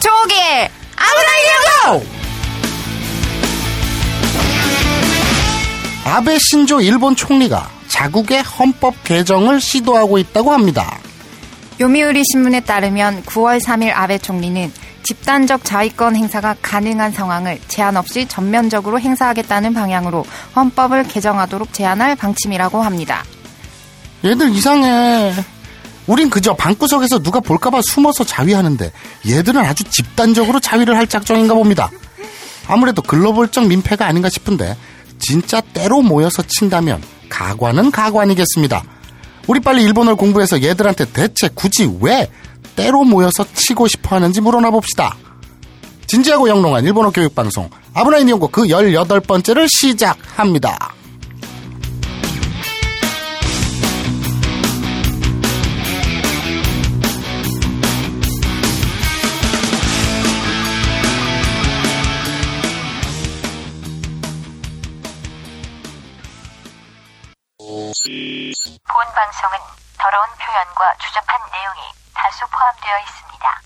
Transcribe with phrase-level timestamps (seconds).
[0.00, 0.34] 조기
[0.96, 2.06] 아무나 이려고
[6.04, 10.98] 아베 신조 일본 총리가 자국의 헌법 개정을 시도하고 있다고 합니다.
[11.80, 14.72] 요미우리 신문에 따르면 9월 3일 아베 총리는
[15.04, 23.24] 집단적 자위권 행사가 가능한 상황을 제한 없이 전면적으로 행사하겠다는 방향으로 헌법을 개정하도록 제안할 방침이라고 합니다.
[24.24, 25.32] 얘들 이상해.
[26.06, 28.92] 우린 그저 방구석에서 누가 볼까봐 숨어서 자위하는데
[29.28, 31.90] 얘들은 아주 집단적으로 자위를 할 작정인가 봅니다.
[32.66, 34.76] 아무래도 글로벌적 민폐가 아닌가 싶은데
[35.18, 38.82] 진짜 때로 모여서 친다면 가관은 가관이겠습니다.
[39.46, 42.30] 우리 빨리 일본어를 공부해서 얘들한테 대체 굳이 왜
[42.76, 45.16] 때로 모여서 치고 싶어 하는지 물어나 봅시다.
[46.06, 50.94] 진지하고 영롱한 일본어 교육방송 아브라인 연구 그 18번째를 시작합니다.
[68.02, 69.58] 본 방송은
[69.96, 71.80] 더러운 표현과 추접한 내용이
[72.14, 73.60] 다수 포함되어 있습니다.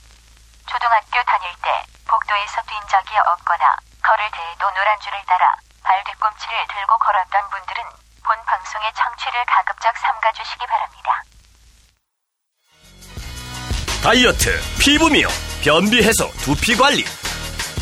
[0.68, 1.70] 초등학교 다닐 때
[2.04, 3.64] 복도에서 뛴 적이 없거나
[4.04, 7.82] 걸을 때에도 노란 줄을 따라 발 뒤꿈치를 들고 걸었던 분들은
[8.24, 11.22] 본 방송의 청취를 가급적 삼가주시기 바랍니다.
[14.04, 15.32] 다이어트, 피부 미용,
[15.64, 17.04] 변비 해소, 두피 관리.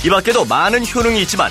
[0.05, 1.51] 이 밖에도 많은 효능이 있지만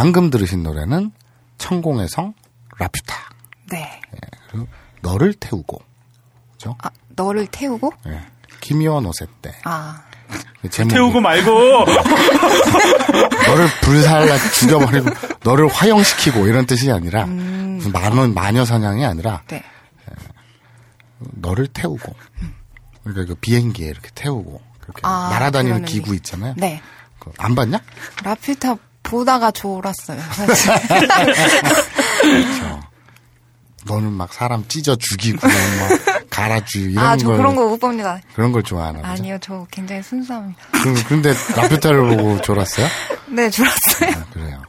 [0.00, 1.12] 방금 들으신 노래는
[1.58, 2.32] 천공의 성
[2.78, 3.14] 라퓨타.
[3.70, 4.00] 네.
[4.50, 4.66] 그리고
[5.02, 5.78] 너를 태우고.
[6.52, 6.74] 그죠?
[6.82, 7.92] 아, 너를 태우고?
[8.06, 8.22] 예.
[8.62, 9.52] 김이원 오세 때.
[9.64, 10.02] 아.
[10.70, 11.50] 제목이 태우고 말고
[13.46, 15.10] 너를 불살라 죽여버리고
[15.42, 19.62] 너를 화형시키고 이런 뜻이 아니라 무슨 만원 마녀 사냥이 아니라 네.
[21.18, 22.14] 너를 태우고
[23.02, 26.14] 그러니까 그 비행기에 이렇게 태우고 그렇게 아, 날아다니는 기구.
[26.14, 26.54] 있잖아요.
[26.56, 26.80] 네.
[27.38, 27.80] 안 봤냐?
[28.22, 28.76] 라퓨타
[29.10, 30.20] 보다가 졸았어요.
[30.32, 30.72] 사실.
[33.86, 38.20] 너는 막 사람 찢어 죽이고 막 갈아주고 이런 아, 저 걸 그런 거 못 봅니다.
[38.34, 39.08] 그런 걸 좋아하나 보죠.
[39.10, 40.60] 아니요, 저 굉장히 순수합니다.
[40.70, 42.86] 그, 근데 라퓨타를 보고 졸았어요?
[43.28, 44.10] 네, 졸았어요.
[44.10, 44.62] 아, 그래요.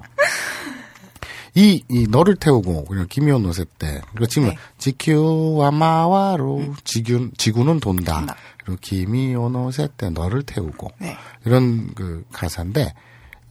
[1.54, 4.00] 이, 이, 너를 태우고, 그냥 기미오 노세 때.
[4.14, 4.58] 그리고 지금, 네.
[4.78, 8.14] 지큐와 마와로, 지구, 지구는 돈다.
[8.20, 8.36] 돈다.
[8.64, 10.90] 그리고 기미오 노세 때 너를 태우고.
[11.00, 11.18] 네.
[11.46, 12.94] 이런 그 가사인데,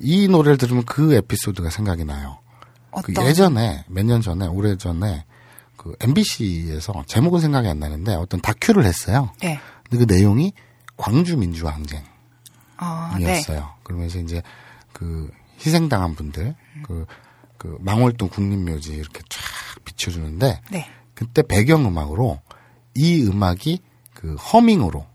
[0.00, 2.38] 이 노래를 들으면 그 에피소드가 생각이 나요.
[3.04, 3.12] 그?
[3.24, 5.24] 예전에, 몇 년 전에, 오래 전에,
[5.76, 9.30] 그 MBC에서, 제목은 생각이 안 나는데, 어떤 다큐를 했어요.
[9.40, 9.60] 네.
[9.88, 10.52] 근데 그 내용이
[10.96, 12.02] 광주 민주항쟁.
[12.80, 13.24] 어, 네.
[13.36, 13.70] 이었어요.
[13.82, 14.42] 그러면서 이제
[14.92, 15.30] 그
[15.64, 16.54] 희생당한 분들
[16.86, 17.04] 그,
[17.58, 19.40] 그 망월동 국립묘지 이렇게 쫙
[19.84, 20.86] 비춰주는데 네.
[21.14, 22.40] 그때 배경 음악으로
[22.94, 23.80] 이 음악이
[24.14, 25.06] 그 허밍으로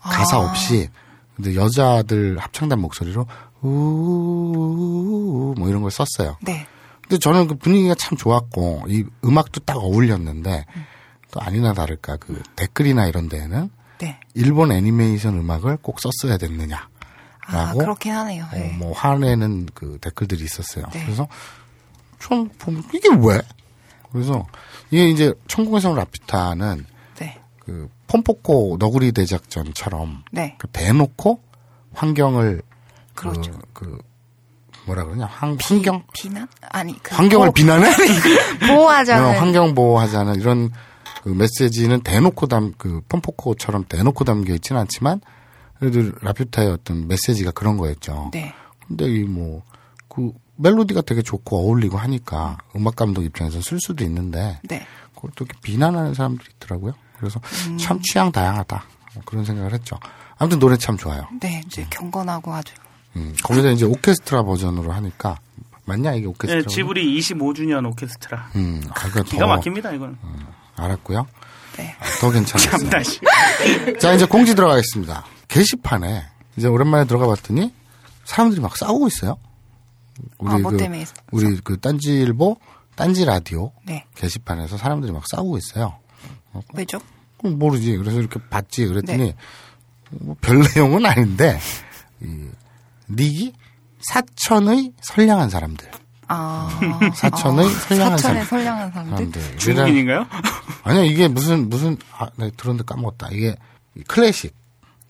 [0.00, 0.40] 가사 아.
[0.48, 0.88] 없이
[1.34, 3.26] 근데 여자들 합창단 목소리로
[3.62, 6.36] 우뭐 이런 걸 썼어요.
[6.42, 6.66] 네.
[7.02, 10.64] 근데 저는 그 분위기가 참 좋았고 이 음악도 딱 어울렸는데
[11.30, 14.20] 또 아니나 다를까 그 댓글이나 이런 데에는 네.
[14.34, 16.88] 일본 애니메이션 음악을 꼭 썼어야 됐느냐.
[17.46, 18.44] 아, 라고 그렇긴 하네요.
[18.44, 18.76] 어, 네.
[18.78, 20.84] 뭐 화내는 그 댓글들이 있었어요.
[20.92, 21.04] 네.
[21.04, 21.28] 그래서
[22.18, 23.40] 좀 보면 이게 왜?
[24.10, 24.46] 그래서
[24.90, 26.86] 이게 이제 천국에서 온 라피타는
[27.20, 27.40] 네.
[27.60, 30.56] 그 폼포코 너구리 대작전처럼 네.
[30.58, 31.40] 그 대놓고
[31.92, 32.62] 환경을
[33.16, 33.52] 그, 그렇죠.
[33.72, 33.98] 그
[34.86, 36.46] 뭐라 그러냐 환, 환경 비난?
[36.70, 37.90] 아니, 그 환경을 보- 비난해?
[38.68, 39.24] 보호하자는.
[39.24, 40.70] 어, 환경 보호하자는 이런
[41.24, 45.20] 그 메시지는 대놓고 담, 그 pom포코처럼 대놓고 담겨 있지는 않지만
[45.80, 48.30] 그래도 라퓨타의 어떤 메시지가 그런 거였죠.
[48.32, 48.54] 네.
[48.86, 49.62] 근데 이 뭐,
[50.08, 54.86] 그 멜로디가 되게 좋고 어울리고 하니까 음악 감독 입장에서 쓸 수도 있는데 네.
[55.16, 56.92] 그걸 또 비난하는 사람들이 있더라고요.
[57.18, 57.76] 그래서 음.
[57.76, 58.84] 참 취향 다양하다.
[59.14, 59.98] 뭐 그런 생각을 했죠.
[60.38, 61.26] 아무튼 노래 참 좋아요.
[61.40, 62.72] 네, 이제 경건하고 아주.
[63.16, 65.38] 음, 거기다 이제 오케스트라 버전으로 하니까
[65.86, 66.60] 맞냐 이게 오케스트라?
[66.62, 66.66] 네?
[66.66, 68.50] 지브리 25주년 오케스트라.
[68.56, 70.16] 음, 아, 그러니까 기가 더 막힙니다, 이건.
[70.76, 71.26] 알았고요.
[71.78, 71.94] 네.
[72.20, 72.90] 더 괜찮았어요.
[74.00, 75.24] 자, 이제 공지 들어가겠습니다.
[75.48, 76.24] 게시판에
[76.56, 77.72] 이제 오랜만에 들어가 봤더니
[78.24, 79.36] 사람들이 막 싸우고 있어요.
[80.38, 81.04] 우리 아, 뭐 그 때문에?
[81.32, 82.56] 우리 그 딴지일보
[82.96, 84.04] 딴지 라디오 네.
[84.16, 85.98] 게시판에서 사람들이 막 싸우고 있어요.
[86.74, 86.98] 왜죠?
[87.38, 87.94] 그럼 모르지.
[87.98, 88.86] 그래서 이렇게 봤지.
[88.86, 89.34] 그랬더니 네.
[90.10, 91.58] 뭐 별 내용은 아닌데
[92.22, 92.48] 이
[93.10, 93.52] 닉이
[94.00, 95.90] 사천의 선량한 사람들.
[96.28, 96.68] 아.
[97.14, 98.44] 사천의 선량한 사천의 사람.
[98.44, 99.16] 선량한 사람들?
[99.16, 99.58] 사람들.
[99.58, 100.26] 중국인인가요?
[100.82, 103.28] 아니요, 이게 무슨, 무슨, 아, 나 들었는데 까먹었다.
[103.32, 103.56] 이게
[104.08, 104.54] 클래식,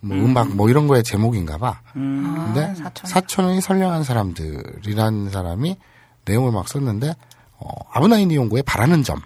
[0.03, 0.37] 뭐 음.
[0.37, 1.81] 악뭐 이런 거의 제목인가 봐.
[1.93, 3.11] 근데 아, 사천.
[3.11, 5.77] 사천 의 선량한 사람들이라는 사람이
[6.25, 7.15] 내용을 막 썼는데,
[7.59, 9.21] 어, 아브나인 이용고의 바라는 점.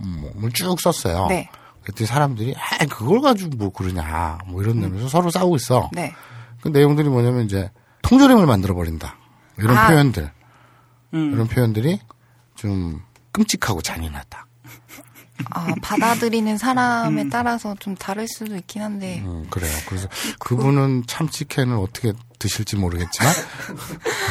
[0.00, 1.26] 음, 뭐쭉 썼어요.
[1.28, 1.48] 네.
[1.82, 4.38] 그랬더니 사람들이, 아, 그걸 가지고 뭐 그러냐.
[4.46, 5.90] 뭐 이런 내면서 서로 싸우고 있어.
[5.92, 6.12] 네.
[6.62, 7.70] 그 내용들이 뭐냐면 이제
[8.02, 9.16] 통조림을 만들어 버린다.
[9.58, 9.88] 이런 아.
[9.88, 10.30] 표현들.
[11.14, 11.32] 음.
[11.34, 12.00] 이런 표현들이
[12.54, 14.46] 좀 끔찍하고 잔인하다.
[15.50, 19.22] 아, 받아들이는 사람에 따라서 좀 다를 수도 있긴 한데.
[19.24, 19.72] 음, 그래요.
[19.88, 23.32] 그래서 그분은 참치캔을 어떻게 드실지 모르겠지만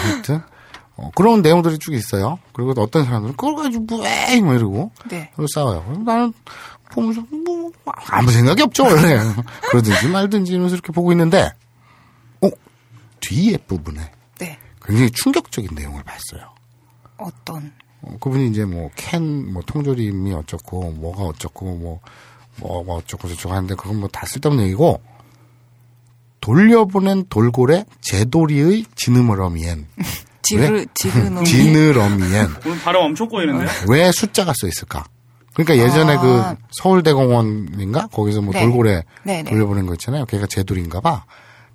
[0.05, 0.41] 아무튼
[0.95, 2.39] 어, 그런 내용들이 쭉 있어요.
[2.53, 5.31] 그리고 또 어떤 사람들은 그걸 가지고 뭐에 뭐 이러고 네.
[5.35, 6.01] 그리고 싸워요.
[6.05, 6.33] 나는
[6.91, 7.71] 보면서 뭐
[8.09, 9.17] 아무 생각이 없죠 원래
[9.71, 11.51] 그러든지 말든지 이러면서 이렇게 보고 있는데 어
[13.21, 14.57] 뒤에 부분에 네.
[14.83, 16.49] 굉장히 충격적인 내용을 봤어요.
[17.17, 17.71] 어떤.
[18.01, 21.99] 어, 그분이 이제 뭐 캔 뭐 통조림이 어쩌고 뭐가 어쩌고 뭐
[22.57, 25.01] 뭐가 어쩌고 저쩌고 하는데 그건 뭐 다 쓸데없는 얘기고
[26.39, 29.87] 돌려보낸 돌고래 제돌이의 지느러미엔
[30.41, 30.85] 지르.
[30.95, 33.69] 지느러미엔 오늘 바람 엄청 꼬이는데요?
[33.89, 35.05] 왜 숫자가 써 있을까?
[35.53, 36.19] 그러니까 예전에 아.
[36.19, 38.61] 그 서울대공원인가 거기서 뭐 네.
[38.61, 39.49] 돌고래 네, 네.
[39.49, 40.25] 돌려보낸 거 있잖아요.
[40.25, 41.25] 걔가 제돌인가 봐.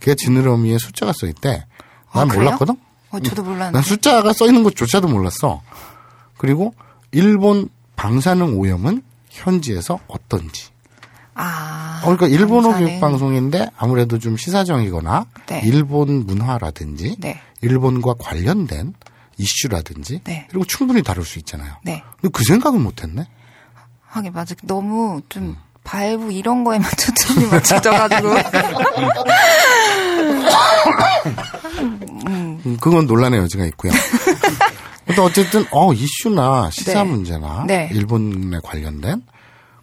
[0.00, 1.66] 걔가 지느러미에 숫자가 써 있대.
[2.12, 2.34] 난 아?
[2.34, 2.76] 몰랐거든.
[3.10, 3.72] 어, 저도 몰랐는데.
[3.72, 5.62] 난 숫자가 써 있는 것조차도 몰랐어.
[6.38, 6.74] 그리고
[7.12, 10.68] 일본 방사능 오염은 현지에서 어떤지.
[11.34, 12.00] 아.
[12.02, 12.86] 어, 그러니까 일본어 방사능.
[12.88, 15.62] 교육 방송인데 아무래도 좀 시사적이거나 네.
[15.64, 17.40] 일본 문화라든지 네.
[17.60, 18.94] 일본과 관련된
[19.38, 20.46] 이슈라든지 네.
[20.48, 21.74] 그리고 충분히 다룰 수 있잖아요.
[21.84, 22.02] 네.
[22.20, 23.26] 근데 그 생각은 못했네.
[24.06, 24.54] 하긴 맞아.
[24.62, 25.56] 너무 좀 음.
[25.86, 28.28] 발부 이런 거에만 초점이 맞춰져가지고.
[32.28, 33.92] 음, 그건 논란의 여지가 있고요.
[35.06, 37.10] 근데 어쨌든 어 이슈나 시사 네.
[37.10, 37.88] 문제나 네.
[37.92, 39.22] 일본에 관련된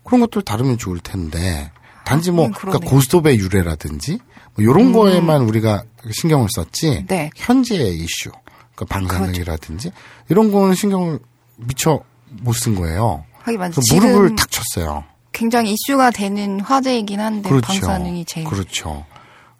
[0.03, 1.71] 그런 것들 다루면 좋을 텐데
[2.03, 2.89] 단지 뭐 음, 그러니까.
[2.89, 4.19] 고스톱의 유래라든지
[4.55, 7.29] 뭐 이런 거에만 우리가 신경을 썼지 네.
[7.37, 8.31] 현재의 이슈
[8.75, 9.91] 그러니까 방사능이라든지
[10.29, 11.19] 이런 거는 신경을
[11.55, 12.01] 미처
[12.41, 13.23] 못 쓴 거예요.
[13.43, 13.59] 하긴.
[13.59, 15.05] 그래서 무릎을 탁 쳤어요.
[15.33, 19.05] 굉장히 이슈가 되는 화제이긴 한데 방사능이 제일 그렇죠.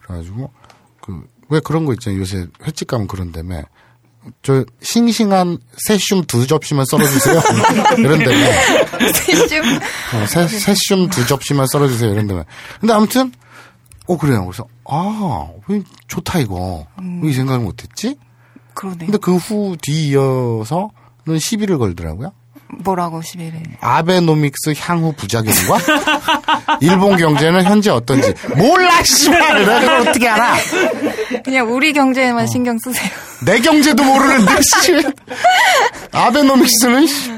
[0.02, 0.50] 그래가지고
[1.02, 2.20] 그 왜 그런 거 있잖아요.
[2.22, 3.62] 요새 횟집 가면 그런다며
[4.42, 7.42] 저 싱싱한 새슘 두 접시만 썰어주세요.
[8.00, 8.52] 이런 데면
[9.14, 12.12] 세슘 어, 새, 새슘 두 접시만 썰어주세요.
[12.12, 12.46] 이런 데면
[12.80, 13.32] 근데 아무튼
[14.08, 14.46] 어 그래요.
[14.46, 16.88] 그래서 아왜 좋다 이거
[17.22, 18.18] 왜이 생각을 못했지?
[18.74, 18.98] 그러네.
[19.06, 22.32] 근데 그 후 뒤이어서는 시비를 걸더라고요.
[22.80, 23.62] 뭐라고 시비를?
[23.80, 25.78] 아베노믹스 향후 부작용과
[26.82, 30.56] 일본 경제는 현재 어떤지 몰라 씨발 내가 그걸 어떻게 알아?
[31.44, 31.94] 그냥 우리 어.
[31.94, 33.10] 경제에만 신경 쓰세요.
[33.46, 34.52] 내 경제도 모르는데
[34.82, 35.04] 씨.
[36.12, 37.32] 아베노믹스는 씨.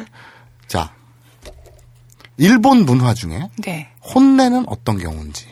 [0.67, 0.91] 자
[2.37, 3.89] 일본 문화 중에 네.
[4.13, 5.47] 혼내는 어떤 경우인지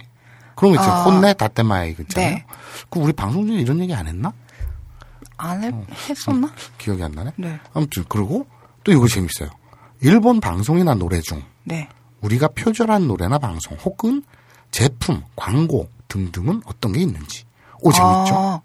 [0.55, 0.91] 그런 거 있죠.
[0.91, 1.03] 아.
[1.03, 2.29] 혼내 다테마이 그 있잖아요.
[2.35, 2.45] 네.
[2.89, 4.33] 그 우리 방송 중에 이런 얘기 안 했나?
[5.37, 5.71] 안 해,
[6.09, 6.51] 했었나?
[6.77, 7.31] 기억이 안 나네.
[7.37, 7.59] 네.
[7.73, 8.45] 아무튼 그리고
[8.83, 9.49] 또 이거 재밌어요.
[10.03, 11.87] 일본 방송이나 노래 중 네.
[12.21, 14.23] 우리가 표절한 노래나 방송 혹은
[14.71, 17.45] 제품, 광고 등등은 어떤 게 있는지.
[17.81, 18.35] 오 재밌죠.
[18.35, 18.61] 아,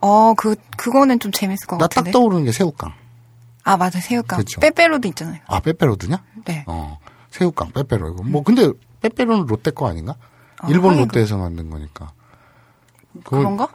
[0.00, 2.10] 어, 그, 그거는 좀 재밌을 것나딱 같은데.
[2.12, 2.92] 떠오르는 게 새우깡.
[3.64, 4.00] 아, 맞아.
[4.00, 4.38] 새우깡.
[4.38, 4.60] 그쵸.
[4.60, 5.40] 빼빼로도 있잖아요.
[5.46, 6.22] 아 빼빼로드냐?
[6.44, 6.64] 네.
[6.66, 6.98] 어
[7.30, 8.68] 새우깡 빼빼로 이거 뭐 근데
[9.00, 10.14] 빼빼로는 롯데 거 아닌가?
[10.58, 12.12] 아, 일본 하긴 롯데에서 만든 거니까.
[13.24, 13.66] 그걸- 그런가?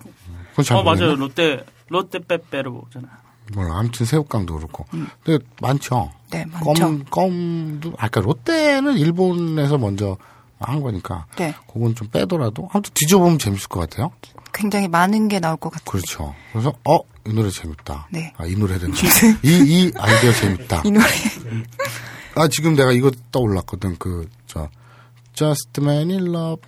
[0.51, 1.15] 그건 잘어 맞아요.
[1.15, 1.19] 모르겠네.
[1.19, 3.07] 롯데 롯데 빼빼로잖아.
[3.53, 3.77] 몰라.
[3.79, 4.85] 아무튼 새우깡도 그렇고.
[5.23, 6.11] 근데 많죠.
[6.13, 6.29] 음.
[6.31, 6.73] 네, 많죠.
[6.73, 10.17] 껌 껌도 아까 롯데는 일본에서 먼저
[10.59, 11.25] 한 거니까.
[11.37, 11.53] 네.
[11.71, 14.11] 그건 좀 빼더라도 아무튼 뒤져보면 재밌을 것 같아요.
[14.53, 15.85] 굉장히 많은 게 나올 것 같아요.
[15.91, 16.35] 그렇죠.
[16.51, 18.07] 그래서 어 이 노래 재밌다.
[18.09, 18.33] 네.
[18.37, 18.93] 아 이 노래는
[19.45, 20.81] 이이 아이디어 재밌다.
[20.85, 21.05] 이 노래.
[22.35, 23.97] 아 지금 내가 이거 떠올랐거든.
[23.97, 24.67] 그 저
[25.33, 26.61] Just Man in Love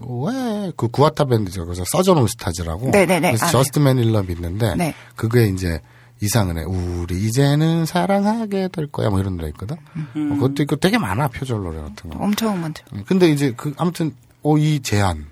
[0.00, 1.64] 왜 그 구아타 밴드죠.
[1.66, 2.90] 그래서 서전 올스타즈라고.
[2.90, 3.52] 네네네, 그래서 알아요.
[3.62, 4.94] Just Man in Love 있는데 네.
[5.14, 5.80] 그게 이제
[6.20, 6.62] 이상은 해.
[6.64, 9.08] 우리 이제는 사랑하게 될 거야.
[9.10, 9.76] 뭐 이런 노래 있거든.
[9.76, 12.18] 어, 그것도 있고 되게 많아 표절 노래 같은 거.
[12.18, 12.84] 엄청 많죠.
[13.06, 15.24] 근데 이제 그 아무튼 어, 이 제안이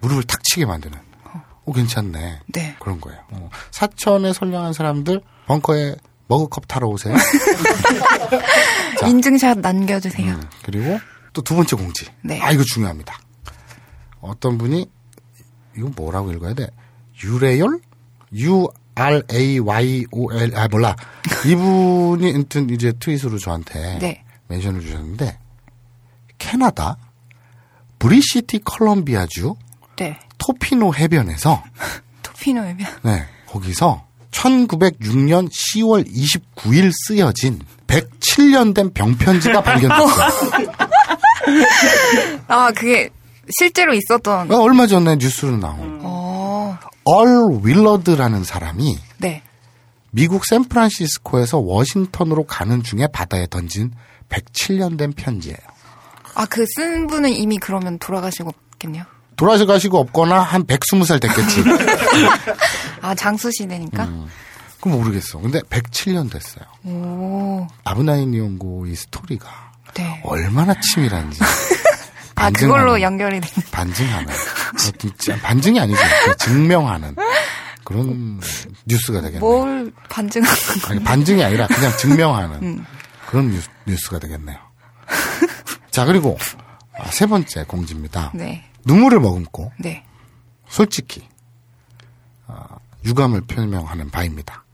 [0.00, 0.98] 무릎을 탁 치게 만드는.
[1.64, 2.40] 어 괜찮네.
[2.48, 2.76] 네.
[2.80, 3.20] 그런 거예요.
[3.30, 5.96] 어, 사천에 선량한 사람들 벙커에
[6.28, 7.14] 머그컵 타러 오세요.
[9.00, 9.06] 자.
[9.06, 10.32] 인증샷 남겨주세요.
[10.34, 10.98] 음, 그리고
[11.32, 12.06] 또 두 번째 공지.
[12.22, 12.40] 네.
[12.40, 13.18] 아 이거 중요합니다.
[14.20, 14.86] 어떤 분이
[15.76, 16.66] 이거 뭐라고 읽어야 돼?
[17.22, 17.80] 유레열?
[18.34, 18.66] U
[18.98, 20.96] R A Y O L 아 몰라.
[21.46, 24.24] 이분이 아무튼 이제 트윗으로 저한테 네.
[24.48, 25.38] 멘션을 주셨는데
[26.38, 26.96] 캐나다
[27.98, 29.54] 브리티시 컬럼비아주
[29.96, 30.18] 네.
[30.38, 31.62] 토피노 해변에서
[32.22, 32.86] 토피노 해변.
[33.02, 40.72] 네, 거기서 1906년 10월 29일 쓰여진 107년 된 병편지가 발견됐어요.
[42.46, 43.08] 아, 그게
[43.50, 44.52] 실제로 있었던.
[44.52, 45.97] 어, 얼마 전에 뉴스로 나온 어,
[47.10, 49.42] 얼 윌러드라는 사람이 네.
[50.10, 53.92] 미국 샌프란시스코에서 워싱턴으로 가는 중에 바다에 던진
[54.28, 55.56] 107년 된 편지예요.
[56.34, 59.04] 아, 그 쓴 분은 이미 그러면 돌아가시겠네요.
[59.36, 61.64] 돌아가시고 없거나 한 120살 됐겠지.
[63.00, 64.04] 아, 장수 시대니까?
[64.04, 64.26] 음.
[64.80, 65.38] 그럼 모르겠어.
[65.40, 66.64] 근데 107년 됐어요.
[66.84, 69.48] 오, 아브나인 이용고 이 스토리가
[69.94, 70.20] 네.
[70.24, 71.40] 얼마나 치밀한지.
[72.38, 73.68] 아, 그걸로 연결이 되는.
[73.70, 77.16] 반증하는 어, 반증이 아니죠 그 증명하는
[77.84, 78.40] 그런
[78.86, 79.40] 뉴스가 되겠네요.
[79.40, 80.90] 뭘 반증하는 거.
[80.90, 82.86] 아니, 반증이 아니라 그냥 증명하는 음.
[83.26, 84.58] 그런 뉴스, 뉴스가 되겠네요.
[85.90, 86.36] 자 그리고
[86.98, 88.32] 아, 세 번째 공지입니다.
[88.34, 88.64] 네.
[88.84, 90.04] 눈물을 머금고 네.
[90.68, 91.26] 솔직히
[92.46, 92.66] 아,
[93.04, 94.64] 유감을 표명하는 바입니다.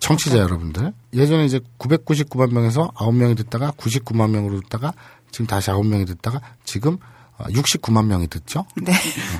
[0.00, 4.92] 청취자 여러분들 예전에 이제 999만 명에서 9명이 듣다가 99만 명으로 듣다가
[5.30, 6.98] 지금 다시 9명이 듣다가 지금
[7.36, 8.66] 아, 69만 명이 듣죠.
[8.76, 8.92] 네.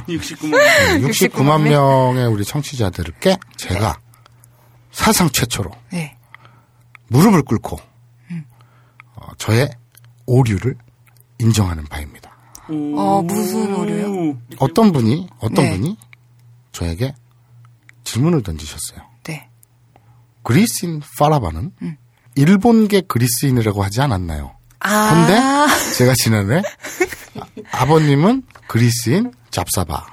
[0.09, 0.59] 69만.
[1.03, 3.99] 69만 명의 우리 청취자들께 제가
[4.91, 6.17] 사상 최초로 네.
[7.09, 7.79] 무릎을 꿇고
[9.17, 9.71] 어, 저의
[10.27, 10.77] 오류를
[11.39, 12.31] 인정하는 바입니다.
[12.69, 14.39] 어, 무슨 오류요?
[14.59, 15.71] 어떤 분이 어떤 네.
[15.73, 15.97] 분이
[16.73, 17.15] 저에게
[18.05, 19.01] 질문을 던지셨어요.
[19.25, 19.49] 네.
[20.43, 21.73] 그리스인 파라바는
[22.37, 24.57] 일본계 그리스인이라고 하지 않았나요?
[24.81, 25.11] 아.
[25.27, 26.63] 근데 제가 지난해
[27.39, 30.07] 아- 아버님은 그리스인 잡사바,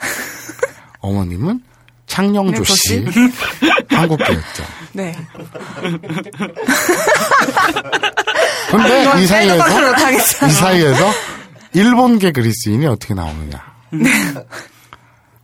[0.99, 1.61] 어머님은
[2.07, 3.05] 창녕조 씨
[3.89, 4.63] 한국계였죠.
[4.93, 5.15] 네.
[8.71, 10.47] 근데 이 빼놓지 사이에서.
[10.47, 11.11] 이 사이에서
[11.73, 13.63] 일본계 그리스인이 어떻게 나오느냐.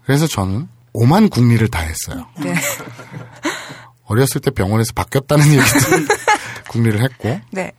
[0.05, 2.27] 그래서 저는 오만 국리를 다 했어요.
[2.39, 2.53] 네.
[4.05, 5.79] 어렸을 때 병원에서 바뀌었다는 얘기도
[6.69, 7.71] 국리를 했고 네.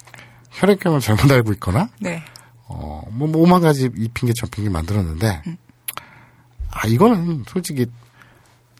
[0.54, 2.22] 혈액형을 잘못 알고 있거나 네.
[2.66, 5.42] 어, 뭐, 뭐 오만 가지 이 핑계 저 핑계 만들었는데,
[6.70, 7.86] 아, 이거는 솔직히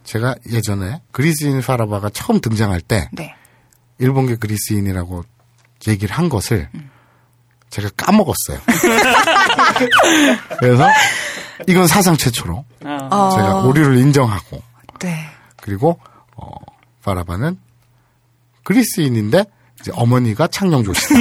[0.05, 3.35] 제가 예전에 그리스인 파라바가 처음 등장할 때, 네.
[3.99, 5.25] 일본계 그리스인이라고
[5.87, 6.69] 얘기를 한 것을
[7.71, 8.61] 제가 까먹었어요.
[10.59, 10.89] 그래서
[11.67, 14.63] 이건 사상 최초로 아, 어, 제가 오류를 인정하고
[15.01, 15.27] 네.
[15.61, 15.99] 그리고
[16.37, 16.51] 어,
[17.03, 17.59] 바라바는
[18.65, 19.45] 그리스인인데
[19.93, 21.15] 어머니가 창녕조시다.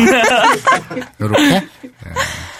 [1.20, 1.44] 이렇게
[1.84, 1.92] 예,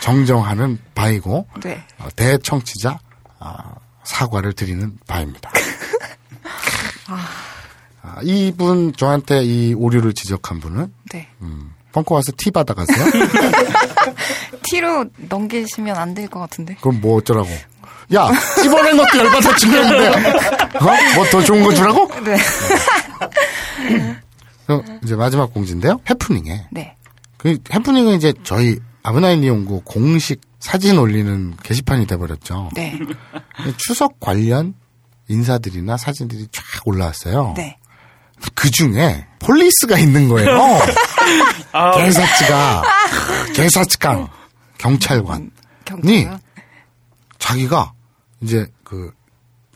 [0.02, 1.84] 정정하는 바이고 네.
[2.00, 3.00] 어, 대청취자
[3.40, 3.64] 아,
[4.04, 5.52] 사과를 드리는 바입니다.
[8.02, 11.28] 아, 이분 저한테 이 오류를 지적한 분은 네.
[11.42, 13.06] 음, 펑크 와서 티 받아가세요?
[14.64, 16.76] 티로 넘기시면 안 될 것 같은데.
[16.82, 17.50] 그럼 뭐 어쩌라고?
[18.14, 18.30] 야,
[18.62, 20.84] 찝어낸 것도 열받아 죽겠는데, 어?
[21.16, 22.10] 뭐 더 좋은 거 주라고?
[22.24, 22.38] 네.
[24.66, 26.00] 그럼 이제 마지막 공지인데요.
[26.10, 26.68] 해프닝에.
[26.72, 26.96] 네.
[27.38, 32.70] 그 해프닝은 이제 저희 아브나인 연구 공식 사진 올리는 게시판이 돼버렸죠.
[32.74, 32.98] 네.
[33.78, 34.74] 추석 관련
[35.28, 37.54] 인사들이나 사진들이 쫙 올라왔어요.
[37.58, 37.78] 네.
[38.56, 40.50] 그 중에 폴리스가 있는 거예요.
[41.72, 42.84] 아, 개사치가
[43.56, 44.28] 개사치강
[44.78, 45.50] 경찰관이?
[47.40, 47.94] 자기가
[48.42, 49.12] 이제 그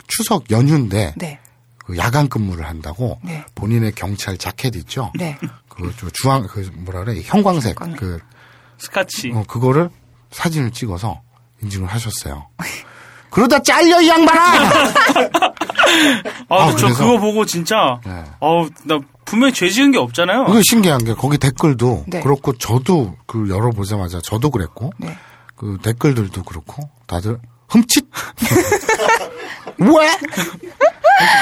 [0.06, 1.38] 추석 연휴인데 네.
[1.88, 3.42] 그 야간 근무를 한다고 네.
[3.54, 5.10] 본인의 경찰 자켓 있죠.
[5.14, 5.38] 네.
[5.70, 7.98] 그저 주황 그 뭐라 그래 형광색 형광색.
[7.98, 8.20] 그
[8.76, 9.32] 스카치.
[9.34, 9.88] 어, 그거를
[10.30, 11.22] 사진을 찍어서
[11.62, 12.46] 인증을 하셨어요.
[13.30, 14.42] 그러다 잘려 이 양반아.
[16.50, 16.88] 아, 아, 저?
[16.88, 18.22] 그거 보고 진짜, 네.
[18.40, 20.46] 어우, 나 분명히 죄 지은 게 없잖아요.
[20.48, 22.20] 이거 신기한 게 거기 댓글도 네.
[22.20, 25.16] 그렇고 저도 그 열어보자마자 저도 그랬고 네.
[25.56, 28.06] 그 댓글들도 그렇고 다들 흠칫
[29.78, 30.18] 왜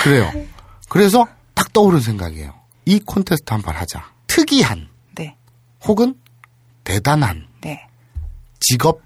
[0.03, 0.33] 그래요.
[0.89, 2.53] 그래서 딱 떠오른 생각이에요.
[2.85, 4.05] 이 콘테스트 한 번 하자.
[4.27, 5.37] 특이한 네.
[5.85, 6.15] 혹은
[6.85, 7.87] 대단한 네.
[8.61, 9.01] 직업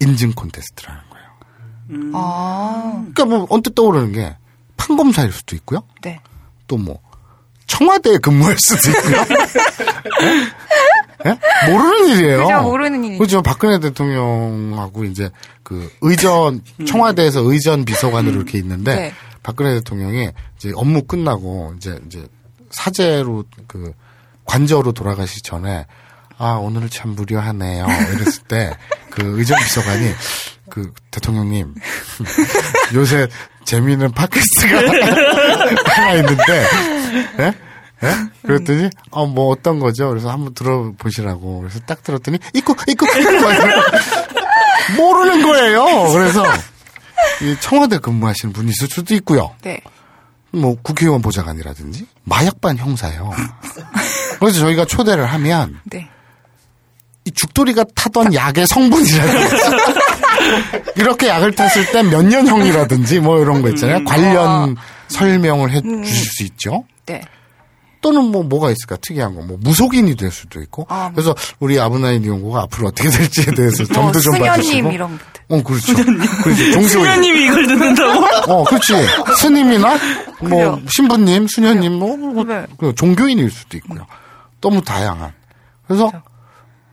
[0.00, 2.10] 인증 콘테스트라는 거예요.
[2.14, 4.36] 아, 그러니까 뭐 언뜻 떠오르는 게
[4.76, 5.82] 판검사일 수도 있고요.
[6.02, 6.20] 네.
[6.66, 7.00] 또 뭐
[7.66, 9.16] 청와대에 근무할 수도 있고요.
[10.22, 11.30] 예?
[11.30, 11.70] 예?
[11.72, 12.44] 모르는 일이에요.
[12.46, 13.18] 그죠, 모르는 일이죠.
[13.22, 13.42] 그죠.
[13.42, 15.30] 박근혜 대통령하고 이제
[15.62, 19.14] 그 의전 청와대에서 의전 비서관으로 이렇게 있는데 네.
[19.46, 22.26] 박근혜 대통령이 이제 업무 끝나고 이제 이제
[22.70, 23.92] 사제로 그
[24.44, 25.86] 관저로 돌아가시 전에
[26.36, 27.86] 아 오늘은 참 무료하네요.
[27.86, 28.76] 이랬을 때
[29.10, 30.12] 그 의전 비서관이
[30.68, 31.74] 그 대통령님
[32.94, 33.28] 요새
[33.64, 34.76] 재미있는 팟캐스트가
[35.94, 36.66] 하나 있는데
[37.38, 37.54] 예?
[38.02, 38.14] 예?
[38.42, 40.08] 그랬더니 어 뭐 어떤 거죠?
[40.10, 43.32] 그래서 한번 들어보시라고 그래서 딱 들었더니 있고 있고 있고
[44.98, 46.12] 모르는 거예요.
[46.12, 46.75] 그래서 이
[47.60, 49.54] 청와대 근무하시는 분이 있을 수도 있고요.
[49.62, 49.80] 네.
[50.52, 53.30] 뭐 국회의원 보좌관이라든지 마약반 형사예요.
[54.40, 56.08] 그래서 저희가 초대를 하면 네.
[57.24, 59.56] 이 죽돌이가 타던 약의 성분이라든지
[60.96, 64.04] 이렇게 약을 탔을 때 몇 년형이라든지 뭐 이런 거 있잖아요.
[64.04, 64.76] 관련
[65.08, 66.84] 설명을 해 주실 수 있죠.
[67.06, 67.20] 네.
[68.00, 68.96] 또는 뭐 뭐가 있을까?
[68.96, 69.42] 특이한 거.
[69.42, 70.86] 뭐 무속인이 될 수도 있고.
[70.88, 74.62] 아, 그래서 우리 아브나인 연구가 앞으로 어떻게 될지에 대해서 뭐, 점도 좀 봐주시고.
[74.62, 75.18] 수녀님 이런.
[75.48, 75.94] 어 그렇죠.
[75.94, 76.72] 그렇죠.
[76.72, 76.88] 종교인.
[76.88, 78.24] 수녀님이 이걸 듣는다고?
[78.52, 78.92] 어 그렇지.
[79.40, 79.96] 스님이나
[80.40, 80.80] 뭐 그래요.
[80.88, 82.66] 신부님 수녀님 뭐, 뭐 네.
[82.78, 84.06] 그 종교인일 수도 있고요.
[84.60, 85.32] 너무 다양한.
[85.86, 86.26] 그래서 그렇죠.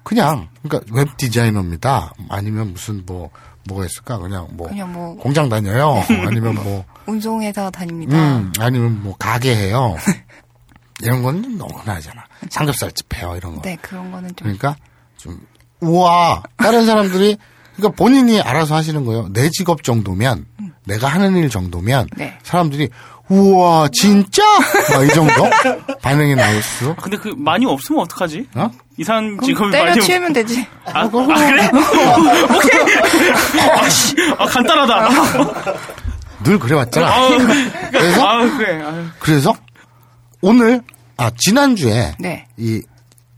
[0.03, 2.13] 그냥 그러니까 웹 디자이너입니다.
[2.29, 3.29] 아니면 무슨 뭐
[3.67, 4.17] 뭐가 있을까?
[4.17, 6.03] 그냥 뭐 그냥 뭐 공장 다녀요?
[6.25, 8.15] 아니면 뭐 운송회사 다닙니다.
[8.15, 9.95] 음, 아니면 뭐 가게 해요.
[11.03, 12.23] 이런 건 너무 흔하잖아.
[12.49, 13.61] 삼겹살집 해요, 이런 거.
[13.61, 14.45] 네, 그런 거는 좀.
[14.45, 14.75] 그러니까
[15.17, 15.39] 좀
[15.81, 17.37] 우와 다른 사람들이
[17.75, 19.29] 그러니까 본인이 알아서 하시는 거예요.
[19.33, 20.45] 내 직업 정도면
[20.85, 22.37] 내가 하는 일 정도면 네.
[22.43, 22.89] 사람들이
[23.29, 24.43] 우와 진짜
[24.91, 25.49] 막이 정도
[26.01, 28.47] 반응이 나올수록 근데 그 많이 없으면 어떡하지?
[28.55, 28.69] 어?
[28.97, 29.93] 이상한 직업이 많이 없...
[29.93, 30.67] 때려치우면 되지.
[30.85, 31.69] 아, 아, 그래?
[32.55, 33.71] 오케이.
[33.71, 34.15] 아, 씨.
[34.37, 35.09] 아, 간단하다.
[36.43, 37.07] 늘 그래왔잖아.
[37.07, 37.29] 아,
[37.91, 38.81] 그래서 아, 그래.
[38.83, 39.55] 아, 그래서
[40.41, 40.81] 오늘
[41.17, 42.47] 아 지난주에 네.
[42.57, 42.81] 이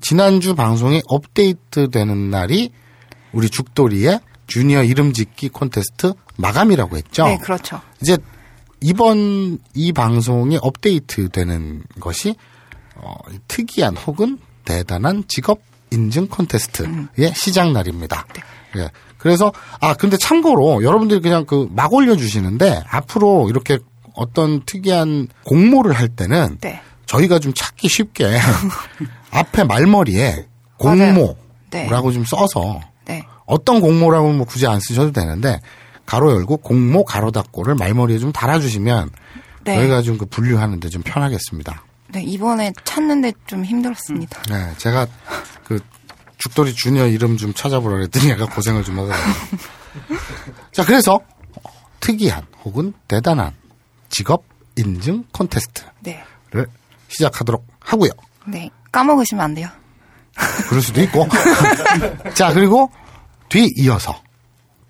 [0.02, 2.72] 지난주 방송이 업데이트되는 날이
[3.32, 7.26] 우리 죽돌이의 주니어 이름 짓기 콘테스트 마감이라고 했죠.
[7.26, 7.82] 네, 그렇죠.
[8.02, 8.18] 이제
[8.82, 12.36] 이번 이 방송이 업데이트되는 것이
[12.96, 13.16] 어,
[13.48, 15.60] 특이한 혹은 대단한 직업
[15.92, 18.26] 인증 콘테스트의 시작 날입니다.
[18.78, 18.90] 예.
[19.18, 23.80] 그래서 아 근데 참고로 여러분들이 그냥 그 막 올려주시는데 앞으로 이렇게
[24.14, 26.82] 어떤 특이한 공모를 할 때는 네.
[27.15, 28.39] 저희가 좀 찾기 쉽게
[29.32, 30.47] 앞에 말머리에
[30.78, 31.38] 공모라고
[31.71, 31.88] 네.
[32.13, 33.23] 좀 써서 네.
[33.45, 35.60] 어떤 공모라고 뭐 굳이 안 쓰셔도 되는데
[36.06, 39.10] 가로 열고 공모 가로 닫고를 말머리에 좀 달아주시면
[39.63, 39.75] 네.
[39.75, 41.84] 저희가 좀 그 분류하는데 좀 편하겠습니다.
[42.10, 44.43] 네, 이번에 찾는데 좀 힘들었습니다.
[44.49, 45.08] 네, 제가
[45.63, 45.80] 그
[46.38, 49.34] 죽돌이 주니어 이름 좀 찾아보라 그랬더니 얘가 고생을 좀 하더라고요.
[50.71, 51.19] 자, 그래서
[51.99, 53.54] 특이한 혹은 대단한
[54.10, 54.43] 직업
[54.78, 56.23] 인증 콘테스트를 네.
[57.08, 58.12] 시작하도록 하고요.
[58.46, 58.70] 네.
[58.91, 59.68] 까먹으시면 안 돼요.
[60.70, 61.28] 그럴 수도 있고.
[62.34, 62.89] 자, 그리고
[63.50, 64.22] 뒤 이어서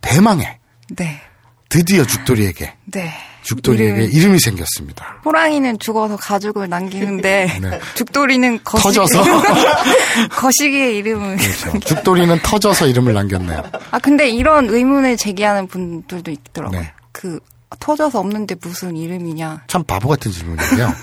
[0.01, 0.58] 대망의
[0.95, 1.21] 네.
[1.69, 3.12] 드디어 죽돌이에게 네.
[3.43, 5.21] 죽돌이에게 이름이- 이름 이 생겼습니다.
[5.23, 7.80] 호랑이는 죽어서 가죽을 남기는데 네.
[7.95, 9.23] 죽돌이는 거시, 터져서.
[10.32, 11.80] 거시기의 이름을 그렇죠.
[11.80, 13.63] 죽돌이는 터져서 이름을 남겼네요.
[13.91, 16.80] 아 근데 이런 의문을 제기하는 분들도 있더라고요.
[16.82, 16.91] 네.
[17.12, 17.39] 그
[17.80, 19.63] 터져서 없는데 무슨 이름이냐.
[19.67, 20.93] 참 바보 같은 질문이에요.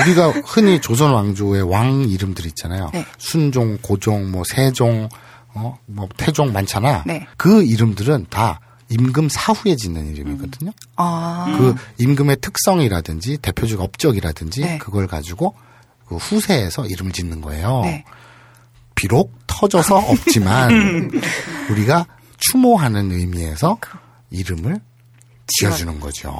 [0.00, 2.90] 우리가 흔히 조선 왕조의 왕 이름들 있잖아요.
[2.92, 3.04] 네.
[3.18, 5.08] 순종, 고종, 뭐 세종,
[5.54, 7.04] 어, 뭐 태종 많잖아.
[7.06, 7.26] 네.
[7.36, 10.72] 그 이름들은 다 임금 사후에 짓는 이름이거든요.
[10.96, 14.78] 아그 임금의 특성이라든지 대표적 업적이라든지 네.
[14.78, 15.54] 그걸 가지고
[16.06, 17.82] 그 후세에서 이름을 짓는 거예요.
[17.84, 18.04] 네.
[18.94, 21.10] 비록 터져서 없지만
[21.70, 22.06] 우리가
[22.38, 23.78] 추모하는 의미에서
[24.30, 24.80] 이름을
[25.46, 26.30] 지어주는 거죠.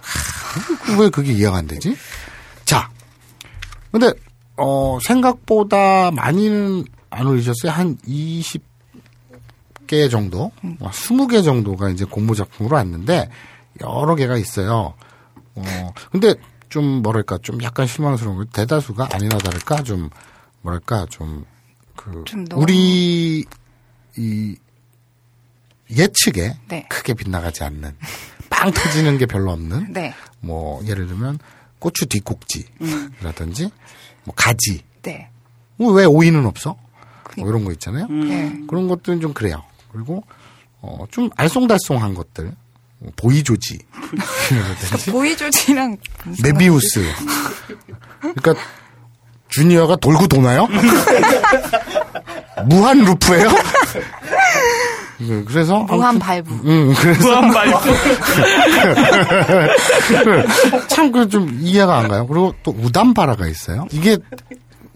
[0.00, 1.96] 하, 왜 그게 이해가 안 되지?
[3.92, 4.12] 자, 근데
[4.56, 7.72] 어 생각보다 많이는 안 올리셨어요.
[7.72, 8.60] 한 20개
[10.10, 13.28] 정도, 20개 정도가 이제 공모 작품으로 왔는데
[13.80, 14.94] 여러 개가 있어요.
[15.54, 16.34] 어 근데
[16.68, 20.10] 좀 뭐랄까 좀 약간 실망스러운 거 대다수가 아니나 다를까 좀
[20.62, 21.44] 뭐랄까 좀
[21.98, 22.24] 그
[22.54, 23.44] 우리
[24.16, 24.56] 이
[25.90, 26.86] 예측에 네.
[26.88, 27.96] 크게 빗나가지 않는
[28.48, 30.14] 빵 터지는 게 별로 없는 네.
[30.40, 31.38] 뭐 예를 들면
[31.78, 33.70] 고추 뒷꼭지라든지
[34.24, 35.28] 뭐 가지 네.
[35.76, 36.76] 뭐 왜 오이는 없어?
[37.36, 38.06] 뭐 이런 거 있잖아요.
[38.08, 38.52] 네.
[38.68, 39.62] 그런 것들은 좀 그래요.
[39.92, 40.24] 그리고
[40.80, 42.52] 어, 좀 알쏭달쏭한 것들
[43.00, 43.78] 뭐 보이조지
[45.12, 45.96] 보이조지랑
[46.42, 47.04] 메비우스
[48.20, 48.54] 그러니까
[49.48, 50.66] 주니어가 돌고 도나요?
[52.66, 53.48] 무한 루프예요?
[55.18, 56.54] 그, 그래서 무한 발부.
[56.64, 57.78] 음, 그래서 무한 발표.
[60.88, 62.26] 참그 좀 이해가 안 가요.
[62.26, 63.86] 그리고 또 우담바라가 있어요.
[63.90, 64.16] 이게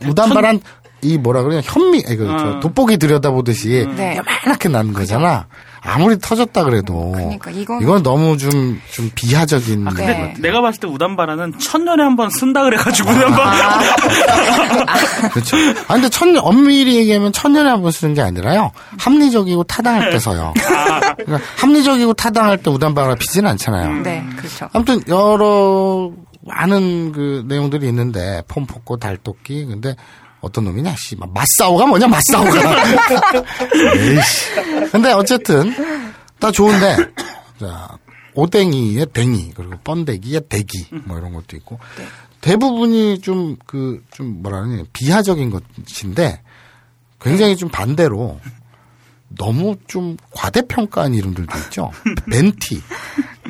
[0.07, 0.61] 우담바란
[1.03, 2.61] 이 뭐라 그러냐 현미 아니, 그, 저 어.
[2.61, 4.17] 돋보기 들여다보듯이 네.
[4.19, 5.47] 요만하게 나는 거잖아.
[5.85, 10.35] 아무리 터졌다 그래도 그러니까 이건- 이건 너무 좀 좀 비하적인 아, 것 근데 같아요.
[10.39, 13.53] 내가 봤을 때 우담바라는 천년에 한 번 쓴다 그래가지고 우담바.
[15.33, 15.57] 그렇죠.
[15.89, 18.71] 아 근데 천 엄밀히 얘기하면 천년에 한 번 쓰는 게 아니라요.
[18.99, 20.53] 합리적이고 타당할 때 써요.
[20.55, 24.03] 그러니까 합리적이고 타당할 때 우담바가 비지는 않잖아요.
[24.03, 24.69] 네, 그렇죠.
[24.73, 26.11] 아무튼 여러
[26.45, 29.97] 많은 그 내용들이 있는데 폼 뽑고 달토끼 근데
[30.43, 30.95] 어떤 놈이냐?
[30.99, 32.07] 씨막 맞싸우가 뭐냐?
[32.09, 32.51] 맞싸우가.
[33.97, 34.51] 에이씨.
[34.91, 35.73] 근데 어쨌든
[36.39, 36.97] 다 좋은데
[37.61, 37.89] 자
[38.35, 41.79] 오뎅이의 댕이 그리고 번데기의 대기 뭐 이런 것도 있고.
[42.41, 44.83] 대부분이 좀 그 좀 뭐라 그러냐?
[44.93, 45.51] 비하적인
[45.87, 46.41] 것인데
[47.21, 48.41] 굉장히 좀 반대로
[49.29, 51.91] 너무 좀 과대평가한 이름들도 있죠?
[52.31, 52.83] 벤티.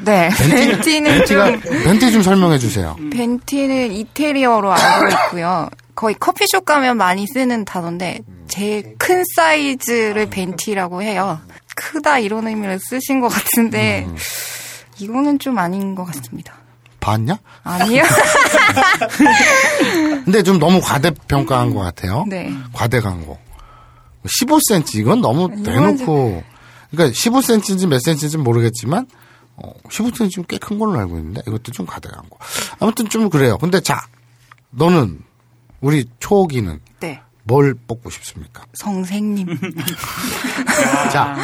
[0.04, 0.28] 네.
[0.36, 2.96] 벤티 는 벤티가 좀 벤티 좀 설명해 주세요.
[3.10, 5.68] 벤티는 이태리어로 알고 있고요.
[5.94, 11.40] 거의 커피숍 가면 많이 쓰는 단어인데 제일 큰 사이즈를 벤티라고 해요.
[11.74, 14.06] 크다 이런 의미를 쓰신 것 같은데
[14.98, 16.54] 이거는 좀 아닌 것 같습니다.
[17.00, 17.38] 봤냐?
[17.64, 18.04] 아니요?
[20.24, 22.24] 근데 좀 너무 과대평가한 것 같아요.
[22.28, 22.52] 네.
[22.72, 23.38] 과대 광고.
[24.24, 26.42] 15cm 이건 너무 대놓고
[26.90, 29.06] 그러니까 15cm인지 몇 cm인지 모르겠지만
[29.56, 32.38] 어, 15cm면 꽤큰 걸로 알고 있는데 이것도 좀 과대 광고.
[32.78, 33.58] 아무튼 좀 그래요.
[33.58, 34.00] 근데 자
[34.70, 35.20] 너는
[35.82, 37.20] 우리 초기는 네.
[37.44, 38.64] 뭘 뽑고 싶습니까?
[38.72, 39.46] 선생님.
[41.12, 41.36] 자,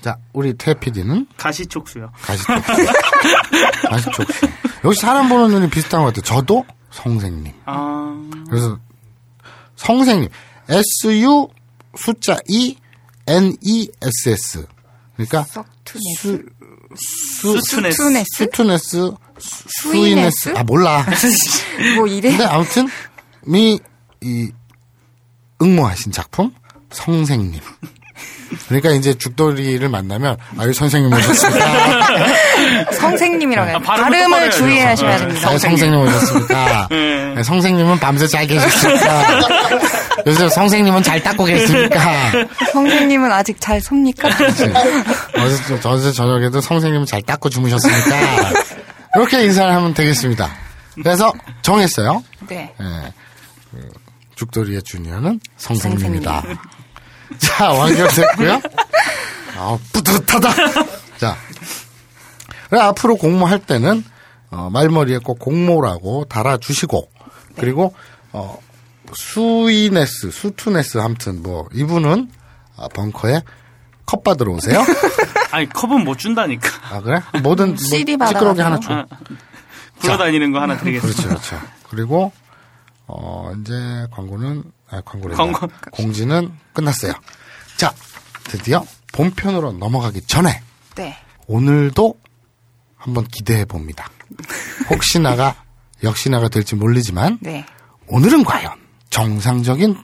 [0.00, 2.10] 자 우리 태 PD는 가시촉수요.
[2.22, 2.72] 가시촉수.
[3.88, 4.48] 가시촉수.
[4.84, 6.22] 역시 사람 보는 눈이 비슷한 것 같아요.
[6.22, 7.52] 저도 성생님.
[7.66, 8.78] 아, 그래서
[9.76, 10.28] 성생님
[10.68, 11.48] S-U
[11.96, 12.76] 숫자 E
[13.26, 14.66] N-E-S-S
[15.16, 16.46] 그러니까 서투네스.
[16.96, 17.96] 수, 수투네스.
[17.96, 18.26] 수투네스?
[18.36, 19.80] 수투네스 수이네스?
[20.48, 21.06] 수이네스 아 몰라
[21.96, 22.30] 뭐 이래?
[22.30, 22.90] 근데 아무튼 미
[24.22, 24.50] 이
[25.62, 26.52] 응모하신 작품
[26.90, 27.60] 성생님
[28.68, 33.76] 그러니까 이제 죽돌이를 만나면 아유 선생님 오셨습니다 선생님이라고 해요.
[33.76, 34.50] 아, 발음을.
[34.50, 35.48] 주의하셔야 아, 됩니다.
[35.50, 37.34] 아, 성생님 오셨습니까 네.
[37.36, 39.40] 네, 성생님은 밤새 잘 계셨습니까
[40.26, 41.98] 요새 성생님은 잘 닦고 계십니까
[42.72, 44.28] 선생님은 아직 잘 섭니까?
[44.28, 48.16] 어제, 어제 저녁에도 선생님은 잘 닦고 주무셨으니까
[49.16, 50.50] 이렇게 인사를 하면 되겠습니다.
[50.96, 52.22] 그래서 정했어요.
[52.48, 52.72] 네.
[52.80, 53.29] 예, 그
[54.36, 56.42] 죽돌이의 주니어는 성생님이다.
[57.38, 58.60] 자 완결됐고요.
[59.56, 60.50] 아 뿌듯하다.
[61.18, 61.36] 자,
[62.70, 64.02] 그래, 앞으로 공모할 때는
[64.50, 67.10] 어, 말머리에 꼭 공모라고 달아주시고
[67.56, 67.94] 그리고
[68.32, 68.58] 어,
[69.12, 72.30] 수이네스, 수투네스 아무튼 뭐 이분은
[72.76, 73.42] 아, 벙커에
[74.06, 74.82] 컵 받으러 오세요.
[75.52, 76.68] 아니 컵은 못 준다니까.
[76.94, 77.20] 아 그래?
[77.42, 78.80] 뭐든 뭐 찌끄러기 하나?
[78.80, 79.06] 줘.
[80.00, 81.22] 굴러다니는 거 하나 드리겠습니다.
[81.22, 81.66] 그렇죠, 그렇죠.
[81.90, 82.32] 그리고
[83.12, 83.74] 어 이제
[84.12, 85.34] 광고는 아 광고래.
[85.34, 85.66] 광고.
[85.92, 87.12] 공지는 끝났어요.
[87.76, 87.92] 자,
[88.44, 90.62] 드디어 본편으로 넘어가기 전에
[90.96, 91.16] 네.
[91.46, 92.14] 오늘도
[92.96, 94.08] 한번 기대해 봅니다.
[94.90, 95.56] 혹시나가
[96.04, 97.64] 역시나가 될지 모르지만 네.
[98.06, 98.72] 오늘은 과연
[99.10, 99.96] 정상적인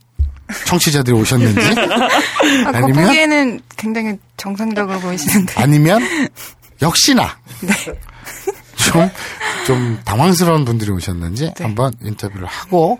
[0.66, 5.54] 청취자들이 오셨는지 아, 아니면- 겉보기에는 굉장히 정상적으로 보이시는데.
[5.60, 6.00] 아니면
[6.82, 8.00] 역시나 네.
[8.86, 9.10] 좀,
[9.66, 11.64] 좀 당황스러운 분들이 오셨는지 네.
[11.64, 12.98] 한번 인터뷰를 하고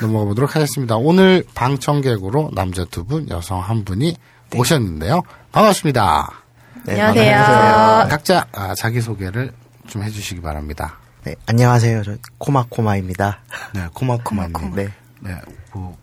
[0.00, 0.96] 넘어가 보도록 하겠습니다.
[0.96, 4.16] 오늘 방청객으로 남자 두 분, 여성 한 분이
[4.50, 4.58] 네.
[4.58, 5.22] 오셨는데요.
[5.52, 6.30] 반갑습니다.
[6.88, 8.06] 안녕하세요.
[8.08, 9.52] 각자 아, 자기소개를
[9.88, 10.98] 좀 해주시기 바랍니다.
[11.24, 12.04] 네, 안녕하세요.
[12.04, 13.40] 저 코마코마입니다.
[13.74, 14.74] 네, 고마코마님.
[14.74, 14.88] 네.
[15.20, 15.34] 네,
[15.72, 15.96] 뭐,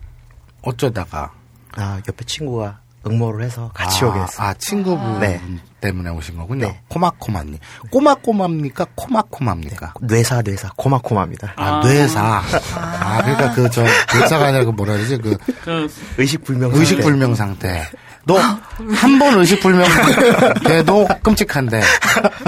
[0.62, 1.32] 어쩌다가.
[1.76, 4.48] 아, 옆에 친구가 응모를 해서 같이 아, 오게 됐어요.
[4.48, 5.42] 아, 친구분 네.
[5.84, 6.68] 때문에 오신 거군요.
[6.68, 6.80] 네.
[6.88, 7.58] 코마코마님.
[7.92, 8.86] 꼬마꼬마입니까?
[8.96, 9.94] 코마코마입니까?
[10.02, 11.54] 뇌사, 뇌사, 코마코마입니다.
[11.58, 12.42] 아, 뇌사.
[12.78, 13.84] 아, 그러니까 그, 저,
[14.18, 15.18] 뇌사가 아니라 그 뭐라 그러지?
[15.18, 16.72] 그, 그, 의식불명.
[16.74, 17.86] 의식불명 상태.
[18.26, 19.86] 너, 한 번 의식불명
[20.64, 21.82] 돼도 끔찍한데.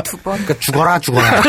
[0.05, 0.35] 두 번.
[0.37, 1.41] 그러니까 죽어라, 죽어라.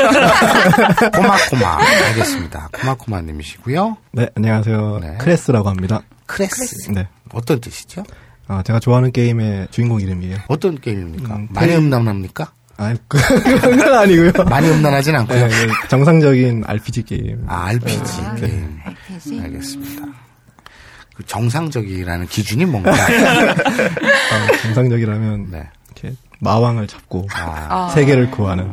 [1.14, 1.78] 코마코마.
[2.08, 2.68] 알겠습니다.
[2.80, 3.96] 코마코마님이시고요.
[4.12, 4.98] 네, 안녕하세요.
[5.00, 5.16] 네.
[5.18, 6.00] 크레스라고 합니다.
[6.26, 6.90] 크레스.
[6.90, 7.06] 네.
[7.32, 8.02] 어떤 뜻이죠?
[8.48, 10.36] 어, 제가 좋아하는 게임의 주인공 이름이에요.
[10.48, 11.34] 어떤 게임입니까?
[11.36, 12.52] 음, 많이 음란합니까?
[12.78, 14.32] 아, 그건 아니고요.
[14.48, 15.48] 많이 음란하진 않고요.
[15.48, 17.44] 네, 네, 정상적인 RPG 게임.
[17.48, 18.78] 아, RPG 게임.
[19.08, 19.40] RPG.
[19.42, 20.06] 알겠습니다.
[21.16, 22.90] 그 정상적이라는 기준이 뭔가?
[22.92, 22.94] 어,
[24.62, 25.66] 정상적이라면 네.
[25.86, 28.70] 이렇게 마왕을 잡고 아, 세계를 구하는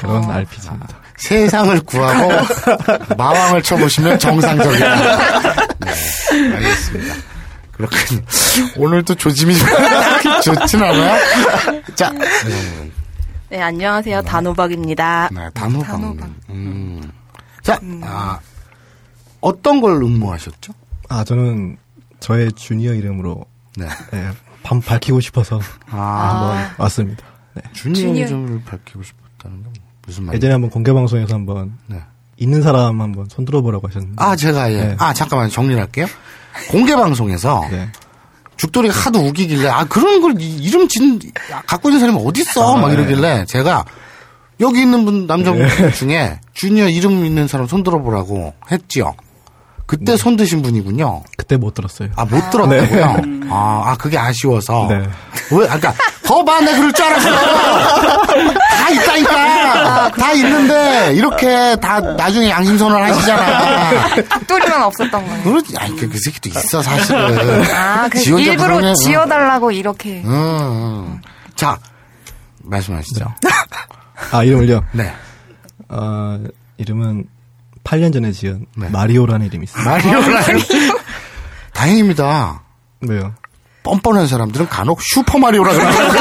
[0.00, 0.96] 그런 RPG입니다.
[1.18, 2.30] 세상을 구하고
[3.16, 4.96] 마왕을 쳐보시면 정상적이다.
[5.80, 7.14] 네, 알겠습니다.
[7.86, 8.22] 그렇군요.
[8.76, 9.54] 오늘도 조짐이
[10.42, 11.18] 좀 좋진 않아요?
[11.94, 12.90] 자, 네,
[13.50, 14.22] 네, 안녕하세요.
[14.22, 15.30] 단호박입니다.
[15.32, 16.34] 네, 단호박님.
[16.50, 17.12] 음.
[17.62, 18.38] 자, 아,
[19.40, 20.72] 어떤 걸 응모하셨죠?
[21.08, 21.76] 아, 저는
[22.20, 23.44] 저의 주니어 이름으로
[23.76, 23.86] 네.
[24.12, 24.28] 네,
[24.62, 25.98] 밤 밝히고 싶어서 아,
[26.56, 27.24] 한번 왔습니다.
[27.54, 27.62] 네.
[27.72, 28.14] 주니어.
[28.26, 29.72] 이름을 밝히고 싶었다는 건
[30.06, 30.36] 무슨 말이에요?
[30.36, 32.00] 예전에 한번 공개 방송에서 한번 네.
[32.38, 34.16] 있는 사람 한번 손 들어 보라고 하셨는데.
[34.18, 34.82] 아, 제가, 예.
[34.82, 34.96] 네.
[34.98, 36.06] 아, 잠깐만, 정리를 할게요.
[36.70, 37.88] 공개 방송에서 네.
[38.56, 41.18] 죽돌이가 하도 우기길래, 아, 그런 걸 이- 이름 진,
[41.66, 42.76] 갖고 있는 사람이 어딨어?
[42.76, 42.94] 아, 막 네.
[42.94, 43.84] 이러길래 제가
[44.60, 49.14] 여기 있는 분, 남자분 중에 주니어 이름 있는 사람 손 들어보라고 했지요.
[49.86, 51.22] 그때 손 드신 분이군요.
[51.36, 52.10] 그때 못 들었어요.
[52.16, 53.04] 아, 못 들었다고요?
[53.50, 54.86] 아, 아, 그게 아쉬워서.
[54.88, 54.96] 네.
[55.50, 57.28] 왜, 아까, 그러니까 거봐, 내가 그럴 줄 알았어!
[61.10, 64.08] 이렇게 다 나중에 양심선언 하시잖아.
[64.28, 65.42] 닭도리만 없었던 거예요.
[65.42, 67.64] 그러지, 아니, 그, 그 새끼도 있어, 사실은.
[67.74, 68.94] 아, 그지 일부러 그러네.
[68.94, 70.22] 지어달라고 이렇게.
[70.24, 71.20] 응, 응.
[71.56, 71.78] 자,
[72.62, 73.34] 말씀하시죠.
[74.30, 74.84] 아, 이름을요?
[74.92, 75.12] 네.
[75.88, 76.38] 어,
[76.78, 77.24] 이름은
[77.84, 78.88] 8년 전에 지은 네.
[78.88, 79.84] 마리오라는 이름이 있어요.
[79.84, 80.60] 마리오라는.
[81.74, 82.62] 다행입니다.
[83.08, 83.34] 왜요?
[83.82, 86.12] 뻔뻔한 사람들은 간혹 슈퍼마리오라 그러거든요.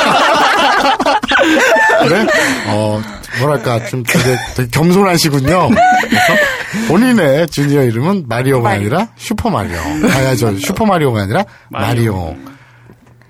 [2.09, 2.27] 네?
[2.67, 3.01] 어,
[3.39, 5.69] 뭐랄까, 좀 되게, 되게 겸손하시군요.
[5.69, 9.77] 그래서 본인의 주니어 이름은 마리오가 아니라 슈퍼 마리오.
[9.79, 12.35] 아니, 저 슈퍼 마리오가 아니라 마리오.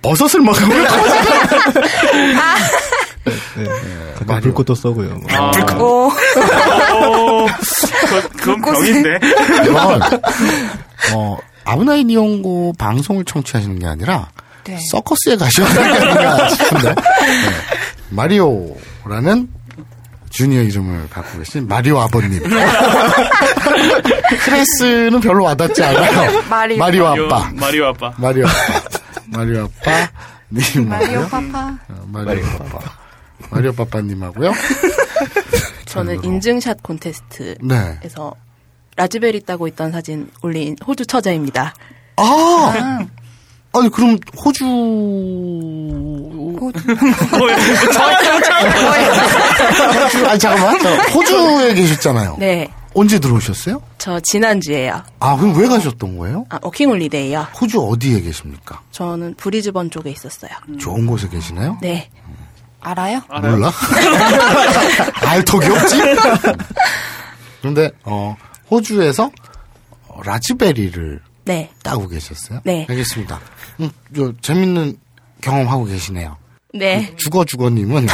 [0.02, 0.84] 버섯을 먹으면
[3.56, 3.66] 네.
[4.18, 4.42] 잠깐 마리오.
[4.42, 5.10] 불꽃도 쏘고요.
[5.10, 5.28] 뭐.
[5.32, 7.48] 아, 오, 오,
[8.08, 9.10] 그, 그건 병인데.
[9.66, 10.02] 이건,
[11.14, 14.30] 어, 아브나이 니온고 방송을 청취하시는 게 아니라
[14.64, 14.80] 네.
[14.92, 16.90] 서커스에 가셔야 되는 게 아닌가 싶은데.
[16.90, 16.96] 네.
[18.10, 19.48] 마리오라는
[20.32, 22.42] 주니어 이름을 갖고 계신 마리오 아버님.
[24.44, 26.42] 크레스는 별로 와닿지 않아요.
[26.50, 26.78] 마리오.
[26.78, 27.52] 마리오 아빠.
[27.54, 28.14] 마리오 아빠.
[28.18, 28.82] 마리오 아빠.
[29.28, 30.10] 마리오 아빠.
[30.50, 30.90] 님.
[30.90, 31.78] 마리오 파파.
[31.90, 32.80] 어, 마리오 아빠.
[33.50, 34.54] 마리오 빠빠님하고요.
[35.86, 38.00] 저는 인증샷 콘테스트에서 네.
[38.96, 41.74] 라즈베리 따고 있던 사진 올린 호주 처자입니다.
[42.18, 42.24] 아!
[42.24, 43.08] 아
[43.80, 44.66] 니, 그럼, 호주,
[50.28, 50.80] 아니, 잠깐만.
[50.82, 52.36] 저 호주에 계셨잖아요.
[52.40, 53.82] 네, 언제 들어오셨어요?
[53.98, 55.02] 저 지난주에요.
[55.20, 56.46] 아, 그럼 왜 가셨던 거예요?
[56.50, 57.48] 아, 워킹홀리데이요.
[57.60, 58.82] 호주 어디에 계십니까?
[58.92, 60.52] 저는 브리즈번 쪽에 있었어요.
[60.80, 61.78] 좋은 곳에 계시나요?
[61.82, 62.10] 네,
[62.82, 63.22] 알아요?
[63.30, 63.72] 몰라?
[65.26, 66.02] 알 턱이 없지?
[67.62, 68.36] 그런데, 어,
[68.70, 69.32] 호주에서
[70.08, 72.62] 어, 라즈베리를 네, 따고 계셨어요?
[72.64, 72.86] 네.
[72.90, 73.40] 알겠습니다.
[73.82, 74.98] 음, 저, 재밌는
[75.42, 76.38] 경험하고 계시네요.
[76.74, 77.14] 네.
[77.18, 78.08] 죽어 죽어님은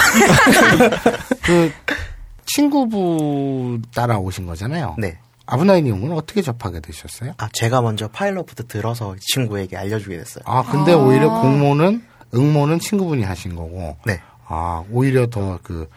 [1.44, 1.72] 그
[2.48, 4.96] 친구분 따라오신 거잖아요.
[4.98, 5.18] 네.
[5.46, 7.34] 아브나이 형은 어떻게 접하게 되셨어요?
[7.38, 10.44] 아, 제가 먼저 파일럿부터 들어서 친구에게 알려주게 됐어요.
[10.46, 13.98] 아 근데 오히려 공모는 응모는 친구분이 하신 거고.
[14.06, 14.20] 네.
[14.48, 15.88] 아 오히려 더 그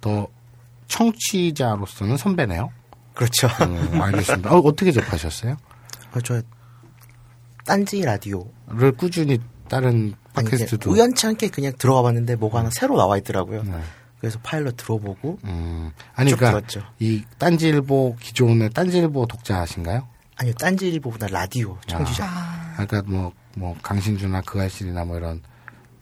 [0.00, 0.28] 더
[0.86, 2.70] 청취자로서는 선배네요.
[3.14, 3.48] 그렇죠.
[3.62, 4.52] 음, 알겠습니다.
[4.54, 5.56] 어, 어떻게 접하셨어요?
[6.14, 6.40] 어, 저,
[7.68, 8.46] 딴지 라디오.
[8.66, 10.90] 를 꾸준히 다른 팟캐스트도.
[10.90, 13.62] 우연치 않게 그냥 들어가 봤는데 뭐가 하나 새로 나와 있더라고요.
[13.62, 13.78] 네.
[14.20, 16.88] 그래서 파일럿 들어보고 음, 아니, 쭉 그러니까 들었죠.
[16.98, 20.08] 이 딴지일보 기존의 딴지일보 독자신가요?
[20.36, 22.26] 아니요 딴지일보보다 라디오 청취자
[22.72, 25.42] 그러니까 뭐, 뭐 강신주나 그 알실이나 뭐 이런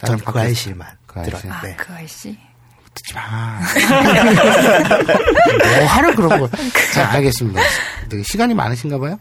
[0.04, 0.38] 저는 그.
[0.38, 1.34] 알실만 그 알실.
[1.40, 1.52] 들어요.
[1.52, 1.74] 아, 네.
[1.76, 2.38] 그 아저씨.
[2.94, 3.58] 듣지 마.
[5.76, 6.48] 뭐 하러 그런 거.
[6.94, 7.60] 자, 알겠습니다.
[8.08, 9.18] 되게 시간이 많으신가 봐요?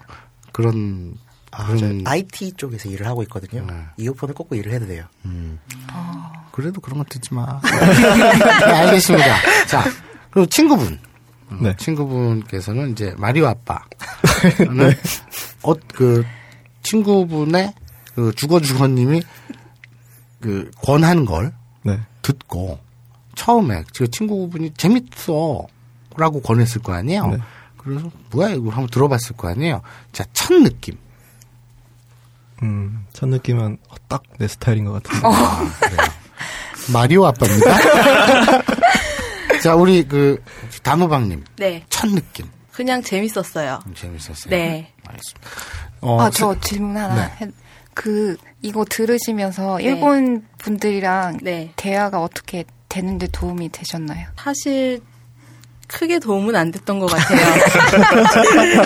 [0.53, 1.15] 그런,
[1.57, 3.65] 아, 그런, 저 IT 쪽에서 일을 하고 있거든요.
[3.65, 3.73] 네.
[3.97, 5.05] 이어폰을 꽂고 일을 해도 돼요.
[6.51, 7.59] 그래도 그런 거 듣지 마.
[7.63, 9.65] 네, 알겠습니다.
[9.67, 9.83] 자,
[10.31, 10.99] 그리고 친구분.
[11.51, 11.75] 음, 네.
[11.77, 13.85] 친구분께서는 이제 마리오 아빠는
[15.61, 16.25] 어, 그
[16.83, 17.73] 친구분의
[18.15, 19.21] 그 주거 주거님이
[20.41, 21.99] 그 권한 걸 네.
[22.21, 22.79] 듣고
[23.35, 25.67] 처음에 그 친구분이 재밌어
[26.17, 27.27] 라고 권했을 거 아니에요.
[27.27, 27.37] 네.
[27.77, 29.81] 그래서 뭐야 이거 한번 들어봤을 거 아니에요.
[30.11, 30.97] 자, 첫 느낌.
[32.63, 35.27] 음, 첫 느낌은 딱 내 스타일인 것 같은데.
[36.93, 37.77] 마리오 아빠입니다.
[39.63, 40.41] 자, 우리 그
[40.83, 41.83] 다무방님 네.
[41.89, 43.79] 첫 느낌 그냥 재밌었어요.
[43.95, 44.49] 재밌었어요.
[44.49, 44.91] 네.
[45.07, 45.49] 알겠습니다.
[46.01, 47.15] 어, 아, 저 질문 하나.
[47.15, 47.45] 네.
[47.45, 47.51] 해-
[47.93, 51.71] 그, 이거 들으시면서 일본 분들이랑 네.
[51.77, 54.27] 대화가 어떻게 되는데 도움이 되셨나요?
[54.37, 55.01] 사실
[55.87, 57.39] 크게 도움은 안 됐던 것 같아요.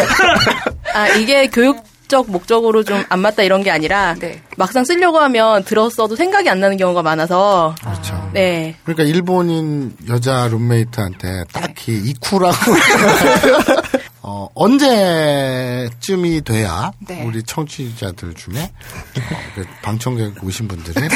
[0.94, 4.42] 아 이게 교육 적 목적으로 좀 안 맞다 이런 게 아니라 네.
[4.56, 8.30] 막상 쓰려고 하면 들었어도 생각이 안 나는 경우가 많아서 그렇죠.
[8.34, 12.56] 네 그러니까 일본인 여자 룸메이트한테 딱히 이쿠라고
[14.22, 17.24] 어, 언제쯤이 돼야 네.
[17.24, 21.08] 우리 청취자들 중에 어, 그 방청객 오신 분들이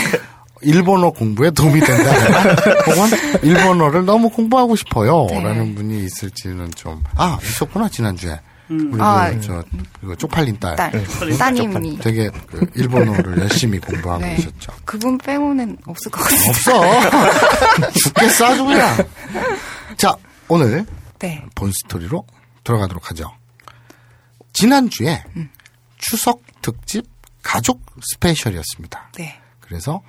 [0.62, 2.10] 일본어 공부에 도움이 된다.
[2.86, 5.26] 혹은 일본어를 너무 공부하고 싶어요.
[5.28, 5.42] 네.
[5.42, 8.40] 라는 분이 있을지는 좀, 아, 있었구나, 지난주에.
[8.68, 9.64] 우리 아, 그, 저,
[10.02, 10.76] 이거 쪽팔린 딸.
[10.76, 10.92] 딸,
[11.38, 11.98] 따님이.
[11.98, 14.36] 되게 그 일본어를 열심히 공부하고 네.
[14.36, 14.72] 계셨죠.
[14.84, 16.48] 그분 빼고는 없을 것 같아요.
[16.48, 17.90] 없어.
[17.92, 18.96] 죽겠어, 아주 그냥.
[19.96, 20.16] 자,
[20.48, 20.86] 오늘
[21.18, 21.44] 네.
[21.54, 22.26] 본 스토리로
[22.64, 23.30] 들어가도록 하죠.
[24.54, 25.22] 지난주에
[25.98, 27.06] 추석 특집
[27.42, 29.10] 가족 스페셜이었습니다.
[29.16, 29.38] 네.
[29.60, 30.00] 그래서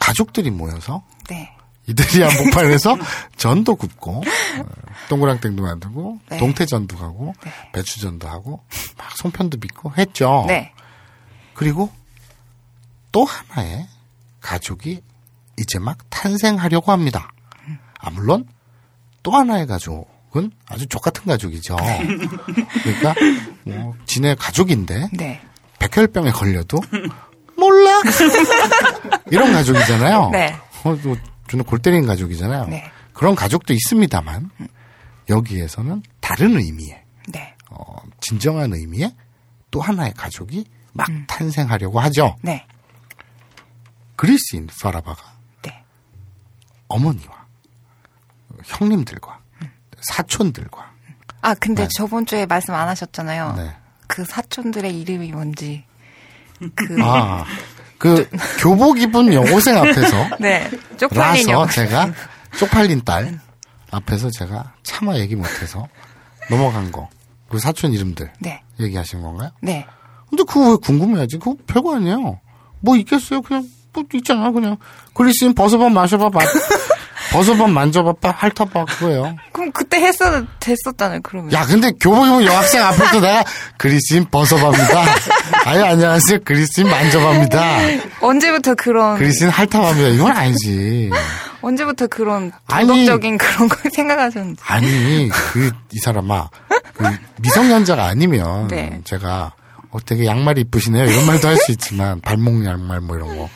[0.00, 1.55] 가족들이 모여서 네.
[1.88, 2.96] 이들이 한복판에서
[3.36, 4.64] 전도 굽고 어,
[5.08, 6.38] 동그랑땡도 만들고 네.
[6.38, 7.52] 동태전도 하고 네.
[7.72, 8.64] 배추전도 하고
[8.98, 10.44] 막 송편도 빚고 했죠.
[10.48, 10.72] 네.
[11.54, 11.90] 그리고
[13.12, 13.86] 또 하나의
[14.40, 15.00] 가족이
[15.58, 17.32] 이제 막 탄생하려고 합니다.
[17.98, 18.46] 아, 물론
[19.22, 21.76] 또 하나의 가족은 아주 족 같은 가족이죠.
[22.82, 23.14] 그러니까
[23.64, 25.40] 뭐 지네 가족인데 네.
[25.78, 26.80] 백혈병에 걸려도
[27.56, 28.02] 몰라
[29.30, 30.30] 이런 가족이잖아요.
[30.30, 30.56] 네.
[30.84, 31.16] 어, 또
[31.48, 32.66] 저는 골 때리는 가족이잖아요.
[32.66, 32.90] 네.
[33.12, 34.50] 그런 가족도 있습니다만
[35.28, 37.54] 여기에서는 다른 의미의 네.
[37.70, 39.14] 어, 진정한 의미의
[39.70, 42.36] 또 하나의 가족이 막 탄생하려고 하죠.
[42.42, 42.66] 네.
[44.16, 45.22] 그리스인 파라바가
[45.62, 45.84] 네.
[46.88, 47.46] 어머니와
[48.64, 49.40] 형님들과
[50.00, 50.96] 사촌들과
[51.42, 51.88] 아, 근데 네.
[51.96, 53.54] 저번 주에 말씀 안 하셨잖아요.
[53.56, 53.76] 네.
[54.08, 55.84] 그 사촌들의 이름이 뭔지.
[56.74, 57.44] 그, 아,
[57.98, 58.28] 그
[58.60, 60.68] 교복 입은 여고생 앞에서 네.
[60.96, 62.12] 쪽팔린 라서 여 제가
[62.58, 63.40] 쪽팔린 딸
[63.90, 65.86] 앞에서 제가 차마 얘기 못해서
[66.50, 67.08] 넘어간 거.
[67.48, 68.62] 그 사촌 이름들 네.
[68.80, 69.50] 얘기하신 건가요?
[69.60, 69.86] 네.
[70.28, 71.38] 근데 그거 왜 궁금해하지?
[71.38, 72.40] 그거 별거 아니에요.
[72.80, 73.40] 뭐 있겠어요?
[73.42, 74.50] 그냥 뭐 있잖아.
[74.50, 74.76] 그냥
[75.14, 76.30] 그리스인 버섯밥 마셔봐.
[76.30, 76.40] 마,
[77.32, 78.14] 버섯밥 만져봐.
[78.22, 78.84] 핥아봐.
[78.86, 79.36] 그거예요.
[79.52, 81.52] 그럼 그때 했어도 됐었잖아요, 그러면.
[81.52, 83.44] 야, 근데 교복 입은 여학생 앞에서 내가
[83.76, 85.04] 그리스인 버섯밥입니다.
[85.64, 86.40] 아유, 안녕하세요.
[86.44, 87.78] 그리스인 만져밥니다.
[88.20, 90.08] 언제부터 그런, 그리스인 핥아밥니다.
[90.08, 91.10] 이건 아니지.
[91.62, 92.86] 언제부터 그런 아니.
[92.86, 94.62] 도덕적인 그런 걸 생각하셨는지.
[94.66, 96.48] 아니, 그, 이 사람아.
[96.94, 97.04] 그
[97.40, 99.00] 미성년자가 아니면 네.
[99.04, 99.52] 제가
[99.90, 101.04] 어, 되게 양말이 이쁘시네요.
[101.04, 103.48] 이런 말도 할 수 있지만 발목 양말 뭐 이런 거.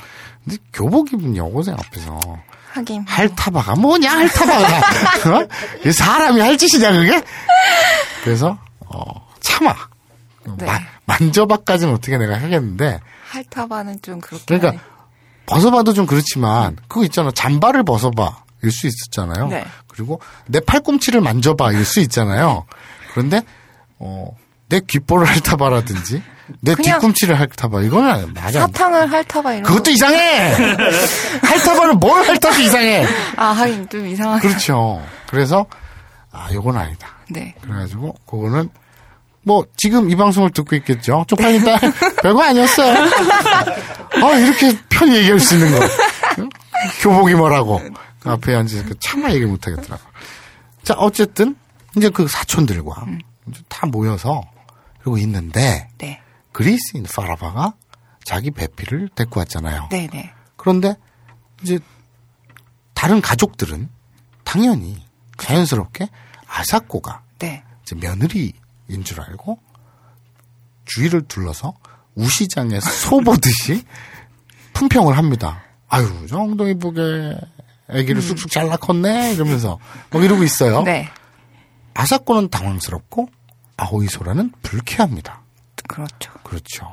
[0.45, 2.19] 근데 교복 입은 여고생 앞에서
[2.73, 3.05] 하긴.
[3.07, 4.79] 핥아봐가 뭐냐 핥아봐가
[5.39, 5.49] 어?
[5.85, 7.23] 이 사람이 할 짓이냐 그게?
[8.25, 9.03] 그래서 어
[9.41, 9.75] 참아
[10.57, 10.67] 네.
[10.67, 13.01] 마- 만져봐까지는 어떻게 내가 하겠는데
[13.31, 14.45] 핥아봐는 좀 그렇게.
[14.47, 14.83] 그러니까.
[15.47, 19.49] 벗어봐도 좀 그렇지만 그거 있잖아 잠바를 벗어봐 일 수 있었잖아요.
[19.49, 19.65] 네.
[19.89, 22.67] 그리고 내 팔꿈치를 만져봐 일 수 있잖아요.
[23.13, 23.43] 그런데
[23.99, 24.29] 어
[24.69, 26.23] 내 귓볼을 핥아봐라든지
[26.61, 28.61] 내 뒤꿈치를 핥아봐 이거는 맞아.
[28.61, 29.91] 사탕을 핥아봐 이런 그것도 거.
[29.91, 30.53] 이상해.
[31.43, 33.07] 핥아봐는 뭘 핥아도 이상해.
[33.37, 34.49] 아, 하긴 좀 이상하게.
[34.49, 35.03] 그렇죠.
[35.29, 35.67] 그래서
[36.33, 37.09] 아 요건 아니다.
[37.29, 37.55] 네.
[37.63, 38.69] 그래가지고 그거는
[39.43, 41.25] 뭐 지금 이 방송을 듣고 있겠죠.
[41.29, 41.79] 쪽팔린 딸
[42.23, 42.95] 별거 아니었어요.
[44.23, 45.87] 아 이렇게 편히 얘기할 수 있는 거.
[46.39, 46.49] 응?
[47.01, 47.81] 교복이 뭐라고
[48.21, 50.03] 그 앞에 앉아서 그 차마 얘기 못 하겠더라고.
[50.83, 51.57] 자 어쨌든
[51.97, 53.05] 이제 그 사촌들과
[53.49, 54.43] 이제 다 모여서
[55.01, 56.21] 그러고 있는데 네.
[56.61, 57.73] 그리스인 파라바가
[58.23, 59.89] 자기 배필을 데리고 왔잖아요.
[59.91, 60.31] 네네.
[60.57, 60.95] 그런데
[61.63, 61.79] 이제
[62.93, 63.89] 다른 가족들은
[64.45, 65.03] 당연히
[65.39, 66.11] 자연스럽게
[66.47, 67.65] 아사코가 네.
[67.81, 69.59] 이제 며느리인 줄 알고
[70.85, 71.73] 주위를 둘러서
[72.15, 73.83] 우시장에 소 보듯이
[74.75, 75.63] 품평을 합니다.
[75.89, 77.39] 아유, 저 엉덩이 보게
[77.89, 79.79] 애기를 쑥쑥 잘라 컸네 이러면서
[80.11, 80.83] 막 이러고 있어요.
[80.83, 81.09] 네.
[81.95, 83.31] 아사코는 당황스럽고
[83.79, 85.40] 아오이소라는 불쾌합니다.
[85.91, 86.33] 그렇죠.
[86.45, 86.87] 그렇죠.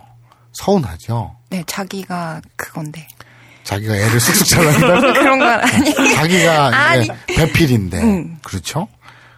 [0.54, 1.36] 서운하죠.
[1.52, 3.08] 네, 자기가 그건데.
[3.64, 5.14] 자기가 애를 쑥쑥 잘랐다.
[5.14, 6.16] 그런 건 아니.
[6.16, 7.04] 자기가 아니.
[7.04, 8.40] 이제 배필인데 음.
[8.44, 8.88] 그렇죠.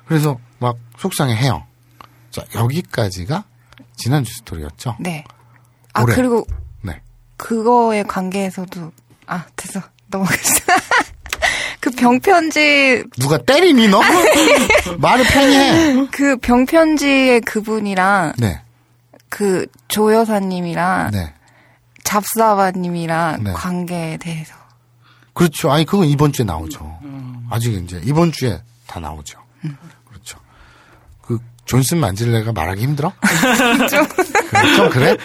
[0.05, 1.65] 그래서 막 속상해해요.
[2.31, 3.43] 자 여기까지가
[3.97, 4.95] 지난주 스토리였죠.
[4.99, 5.25] 네.
[5.93, 6.15] 아, 올해.
[6.15, 6.45] 그리고
[6.81, 7.01] 네.
[7.37, 8.91] 그거에 관계에서도,
[9.27, 9.81] 아, 됐어.
[10.07, 10.39] 넘어갔어.
[11.81, 14.01] 그 병편지, 누가 때리니 너?
[14.99, 16.07] 말을 편히 해.
[16.11, 18.61] 그 병편지의 그분이랑 네.
[19.29, 21.33] 그 조 여사님이랑 네.
[22.03, 23.53] 잡사바님이랑 네.
[23.53, 24.53] 관계에 대해서.
[25.33, 25.71] 그렇죠.
[25.71, 26.99] 아니 그건 이번 주에 나오죠.
[27.49, 29.39] 아직 이제 이번 주에 다 나오죠.
[30.07, 30.37] 그렇죠.
[31.21, 33.13] 그 존슨 만질레가 말하기 힘들어?
[33.89, 35.17] 좀, 그래, 좀 그래?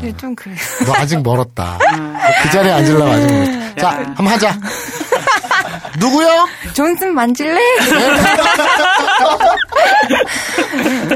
[0.00, 0.56] 네, 좀 그래요.
[0.86, 1.78] 너 아직 멀었다.
[2.42, 3.74] 그 자리에 앉으려면 아직 멀었다.
[3.76, 4.58] 자, 한번 하자.
[5.98, 6.46] 누구요?
[6.74, 7.58] 존슨 만질래?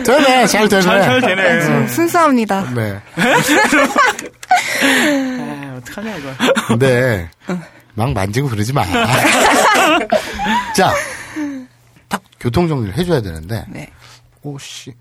[0.05, 0.83] 되네, 잘 되네.
[0.83, 1.63] 잘, 잘 되네.
[1.65, 2.71] 좀 순수합니다.
[2.75, 3.01] 네.
[4.83, 6.31] 아, 어떡하냐, 이거.
[6.69, 7.29] 근데
[7.95, 8.85] 막 만지고 그러지 마.
[10.75, 10.93] 자,
[12.09, 13.91] 딱 교통 정리를 해줘야 되는데, 네.
[14.43, 14.95] 오 씨,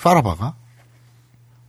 [0.00, 0.54] 파라바가,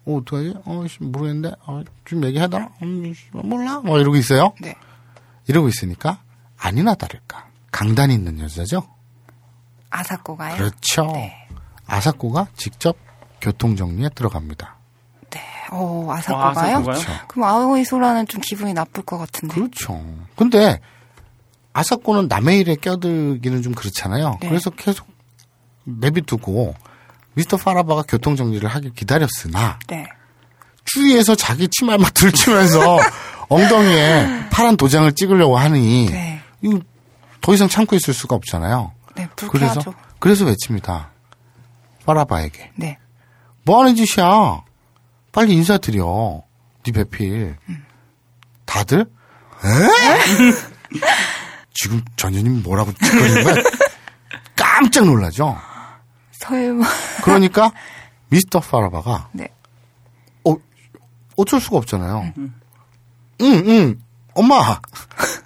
[0.05, 0.53] 어 어떡하지?
[0.65, 2.69] 어 씨 모르겠는데, 어, 좀 얘기하다.
[2.81, 3.79] 음, 씨, 몰라.
[3.79, 4.53] 뭐 이러고 있어요.
[4.59, 4.75] 네.
[5.47, 6.19] 이러고 있으니까
[6.63, 8.83] 아니나 다를까 강단이 있는 여자죠.
[9.89, 10.55] 아사코가요?
[10.55, 11.11] 그렇죠.
[11.11, 11.35] 네.
[11.85, 12.95] 아사코가 직접
[13.41, 14.77] 교통 정리에 들어갑니다.
[15.71, 16.49] 어, 와, 아사코가요?
[16.49, 16.83] 아사코가요?
[16.83, 17.11] 그렇죠.
[17.27, 19.55] 그럼 아오이 소라는 좀 기분이 나쁠 것 같은데.
[19.55, 19.99] 그렇죠.
[20.35, 20.79] 근데
[21.73, 24.37] 아사코는 남의 일에 껴들기는 좀 그렇잖아요.
[24.39, 24.47] 네.
[24.49, 25.07] 그래서 계속
[25.83, 26.75] 내비두고
[27.33, 30.07] 미스터 파라바가 교통 정리를 하길 기다렸으나 네.
[30.85, 32.99] 주위에서 자기 치마 막 들치면서
[33.49, 36.42] 엉덩이에 파란 도장을 찍으려고 하니 네.
[36.63, 36.79] 이거
[37.41, 38.93] 더 이상 참고 있을 수가 없잖아요.
[39.15, 39.93] 네, 그래서 불쾌하죠.
[40.19, 41.11] 그래서 외칩니다.
[42.05, 42.97] 파라바에게 네.
[43.63, 44.63] 뭐 하는 짓이야?
[45.31, 46.43] 빨리 인사드려.
[46.85, 47.57] 네 배필.
[48.65, 49.01] 다들?
[49.01, 49.05] 에?
[51.73, 53.55] 지금 전현님 뭐라고 짓거리는 거야?
[54.55, 55.57] 깜짝 놀라죠?
[56.31, 56.85] 설마.
[57.23, 57.71] 그러니까
[58.29, 59.47] 미스터 파라바가 네.
[60.45, 60.55] 어,
[61.37, 62.33] 어쩔 수가 없잖아요.
[62.37, 62.53] 응,
[63.41, 63.99] 응,
[64.33, 64.79] 엄마.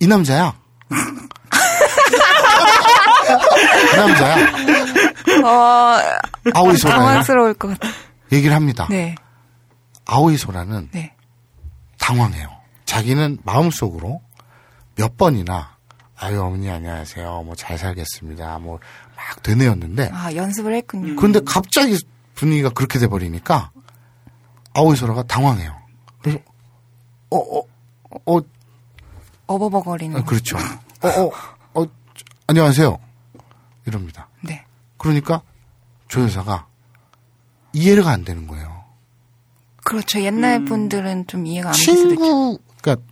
[0.00, 0.54] 이 남자야.
[3.92, 4.36] 이 남자야.
[5.44, 5.98] 어,
[6.54, 6.98] 아오이 소라야.
[6.98, 7.88] 당황스러울 것 같아.
[8.32, 8.86] 얘기를 합니다.
[8.90, 9.14] 네.
[10.06, 11.14] 아오이 소라는 네.
[11.98, 12.48] 당황해요.
[12.86, 14.20] 자기는 마음속으로
[14.96, 15.76] 몇 번이나
[16.18, 17.42] 아유 어머니 안녕하세요.
[17.44, 18.58] 뭐 잘 살겠습니다.
[18.58, 18.78] 뭐
[19.16, 21.14] 막 되뇌었는데 아, 연습을 했군요.
[21.16, 21.98] 그런데 갑자기
[22.34, 23.70] 분위기가 그렇게 돼 버리니까
[24.74, 25.76] 아오이 소라가 당황해요.
[26.22, 26.38] 그래서
[27.30, 27.58] 어어어
[28.10, 28.40] 어, 어
[29.58, 30.16] 버버거리는.
[30.16, 30.56] 아, 그렇죠.
[30.56, 31.86] 어, 어, 어,
[32.46, 32.98] 안녕하세요.
[33.86, 34.28] 이럽니다.
[34.42, 34.64] 네.
[34.96, 35.42] 그러니까
[36.08, 36.66] 조 여사가
[37.72, 38.84] 이해가 안 되는 거예요.
[39.84, 40.20] 그렇죠.
[40.20, 41.92] 옛날 분들은 좀 이해가 안 있죠.
[41.92, 43.04] 친구, 그러니까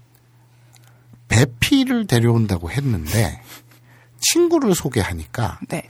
[1.29, 3.43] 배피를 데려온다고 했는데
[4.21, 5.87] 친구를 소개하니까 네.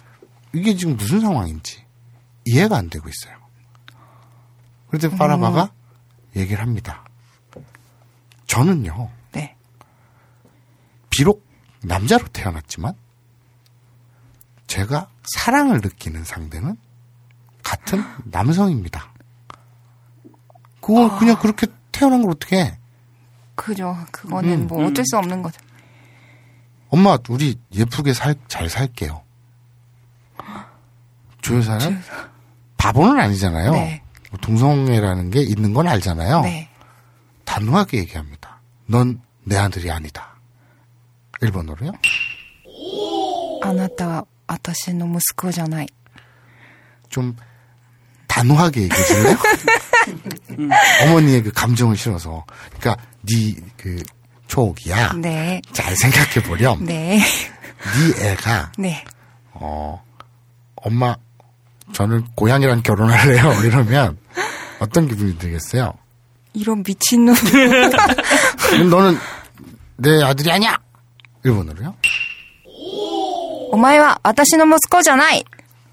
[0.54, 1.84] 이게 지금 무슨 상황인지
[2.46, 3.36] 이해가 안 되고 있어요.
[4.88, 5.72] 그런데 파라바가
[6.36, 7.04] 얘기를 합니다.
[8.46, 9.17] 저는요, 네.
[11.18, 11.44] 비록
[11.82, 12.94] 남자로 태어났지만
[14.68, 16.76] 제가 사랑을 느끼는 상대는
[17.64, 19.12] 같은 남성입니다.
[20.80, 22.78] 그걸 그냥 그렇게 태어난 걸 어떻게 해?
[23.56, 23.96] 그죠.
[24.12, 25.60] 그거는 음, 뭐 어쩔 수 없는 거죠.
[26.88, 29.20] 엄마, 우리 예쁘게 살, 잘 살게요.
[31.42, 32.00] 조 여사는
[32.76, 33.72] 바보는 아니잖아요.
[33.72, 34.02] 네.
[34.30, 36.42] 뭐 동성애라는 게 있는 건 알잖아요.
[36.42, 36.70] 네.
[37.44, 38.60] 단호하게 얘기합니다.
[38.86, 40.37] 넌 내 아들이 아니다.
[41.40, 41.92] 일본어로요?
[43.62, 45.86] 아나타와 아타시노 무스코잖아이.
[47.10, 47.34] 좀
[48.26, 49.36] 단호하게 얘기해 줄래요?
[51.04, 52.44] 어머니의 그 감정을 실어서.
[52.78, 54.02] 그러니까 네그
[54.46, 55.12] 초옥이야.
[55.14, 55.60] 네.
[55.72, 56.84] 잘 생각해 보렴.
[56.84, 57.18] 네.
[57.18, 59.04] 네 애가 네.
[59.52, 60.02] 어
[60.76, 61.14] 엄마
[61.92, 63.52] 저는 고양이랑 결혼할래요.
[63.64, 64.18] 이러면
[64.78, 65.94] 어떤 기분이 들겠어요?
[66.54, 67.34] 이런 미친놈.
[68.90, 69.18] 너는
[69.96, 70.76] 내 아들이 아니야.
[71.44, 71.94] 일본어로요?
[73.70, 75.42] 오마이와 아타시노 모스코잖아이.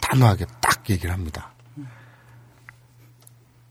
[0.01, 1.51] 단호하게 딱 얘기를 합니다.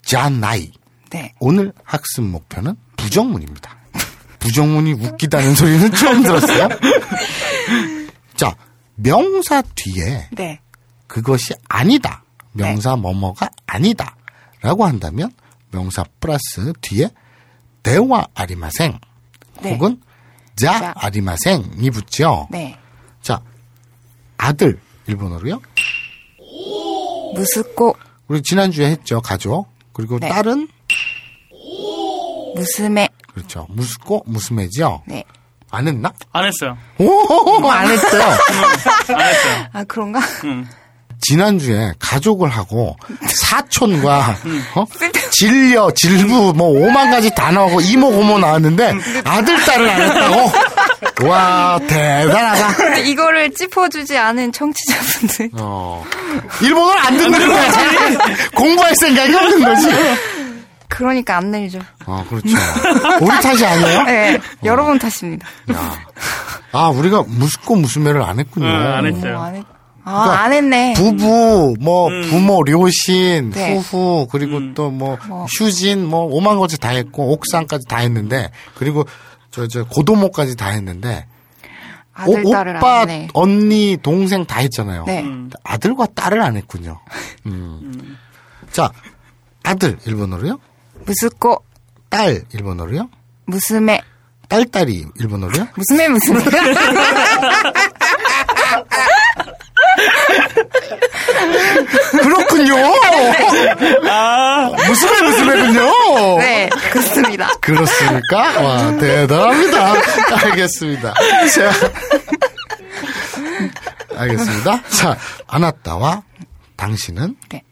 [0.02, 0.72] 자나이.
[1.10, 1.32] 네.
[1.40, 3.76] 오늘 학습 목표는 부정문입니다.
[4.40, 6.68] 부정문이 웃기다는 소리는 처음 들었어요.
[8.36, 8.54] 자,
[8.96, 10.60] 명사 뒤에 네.
[11.06, 12.24] 그것이 아니다.
[12.52, 13.00] 명사 네.
[13.00, 14.16] 뭐뭐가 아니다.
[14.60, 15.30] 라고 한다면
[15.70, 17.08] 명사 플러스 뒤에
[17.82, 18.98] 대화 아리마생
[19.62, 19.72] 네.
[19.74, 20.00] 혹은
[20.56, 20.94] 자 자.
[20.96, 22.48] 아리마생이 붙죠.
[22.50, 22.78] 네.
[23.22, 23.40] 자,
[24.38, 25.60] 아들 일본어로요.
[27.34, 27.96] 무스코,
[28.28, 29.20] 우리 지난주에 했죠.
[29.20, 29.68] 가족.
[29.92, 30.28] 그리고 네.
[30.28, 30.68] 딸은
[32.54, 33.08] 무스메.
[33.32, 33.66] 그렇죠.
[33.70, 35.02] 무스코 무스메죠.
[35.06, 35.24] 네.
[35.70, 36.12] 안 했나?
[36.32, 36.78] 안 했어요.
[36.98, 38.22] 오, 안 했어요.
[39.08, 39.66] 안 했어요.
[39.72, 40.20] 아, 그런가?
[40.44, 40.66] 응.
[41.26, 42.96] 지난주에 가족을 하고
[43.26, 44.64] 사촌과 음.
[44.74, 44.84] 어?
[45.30, 48.94] 진려, 질부 뭐 오만 가지 다 나오고 이모 고모 나왔는데
[49.24, 50.52] 아들 딸을 안 했다고?
[51.28, 52.96] 와 대단하다.
[52.98, 55.50] 이거를 짚어주지 않은 청취자분들.
[55.58, 56.04] 어.
[56.60, 57.72] 일본어를 안 듣는 거야.
[58.54, 59.88] 공부할 생각이 없는 거지.
[60.88, 61.80] 그러니까 안 늘죠.
[62.06, 62.48] 아 그렇죠.
[63.20, 64.02] 우리 탓이 아니에요?
[64.04, 64.40] 네.
[64.64, 65.46] 여러분 탓입니다.
[65.72, 65.98] 야.
[66.72, 68.66] 아 우리가 무스코 무스메를 안 했군요.
[68.66, 69.40] 응, 안 어, 했어요.
[69.40, 69.73] 안 했, 아,
[70.04, 70.92] 그러니까 안 했네.
[70.94, 73.76] 부부, 뭐, 부모,両親, 네.
[73.78, 75.16] 후후, 그리고 또 뭐,
[75.58, 79.04] 휴진, 뭐, 오만 가지 다 했고, 옥상까지 다 했는데, 그리고
[79.50, 81.26] 저, 저, 고도모까지 다 했는데,
[82.12, 83.28] 아들, 오, 딸을 오빠, 안 했네.
[83.32, 85.04] 언니, 동생 다 했잖아요.
[85.06, 85.24] 네.
[85.64, 87.00] 아들과 딸을 안 했군요.
[87.46, 88.16] 음.
[88.70, 88.90] 자,
[89.62, 90.58] 아들, 일본어로요?
[91.06, 91.64] 무스코,
[92.10, 93.08] 딸, 일본어로요?
[93.46, 94.02] 무스메.
[94.48, 95.66] 딸딸이, 일본어로요?
[95.74, 96.44] 무스메, 무스메.
[102.22, 102.74] 그렇군요!
[104.86, 106.38] 무슨 애, 무슨 애군요!
[106.38, 107.48] 네, 그렇습니다.
[107.60, 108.60] 그렇습니까?
[108.62, 109.94] 와, 대단합니다.
[110.44, 111.14] 알겠습니다.
[111.54, 111.72] 자.
[114.16, 114.82] 알겠습니다.
[114.88, 116.22] 자, 아나타와
[116.76, 117.62] 당신은 네.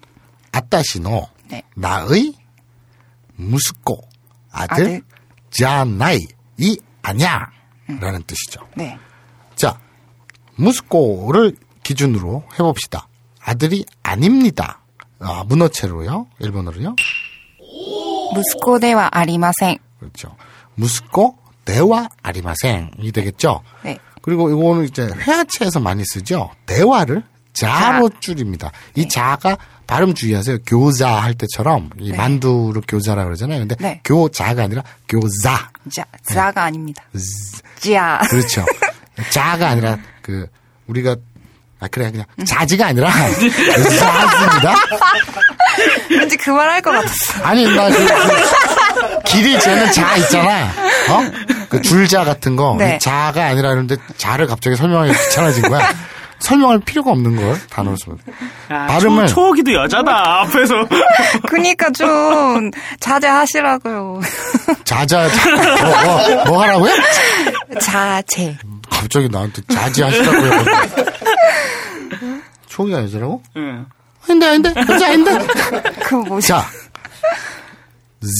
[0.53, 1.63] 아따시노 네.
[1.77, 2.35] 나의
[3.37, 4.01] 무스코
[4.53, 5.03] 아들, 아들.
[5.51, 6.27] 자나이
[6.59, 7.49] 이 아냐
[8.01, 8.67] 라는 뜻이죠.
[8.75, 8.99] 네.
[9.55, 9.79] 자,
[10.57, 13.09] 무스코를 기준으로 해봅시다.
[13.41, 14.81] 아들이 아닙니다.
[15.19, 16.27] 아, 문어체로요.
[16.39, 16.97] 일본어로요.
[18.35, 19.79] 무스코 대와 아리마생.
[19.99, 20.37] 그렇죠.
[20.75, 23.63] 무스코 대화 아리마생이 되겠죠.
[23.85, 23.99] 네.
[24.23, 26.51] 그리고 이거는 이제 회화체에서 많이 쓰죠.
[26.67, 27.23] 대화를
[27.53, 28.17] 자로 자.
[28.21, 28.73] 줄입니다.
[28.95, 30.59] 이 자가 발음 주의하세요.
[30.67, 32.17] 교자 할 때처럼 이 네.
[32.17, 33.59] 만두를 교자라 그러잖아요.
[33.61, 34.01] 근데 네.
[34.05, 35.71] 교자가 아니라 교자.
[35.95, 37.05] 자, 자가 아닙니다.
[37.79, 38.21] 지아.
[38.31, 38.65] 그렇죠.
[39.31, 40.47] 자가 아니라 그
[40.87, 41.17] 우리가
[41.81, 42.45] 아 그래 그냥 음.
[42.45, 44.75] 자지가 아니라 자입니다.
[46.11, 47.43] 왠지 그 말 할 것 같았어.
[47.45, 50.67] 아니 나 그, 그 길이 재는 자 있잖아.
[51.11, 51.31] 어?
[51.69, 52.77] 그 줄자 같은 거.
[52.79, 52.97] 네.
[52.97, 55.89] 이 자가 아니라 그러는데 자를 갑자기 설명하기 귀찮아진 거야.
[56.39, 58.19] 설명할 필요가 없는 걸 단어로 쓰면.
[58.73, 60.87] 야, 발음을 초, 초기도 여자다 앞에서.
[61.49, 62.71] 그니까 좀
[63.01, 64.21] 자제하시라고요.
[64.85, 65.51] 자자 자,
[65.85, 66.93] 뭐, 뭐, 뭐 하라고요?
[67.81, 68.57] 자제.
[69.03, 70.51] 갑자기 나한테 자지하시라고요.
[72.69, 73.43] 초기가 여자라고?
[73.57, 73.87] 응.
[74.25, 75.39] 아닌데 아닌데 여자 아닌데.
[76.05, 76.47] 그거 뭐지?
[76.49, 76.65] 자,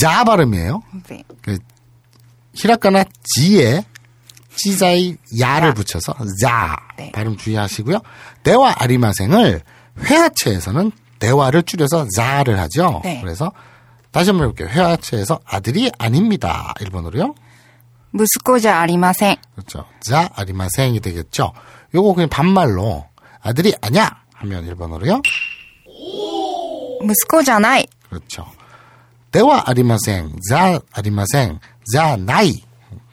[0.01, 0.83] 자 발음이에요.
[1.09, 1.25] 네.
[1.43, 1.59] 그
[2.55, 3.85] 히라카나 지에
[4.55, 7.11] 지자이 야를 붙여서 자 네.
[7.11, 8.01] 발음 주의하시고요.
[8.45, 9.63] 대화 아리마생을
[9.99, 13.01] 회화체에서는 대화를 줄여서 자를 하죠.
[13.03, 13.21] 네.
[13.21, 13.51] 그래서
[14.13, 14.69] 다시 한번 해볼게요.
[14.69, 16.73] 회화체에서 아들이 아닙니다.
[16.81, 17.35] 일본어로요.
[18.13, 19.37] 무스코자 아리마생.
[19.55, 19.85] 그렇죠.
[20.01, 21.53] 자 아리마생이 되겠죠.
[21.95, 23.07] 요거 그냥 반말로
[23.41, 25.21] 아들이 아냐 하면 일본어로요.
[27.03, 27.87] 무스코자나이.
[28.09, 28.47] 그렇죠.
[29.31, 31.59] 대화 아리마생, 자 아리마생,
[31.93, 32.63] 자 나이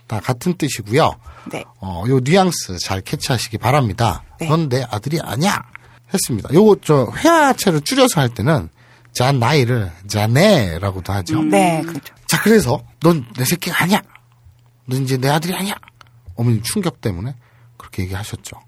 [0.07, 1.11] 다 같은 뜻이고요.
[1.51, 1.63] 네.
[1.79, 4.23] 어, 요 뉘앙스 잘 캐치하시기 바랍니다.
[4.39, 4.47] 네.
[4.49, 5.63] 넌내 아들이 아니야
[6.13, 6.49] 했습니다.
[6.53, 8.69] 요거 저 회화체를 줄여서 할 때는
[9.13, 11.41] 자 나이를 자네라고도 하죠.
[11.43, 12.13] 네, 그렇죠.
[12.27, 14.01] 자 그래서 넌 내 새끼가 아니야.
[14.89, 15.75] 넌 이제 내 아들이 아니야.
[16.35, 17.35] 어머님 충격 때문에
[17.77, 18.59] 그렇게 얘기하셨죠.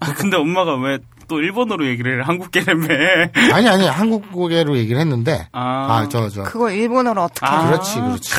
[0.00, 0.98] 아, 근데 엄마가 왜
[1.32, 2.24] 또 일본어로 얘기를 해?
[2.26, 3.30] 한국 게임에.
[3.54, 6.06] 아니 아니 한국어로 얘기를 했는데 아.
[6.10, 7.60] 저저 그걸 일본어로 어떻게 아.
[7.60, 7.66] 아.
[7.70, 8.32] 그렇지 그렇지.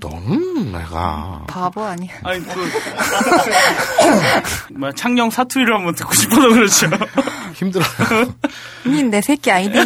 [0.00, 2.12] 너는 내가 바보 아니야.
[2.24, 2.70] 아니 그
[4.78, 6.86] 뭐, 창녕 사투리를 한번 듣고 싶어서 그렇죠.
[7.54, 7.88] 힘들어요.
[8.88, 9.76] 닌내 새끼 아이디?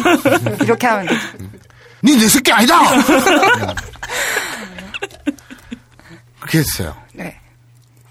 [0.63, 1.19] 이렇게 하면 되죠.
[2.03, 2.79] 니내 새끼 아니다!
[6.43, 6.95] 그렇게 했어요.
[7.13, 7.39] 네.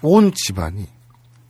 [0.01, 0.87] 온 집안이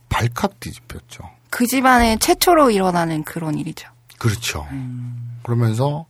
[0.08, 1.28] 발칵 뒤집혔죠.
[1.50, 3.88] 그 집안에 최초로 일어나는 그런 일이죠.
[4.18, 4.66] 그렇죠.
[5.42, 6.06] 그러면서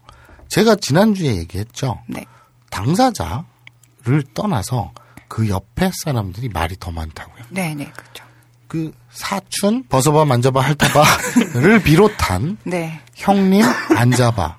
[0.49, 2.01] 제가 지난주에 얘기했죠.
[2.09, 2.25] 네.
[2.71, 4.93] 당사자를 떠나서
[5.29, 7.45] 그 옆에 사람들이 말이 더 많다고요.
[7.51, 8.25] 네, 네, 그렇죠.
[8.69, 13.01] 그 사춘, 벗어봐, 만져봐, 핥아봐를 비롯한 네.
[13.15, 13.63] 형님
[13.97, 14.59] 앉아봐.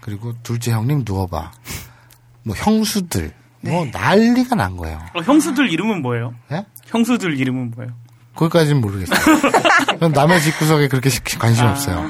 [0.00, 1.52] 그리고 둘째 형님 누워봐.
[2.42, 3.32] 뭐 형수들
[3.64, 3.70] 네.
[3.72, 5.00] 뭐 난리가 난 거예요.
[5.14, 6.34] 어, 형수들 이름은 뭐예요?
[6.52, 6.64] 예?
[6.86, 7.92] 형수들 이름은 뭐예요?
[8.36, 9.18] 거기까지는 모르겠어요.
[10.00, 12.04] 전 남의 집구석에 그렇게 시- 관심 없어요.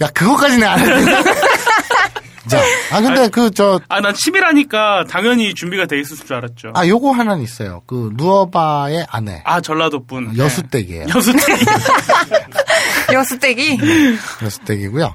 [0.00, 0.84] 야 그거까지는 안 해.
[2.48, 2.58] 자,
[2.90, 6.72] 아 근데 그 저 아, 난 치밀하니까 당연히 준비가 돼 있을 줄 알았죠.
[6.74, 7.82] 아, 요거 하나는 있어요.
[7.86, 9.42] 그, 누어바의 아내.
[9.44, 10.36] 아, 전라도 분.
[10.36, 11.06] 여수댁이에요.
[11.06, 11.12] 네.
[11.14, 11.60] 여수댁이.
[13.12, 13.78] 여수댁이
[14.42, 15.14] 여수댁이고요.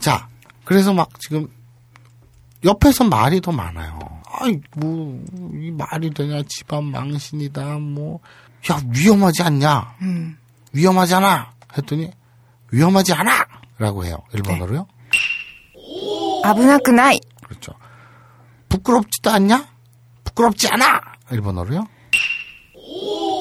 [0.00, 0.28] 자,
[0.64, 1.46] 그래서 막 지금,
[2.64, 3.98] 옆에서 말이 더 많아요.
[4.38, 5.22] 아이, 뭐,
[5.54, 8.20] 이 말이 되냐, 집안 망신이다, 뭐,
[8.70, 9.96] 야, 위험하지 않냐?
[10.02, 10.36] 음.
[10.72, 11.52] 위험하지 않아?
[11.76, 12.10] 했더니,
[12.70, 13.46] 위험하지 않아!
[13.78, 14.18] 라고 해요.
[14.32, 14.86] 일본어로요.
[16.44, 17.72] 아브나크나이 그렇죠.
[18.68, 19.66] 부끄럽지도 않냐?
[20.24, 21.00] 부끄럽지 않아!
[21.30, 21.86] 일본어로요.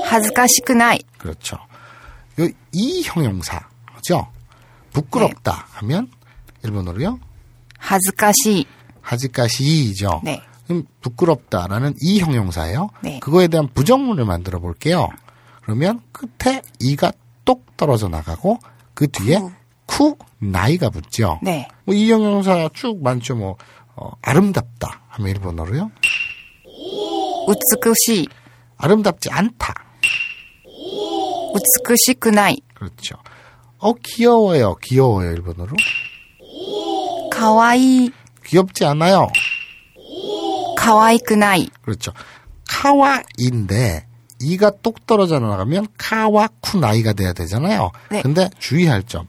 [0.06, 1.58] 하즈카시크나이 그렇죠.
[2.40, 4.28] 요, 이 형용사죠.
[4.94, 6.10] 부끄럽다 하면
[6.64, 7.20] 일본어로요.
[7.78, 8.66] 하즈카시
[9.02, 10.22] 하지까시죠.
[10.24, 10.42] 네.
[10.68, 12.90] 그럼 부끄럽다라는 이 형용사예요.
[13.02, 13.20] 네.
[13.20, 15.10] 그거에 대한 부정문을 만들어 볼게요.
[15.62, 17.12] 그러면 끝에 이가
[17.44, 18.60] 똑 떨어져 나가고
[18.94, 19.40] 그 뒤에
[19.88, 21.40] 쿠, 나이가 붙죠.
[21.44, 21.68] 네.
[21.86, 23.36] 뭐 이 형용사 쭉 많죠.
[23.36, 23.56] 뭐
[23.96, 25.92] 어, 아름답다 하면 일본어로요.
[27.48, 28.28] 우츠쿠시
[28.78, 29.74] 아름답지 않다.
[31.54, 33.16] 우츠쿠시쿠나이 그렇죠.
[33.78, 34.76] 어 귀여워요.
[34.84, 35.76] 귀여워요 일본어로.
[37.32, 38.10] 가와이
[38.46, 39.28] 귀엽지 않아요.
[40.86, 42.12] 가와이쿠나이 그렇죠.
[42.68, 44.06] 카와인데
[44.42, 47.92] 이가 똑 떨어져 나가면 카와쿠나이가 돼야 되잖아요.
[48.10, 48.22] 네.
[48.22, 49.28] 근데 주의할 점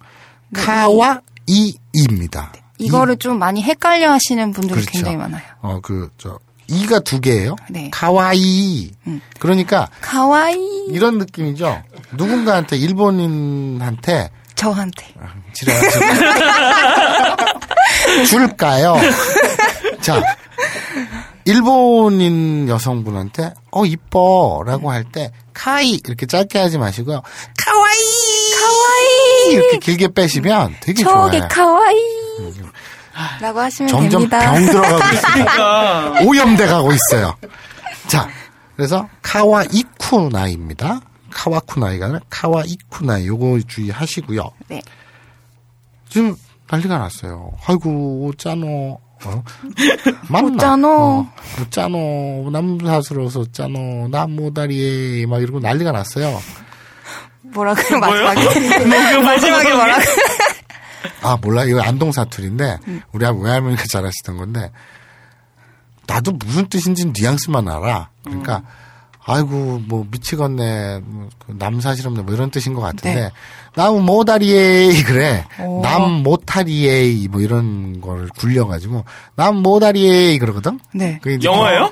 [0.55, 2.53] 카와이입니다.
[2.79, 4.91] 이거를 좀 많이 헷갈려 하시는 분들이 그렇죠.
[4.93, 5.43] 굉장히 많아요.
[5.63, 6.39] 어 그 저
[6.69, 7.55] 이가 두 개예요.
[7.71, 7.89] 네.
[7.93, 8.91] 카와이.
[9.07, 9.21] 음.
[9.39, 11.83] 그러니까 가와이 이런 느낌이죠.
[12.15, 15.07] 누군가한테 일본인한테 저한테
[15.53, 15.99] 지랄하지
[18.29, 18.97] 줄까요?
[20.01, 20.21] 자,
[21.47, 27.23] 일본인 여성분한테 어 이뻐라고 할 때 카이 이렇게 짧게 하지 마시고요.
[27.59, 27.97] 카와이
[28.61, 31.49] 카와이 이렇게 길게 빼시면 되게 저게 좋아요.
[31.49, 31.97] 가와이
[33.41, 34.53] 라고 하시면 점점 됩니다.
[34.53, 35.33] 병 들어가고 있어요.
[35.45, 36.21] 그러니까.
[36.27, 37.35] 오염돼 가고 있어요.
[38.09, 38.29] 자,
[38.77, 41.01] 그래서 카와이쿠나이입니다.
[41.31, 44.51] 카와쿠나이가 아니라 카와이쿠나이 요거 주의하시고요.
[44.69, 44.83] 네.
[46.11, 46.37] 지금
[46.69, 47.53] 난리가 났어요.
[47.67, 49.01] 아이고 짜노
[49.35, 49.43] 어?
[50.29, 50.49] 맞나?
[50.57, 51.27] 어쩌노.
[51.99, 56.39] 어, 남사스러워서 어쩌노 나무다리에 막 이러고 난리가 났어요.
[57.43, 58.25] 뭐라고요 뭐요?
[58.25, 60.03] 마지막에 마지막에 뭐라고?
[61.23, 62.79] 아 몰라 이거 안동 사투리인데
[63.13, 64.71] 우리 외할머니가 잘하시던 건데
[66.07, 68.11] 나도 무슨 뜻인지 뉘앙스만 알아.
[68.25, 68.63] 그러니까
[69.29, 73.31] 아이고 뭐 미치겠네 뭐그 남사시럽네 뭐 이런 뜻인 것 같은데 네.
[73.75, 75.81] 나무 모다리에 그래 오.
[75.83, 79.05] 남 모타리에 뭐 이런 걸 굴려가지고
[79.35, 80.79] 남 모다리에 그러거든.
[80.95, 81.19] 네.
[81.23, 81.91] 그게 이제 영어예요?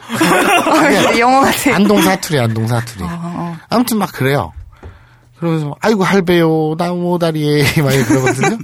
[1.08, 1.74] 그게 영어 같아.
[1.74, 3.02] 안동 사투리 안동 사투리.
[3.02, 3.56] 어, 어.
[3.68, 4.52] 아무튼 막 그래요.
[5.36, 8.58] 그러면서 막, 아이고 할배요 나무 다리에 막 그러거든요.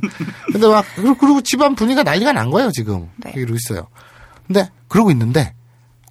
[0.53, 3.33] 근데 막 그리고, 그리고 집안 분위기가 난리가 난 거예요 지금 네.
[3.35, 3.89] 이러고 있어요.
[4.47, 5.55] 근데 그러고 있는데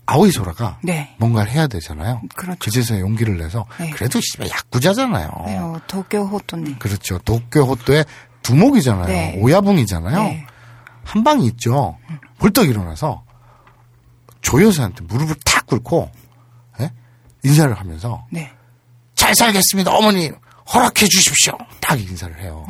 [0.10, 1.16] 아오이 소라가 네.
[1.20, 2.22] 뭔가를 해야 되잖아요.
[2.36, 2.58] 그렇죠.
[2.60, 3.92] 그제서야 용기를 내서 네.
[3.92, 5.32] 그래도 씨발 야구자잖아요.
[5.46, 6.80] 네, 어, 도쿄 호토님.
[6.80, 7.20] 그렇죠.
[7.20, 8.06] 도쿄 호또의
[8.42, 9.06] 두목이잖아요.
[9.06, 9.38] 네.
[9.40, 10.24] 오야붕이잖아요.
[10.24, 10.48] 네.
[11.04, 11.98] 한 방이 있죠.
[12.40, 13.24] 벌떡 일어나서
[14.42, 16.12] 조여사한테 무릎을 탁 꿇고
[16.82, 16.92] 예?
[17.44, 18.52] 인사를 하면서 네.
[19.14, 20.32] 잘 살겠습니다, 어머니.
[20.74, 21.58] 허락해 주십시오.
[21.82, 22.66] 딱 인사를 해요.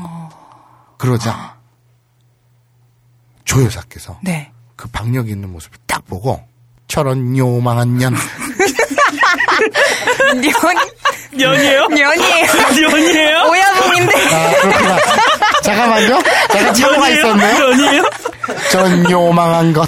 [0.98, 1.58] 그러자
[3.46, 4.52] 조여사께서 네.
[4.76, 6.46] 그 박력 있는 모습을 딱 보고
[6.90, 8.14] 저런 요망한 년.
[10.34, 10.76] 년.
[11.32, 11.86] 년이에요?
[11.88, 12.46] 년이에요.
[12.50, 13.44] 아, 년이에요?
[13.44, 14.36] 오야봉인데.
[14.36, 14.98] 아, 그렇구나.
[15.64, 16.20] 잠깐만요.
[16.52, 17.60] 잠깐 참고가 있었네.
[17.60, 18.04] 년이에요?
[18.72, 19.88] 전 요망한 것.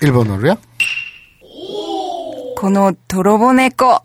[0.00, 0.54] 일본어로요?
[2.56, 4.00] 고노 도로보네꺼.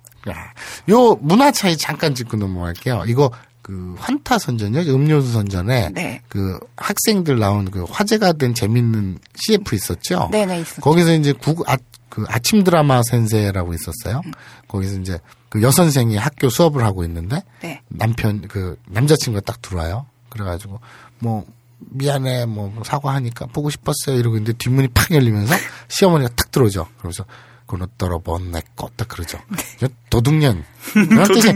[0.89, 3.03] 요 문화 차이 잠깐 짚고 넘어갈게요.
[3.07, 3.31] 이거
[3.63, 6.21] 그 환타 선전이요, 음료수 선전에 네.
[6.27, 10.29] 그 학생들 나온 그 화제가 된 재밌는 CF 있었죠.
[10.31, 10.81] 네네, 있었죠.
[10.81, 11.77] 거기서 이제 국, 아,
[12.09, 14.21] 그 아침 드라마 센세라고 있었어요.
[14.67, 17.81] 거기서 이제 그 여선생이 학교 수업을 하고 있는데 네.
[17.87, 20.07] 남편 그 남자친구가 딱 들어와요.
[20.29, 20.79] 그래가지고
[21.19, 21.45] 뭐
[21.79, 25.55] 미안해 뭐 사과하니까 보고 싶었어요 이러고 있는데 뒷문이 팍 열리면서
[25.87, 26.87] 시어머니가 탁 들어오죠.
[26.97, 27.25] 그러면서
[27.73, 29.39] 그노 떨어본 내꺼 딱 그러죠.
[29.79, 30.63] 저 도둑년.
[30.93, 31.51] 그런 뜻이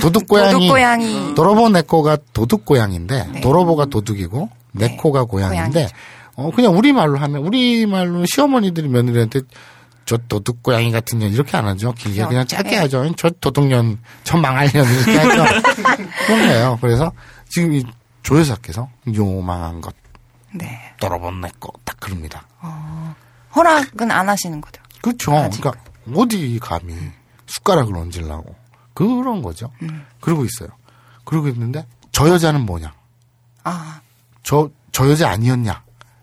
[0.00, 0.52] 도둑 고양이.
[0.52, 1.34] 도둑 고양이.
[1.34, 3.40] 도로보 네코가 도둑 고양인데 네.
[3.40, 5.94] 도로보가 도둑이고 네코가 고양인데 고양이죠.
[6.36, 9.40] 어 그냥 우리 말로 하면 우리 말로 시어머니들이 며느리한테
[10.04, 11.92] 저 도둑 고양이 같은 년 이렇게 안 하죠.
[11.94, 12.28] 길게 그렇죠.
[12.28, 12.76] 그냥 짧게 네.
[12.76, 13.12] 하죠.
[13.16, 15.44] 저 도둑년, 저 망할 년 이렇게 하죠.
[16.26, 16.78] 그런 거예요.
[16.80, 17.10] 그래서
[17.48, 17.82] 지금 이
[18.22, 19.92] 조여사께서 요망한 것
[20.54, 20.78] 네.
[21.00, 22.46] 떨어본 내꺼 딱 그럽니다.
[23.56, 24.80] 허락은 안 하시는 거죠.
[25.06, 25.30] 그렇죠.
[25.32, 25.72] 그러니까
[26.14, 26.94] 어디 감히
[27.46, 28.54] 숟가락을 얹으려고
[28.94, 29.70] 그런 거죠.
[30.20, 30.68] 그러고 있어요.
[31.24, 32.92] 그러고 있는데 저 여자는 뭐냐?
[33.64, 34.00] 아,
[34.42, 35.82] 저 저 여자 아니었냐?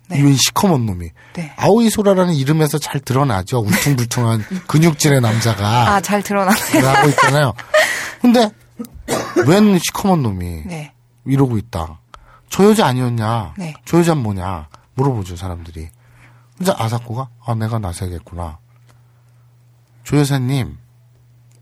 [0.10, 0.18] 네.
[0.18, 1.54] 이런 시커먼 놈이 네.
[1.58, 3.60] 아오이 소라라는 이름에서 잘 드러나죠.
[3.60, 6.88] 울퉁불퉁한 근육질의 남자가 아, 잘 드러나네요.
[6.88, 7.54] 하고 있잖아요.
[8.20, 8.50] 근데
[9.46, 10.92] 웬 시커먼 놈이 네.
[11.28, 12.00] 이러고 있다.
[12.50, 13.54] 저 여자 아니었냐?
[13.60, 13.76] 네.
[13.86, 14.70] 저 여자는 뭐냐?
[14.96, 15.90] 물어보죠 사람들이.
[16.58, 18.58] 근데 아사코가 아 내가 나서야겠구나.
[20.04, 20.78] 조 여사님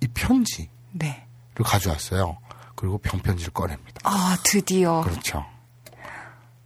[0.01, 1.27] 이 편지를 네.
[1.55, 2.37] 가져왔어요.
[2.75, 4.01] 그리고 병편지를 꺼냅니다.
[4.03, 5.01] 아, 드디어.
[5.01, 5.45] 그렇죠.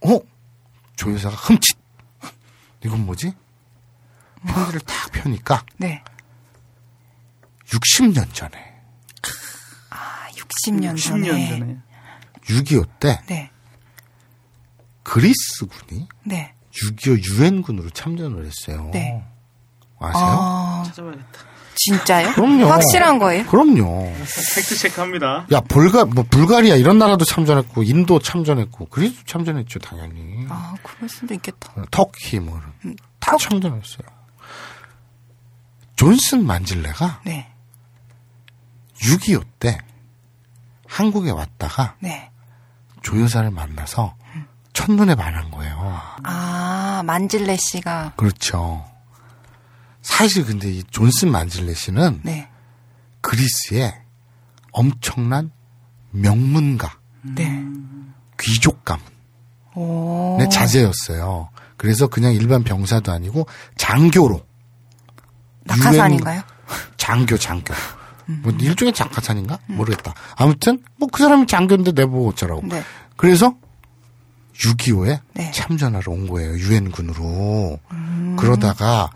[0.01, 0.19] 어?
[0.95, 1.78] 조 여사가 흠칫.
[2.84, 3.34] 이건 뭐지?
[4.47, 6.03] 편지를 딱 펴니까 네.
[7.65, 8.51] 60년 전에
[9.89, 11.28] 아, 60년 전에.
[11.28, 11.78] 10년 전에.
[12.43, 13.49] 6.25 때 네.
[15.03, 16.53] 그리스군이 네.
[16.71, 18.89] 6.25 유엔군으로 참전을 했어요.
[18.93, 19.26] 네.
[19.99, 20.23] 아세요?
[20.23, 21.55] 아, 찾아봐야겠다.
[21.76, 22.32] 진짜요?
[22.34, 22.65] 그럼요.
[22.67, 23.45] 확실한 거예요?
[23.47, 24.13] 그럼요.
[24.55, 25.47] 팩트 체크합니다.
[25.51, 30.45] 야, 불가, 뭐, 불가리아 이런 나라도 참전했고, 인도 참전했고, 그리스도 참전했죠, 당연히.
[30.49, 31.73] 아, 그럴 수도 있겠다.
[31.91, 32.59] 터키, 뭐,
[33.19, 34.07] 다 터- 참전했어요.
[35.95, 37.47] 존슨 만질레가 네.
[39.01, 39.78] 6.25 때
[40.88, 42.30] 한국에 왔다가 네.
[43.01, 44.15] 조 여사를 만나서
[44.73, 46.01] 첫눈에 반한 거예요.
[46.23, 48.13] 아, 만질레 씨가.
[48.17, 48.86] 그렇죠.
[50.06, 52.47] 사실 근데 이 존슨 만질레 씨는 네.
[53.22, 53.91] 그리스의
[54.72, 55.49] 엄청난
[56.12, 57.60] 명문가, 네.
[58.39, 59.12] 귀족 가문의
[59.74, 60.38] 오.
[60.39, 61.49] 네, 자제였어요.
[61.76, 63.47] 그래서 그냥 일반 병사도 아니고
[63.78, 64.45] 장교로
[65.64, 66.43] 낙하산인가요?
[66.97, 67.74] 장교 장교.
[68.43, 69.58] 뭐 일종의 장가산인가?
[69.66, 70.14] 모르겠다.
[70.36, 72.62] 아무튼 뭐 그 사람이 장교인데 내보고 어쩌라고.
[72.68, 72.84] 네.
[73.18, 73.56] 그래서
[74.53, 75.51] 6.25에 네.
[75.51, 76.51] 참전하러 온 거예요.
[76.53, 77.80] 유엔군으로.
[78.38, 79.10] 그러다가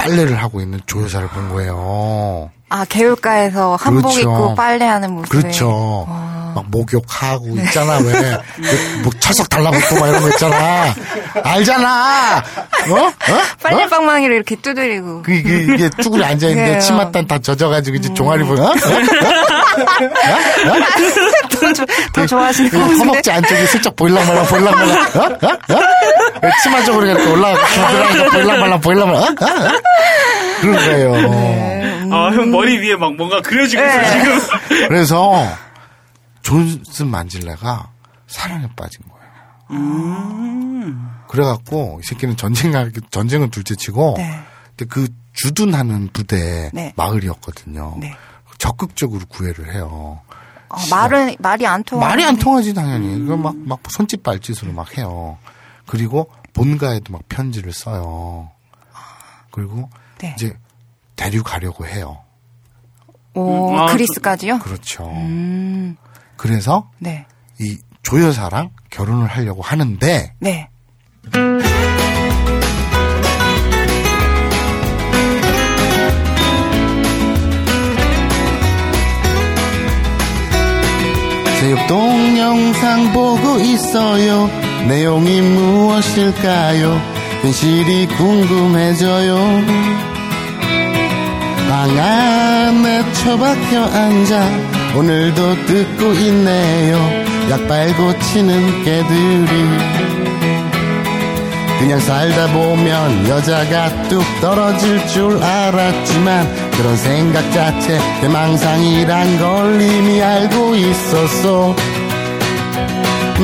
[0.00, 2.50] 빨래를 하고 있는 조여사를 본 거예요.
[2.70, 4.20] 아, 개울가에서 한복 그렇죠.
[4.20, 5.28] 입고 빨래하는 모습.
[5.28, 6.06] 그렇죠.
[6.54, 8.12] 막 목욕하고 있잖아, 왜.
[8.56, 10.94] 그, 뭐 철석 달라붙고 막 이런 거 있잖아.
[11.44, 12.38] 알잖아!
[12.38, 12.94] 어?
[12.94, 13.12] 어?
[13.62, 15.22] 빨래방망이를 이렇게 두드리고.
[15.22, 16.80] 그, 이게, 이게 쭈그려 앉아있는데 그래요.
[16.82, 18.62] 치맛단 다 젖어가지고 이제 종아리 보여?
[18.62, 18.74] 어?
[21.60, 23.04] 더, 좋- 더 좋아하시는 것그 같은데.
[23.04, 25.20] 허벅지 안쪽이 슬쩍 보일랑말랑 보일랑말랑 어?
[25.20, 26.46] 어?
[26.46, 26.50] 어?
[26.62, 29.26] 치마 쪽으로 이렇게 올라가고 겨드랑이가 보일랑말랑 보일랑말랑 어?
[29.26, 29.66] 어?
[29.66, 29.80] 어?
[30.60, 31.12] 그런 거예요.
[31.14, 32.12] 음.
[32.12, 34.10] 아, 형 머리 위에 막 뭔가 그려지고 있어, 네.
[34.10, 34.88] 지금.
[34.88, 35.46] 그래서
[36.42, 37.88] 존슨 만질레가
[38.26, 39.20] 사랑에 빠진 거예요.
[41.28, 42.72] 그래갖고 이 새끼는 전쟁
[43.10, 44.40] 전쟁은 둘째치고 네.
[44.76, 46.92] 근데 그 주둔하는 부대 네.
[46.96, 47.96] 마을이었거든요.
[48.00, 48.16] 네.
[48.60, 50.20] 적극적으로 구애를 해요.
[50.68, 53.16] 어, 말은, 말이 안 통하 말이 안 통하지 당연히.
[53.16, 55.38] 이거 막, 막 손짓 발짓으로 막 해요.
[55.86, 58.50] 그리고 본가에도 막 편지를 써요.
[59.50, 59.88] 그리고
[60.18, 60.34] 네.
[60.36, 60.56] 이제
[61.16, 62.20] 데려가려고 해요.
[63.34, 64.58] 오, 음, 아, 그리스까지요?
[64.58, 65.08] 그렇죠.
[65.08, 65.96] 음,
[66.36, 67.26] 그래서 네.
[67.58, 70.68] 이 조여사랑 결혼을 하려고 하는데 네.
[81.70, 84.50] 제육동 영상 보고 있어요.
[84.88, 87.00] 내용이 무엇일까요?
[87.42, 89.36] 현실이 궁금해져요.
[91.68, 94.50] 방 안에 처박혀 앉아
[94.96, 96.98] 오늘도 듣고 있네요.
[97.50, 99.46] 약발 고치는 개들이
[101.78, 110.74] 그냥 살다 보면 여자가 뚝 떨어질 줄 알았지만 그런 생각 자체 대망상이란 걸 이미 알고
[110.76, 111.76] 있었어.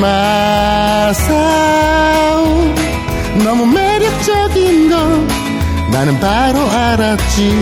[0.01, 1.23] 마사오
[3.43, 5.27] 너무 매력적인 걸
[5.91, 7.53] 나는 바로 알았지.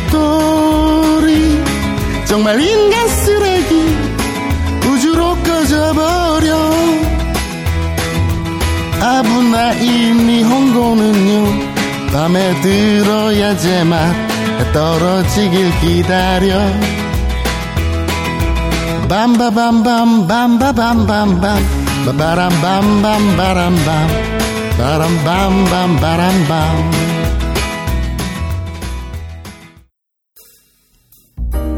[0.00, 1.62] 죽돌이
[2.24, 3.94] 정말 인간 쓰레기
[4.88, 6.56] 우주로 꺼져버려.
[9.02, 11.65] 아부나이 홍고는요
[12.16, 14.14] 밤에 들어야 제맛.
[14.58, 16.56] 해 떨어지길 기다려.
[19.06, 21.62] 밤바밤밤 밤바밤밤밤
[22.06, 24.08] 바바람밤밤 바람밤.
[24.78, 26.90] 바람밤밤 바람밤.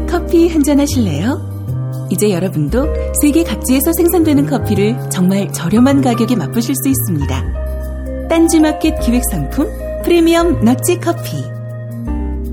[0.09, 2.07] 커피 한잔 하실래요?
[2.11, 2.87] 이제 여러분도
[3.21, 8.27] 세계 각지에서 생산되는 커피를 정말 저렴한 가격에 맛보실 수 있습니다.
[8.29, 11.39] 딴지마켓 기획상품 프리미엄 너치 커피.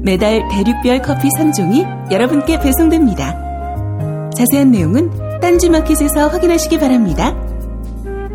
[0.02, 3.32] 매달 대륙별 커피 3종이 여러분께 배송됩니다.
[4.32, 7.30] 자세한 내용은 딴지마켓에서 확인하시기 바랍니다.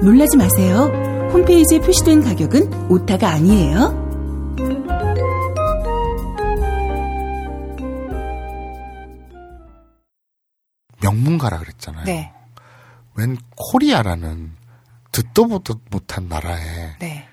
[0.01, 0.89] 놀라지 마세요.
[1.33, 3.91] 홈페이지에 표시된 가격은 오타가 아니에요.
[11.03, 12.05] 명문가라 그랬잖아요.
[12.05, 12.33] 네.
[13.13, 14.53] 웬 코리아라는
[15.11, 17.27] 듣도 보도 못한 나라에 네.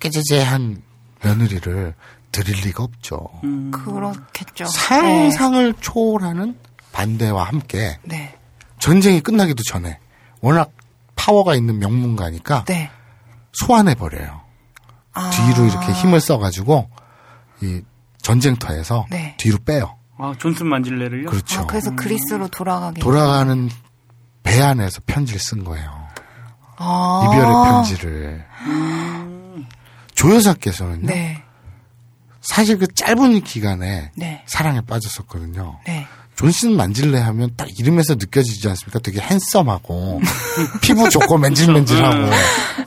[0.00, 0.90] 깨재재한
[1.24, 1.94] 며느리를
[2.30, 3.28] 드릴 리가 없죠.
[3.70, 4.66] 그렇겠죠.
[4.66, 6.56] 상상을 초월하는
[6.92, 8.36] 반대와 함께 네.
[8.78, 9.98] 전쟁이 끝나기도 전에
[10.40, 10.70] 워낙
[11.14, 12.90] 파워가 있는 명문가니까 네.
[13.52, 14.40] 소환해 버려요.
[15.14, 15.30] 아.
[15.30, 16.88] 뒤로 이렇게 힘을 써가지고
[17.60, 17.82] 이
[18.22, 19.34] 전쟁터에서 네.
[19.38, 19.96] 뒤로 빼요.
[20.18, 21.28] 아, 존슨 만질레를요?
[21.30, 21.60] 그렇죠.
[21.60, 23.00] 아, 그래서 그리스로 돌아가게.
[23.00, 23.68] 돌아가는
[24.42, 25.90] 배 안에서 편지를 쓴 거예요.
[26.76, 27.22] 아.
[27.24, 28.46] 이별의 편지를.
[30.22, 31.06] 조여사께서는요.
[31.06, 31.42] 네.
[32.40, 34.42] 사실 그 짧은 기간에 네.
[34.46, 35.80] 사랑에 빠졌었거든요.
[35.86, 36.06] 네.
[36.34, 39.00] 존슨 만질레 하면 딱 이름에서 느껴지지 않습니까?
[39.00, 40.20] 되게 핸섬하고
[40.80, 42.30] 피부 좋고 맨질맨질하고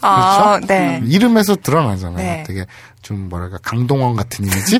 [0.01, 0.67] 아, 그렇죠?
[0.67, 1.01] 네.
[1.05, 2.17] 이름에서 드러나잖아요.
[2.17, 2.43] 네.
[2.47, 2.65] 되게
[3.01, 4.79] 좀 뭐랄까 강동원 같은 이미지.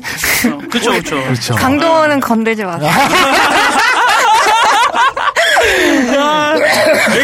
[0.70, 1.16] 그렇죠, 그렇죠.
[1.16, 1.54] 그렇죠.
[1.54, 2.90] 강동원은 건들지 마세요.
[6.06, 6.16] 내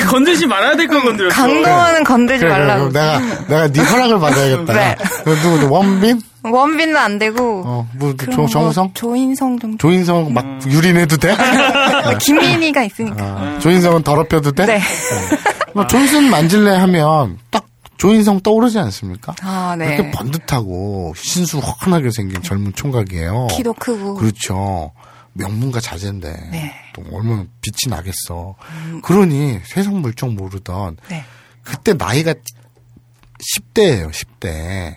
[0.08, 1.34] 건들지 말아야 될 건 건드렸어.
[1.34, 2.88] 강동원은 건들지 그래, 그래, 말라고.
[2.88, 4.72] 그럼 내가 내가 네 허락을 받아야겠다.
[4.72, 4.96] 네.
[5.24, 6.20] 그 누구 원빈?
[6.44, 7.62] 원빈은 안 되고.
[7.64, 8.90] 어, 뭐 그럼 조, 뭐 정우성?
[8.94, 9.76] 조인성 정도.
[9.78, 11.36] 조인성 막 유린해도 돼?
[12.20, 13.16] 김민희가 있으니까.
[13.24, 14.66] 아, 조인성은 더럽혀도 돼?
[14.66, 14.80] 네.
[15.74, 17.64] 뭐 존슨 만질레 하면 딱
[17.96, 19.34] 조인성 떠오르지 않습니까?
[19.42, 19.94] 아, 네.
[19.94, 23.46] 이렇게 번듯하고 신수 환하게 생긴 젊은 총각이에요.
[23.52, 24.14] 키도 크고.
[24.16, 24.90] 그렇죠.
[25.34, 26.74] 명문가 자제인데 네.
[26.94, 28.54] 또 얼마나 빛이 나겠어.
[29.02, 31.24] 그러니 세상 물정 모르던 네.
[31.64, 32.34] 그때 나이가
[33.56, 34.10] 10대예요.
[34.10, 34.96] 10대.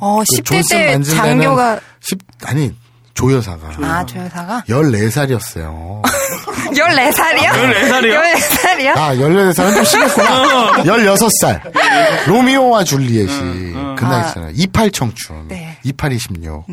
[0.00, 2.74] 어, 그 10대 존슨 때 장교가 10 아니
[3.14, 6.02] 조여사가 아, 조여사가 14살이었어요.
[6.02, 7.48] 14살이요?
[7.52, 8.34] 14살이요?
[8.34, 8.96] 14살이요?
[8.96, 10.72] 아, 14살은 좀 심했구나.
[10.84, 12.26] 16살.
[12.28, 14.50] 로미오와 줄리엣이 그 나이 있잖아요.
[14.54, 15.48] 28 청춘.
[15.48, 15.76] 네.
[15.84, 16.66] 28, 26.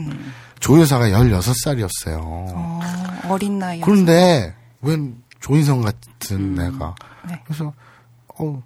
[0.59, 2.19] 조여사가 16살이었어요.
[2.21, 2.79] 어,
[3.29, 3.81] 어린 나이에.
[3.81, 6.95] 그런데 웬 조인성 같은 애가
[7.27, 7.41] 네.
[7.45, 7.73] 그래서
[8.37, 8.61] 어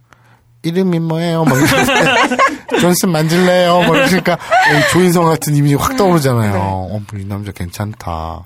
[0.64, 1.44] 이름이 뭐예요?
[1.46, 3.80] 막 이렇게 존슨 만질래요?
[3.82, 6.52] 막 이러니까 어, 조인성 같은 이미지 확 떠오르잖아요.
[6.54, 6.60] 네.
[6.60, 8.44] 어, 이 남자 괜찮다.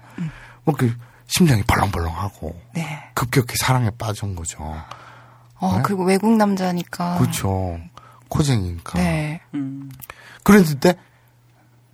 [0.64, 0.94] 뭐그
[1.28, 3.12] 심장이 벌렁벌렁하고 네.
[3.14, 4.58] 급격히 사랑에 빠진 거죠.
[5.60, 5.82] 어, 네?
[5.84, 7.18] 그리고 외국 남자니까.
[7.20, 7.80] 그렇죠.
[8.30, 9.00] 코쟁이니까.
[9.00, 9.42] 네.
[10.44, 10.96] 그랬을 때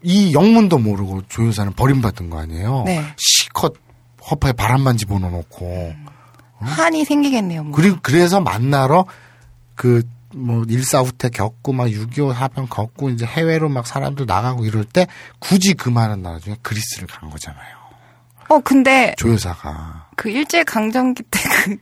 [0.04, 2.84] 이 영문도 모르고 조효사는 버림받은 거 아니에요.
[2.86, 3.04] 네.
[3.18, 3.74] 시컷
[4.30, 5.94] 허파에 바람만 집어넣어놓고
[6.60, 7.64] 한이 생기겠네요.
[7.64, 7.72] 뭐.
[7.74, 9.06] 그리고 그래서 만나러
[9.76, 10.04] 그
[10.36, 15.08] 뭐 일사후퇴 겪고 막 6.25 사병 겪고 이제 해외로 막 사람들 나가고 이럴 때
[15.40, 17.78] 굳이 그 많은 나라 중에 그리스를 간 거잖아요.
[18.50, 21.78] 어, 근데 조효사가 그 일제 강점기 때그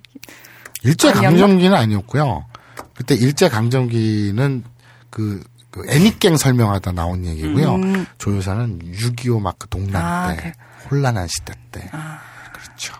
[0.84, 1.12] 일제?
[1.12, 2.46] 강점기는 아니었고요.
[2.94, 4.64] 그때 일제 강점기는
[5.10, 7.76] 그, 그 애니깽 설명하다 나온 얘기고요.
[7.76, 8.06] 음.
[8.18, 12.20] 조효사는 6.25막그 동란 아, 때 그- 혼란한 시대 때 아,
[12.54, 12.94] 그렇죠.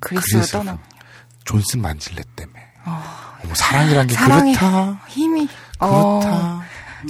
[0.00, 0.78] 그리스로 그래서 떠나.
[1.44, 5.00] 존슨 만질레 때문에 어 머, 사랑이란 게 사랑이 그렇다.
[5.06, 5.46] 힘이
[5.78, 5.86] 그렇다.
[5.86, 6.62] 어,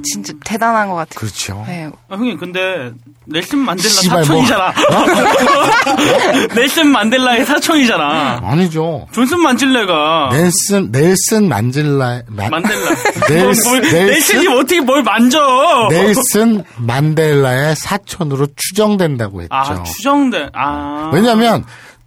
[0.03, 1.15] 진짜 대단한 것 같아요.
[1.19, 1.65] 그렇죠.
[1.67, 1.91] 네.
[2.09, 2.93] 아, 형님, 근데,
[3.27, 4.25] 넬슨 만델라 씨발, 뭐.
[4.25, 4.75] 사촌이잖아.
[6.55, 8.41] 넬슨 만델라의 사촌이잖아.
[8.43, 9.07] 아니죠.
[9.13, 10.29] 존슨 만질레가.
[10.33, 12.91] 넬슨 넬슨 만질라 만, 만델라.
[13.29, 15.89] 넬슨 뭘, 넬슨 넬슨이 어떻게 뭘 만져?
[15.91, 19.55] 넬슨 만델라의 사촌으로 추정된다고 했죠.
[19.55, 21.11] 아, 추정된, 아.
[21.13, 21.65] 왜냐하면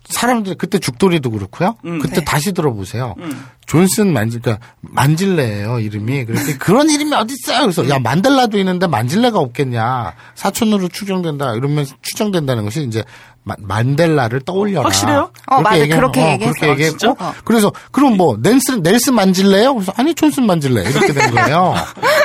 [0.10, 1.78] 사람들 그때 죽돌이도 그렇고요.
[1.86, 2.00] 음.
[2.00, 2.26] 그때 네.
[2.26, 3.16] 다시 들어보세요.
[3.20, 3.46] 음.
[3.68, 6.26] 존슨 만질 그러니까 만질레예요 이름이.
[6.26, 7.62] 그래서 그런 이름이 어디 있어요?
[7.62, 10.14] 그래서 야 만델라도 있는데 만질레가 없겠냐?
[10.34, 11.54] 사촌으로 추정된다.
[11.54, 13.04] 이러면 추정된다는 것이 이제
[13.44, 14.86] 마- 만델라를 떠올려라.
[14.86, 15.32] 확실해요?
[15.48, 15.80] 어, 맞아.
[15.80, 16.54] 얘기하- 그렇게 어, 얘기했어.
[16.60, 17.16] 그렇게 얘기했고 진짜?
[17.20, 17.34] 어.
[17.44, 19.74] 그래서 그럼 뭐 넬슨 넬슨 만질레요?
[19.76, 21.74] 그래서 아니 존슨 만질레 이렇게 된 거예요.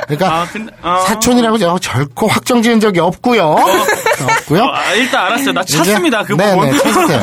[0.06, 1.00] 그러니까 아, 근데, 아.
[1.06, 3.42] 사촌이라고 제가 결코 확정 지은 적이 없고요.
[4.38, 4.64] 없고요.
[4.64, 5.52] 아, 일단 알았어요.
[5.52, 6.24] 나 찾습니다.
[6.24, 6.78] 그 네네, 부분.
[6.92, 7.20] 찾으세요.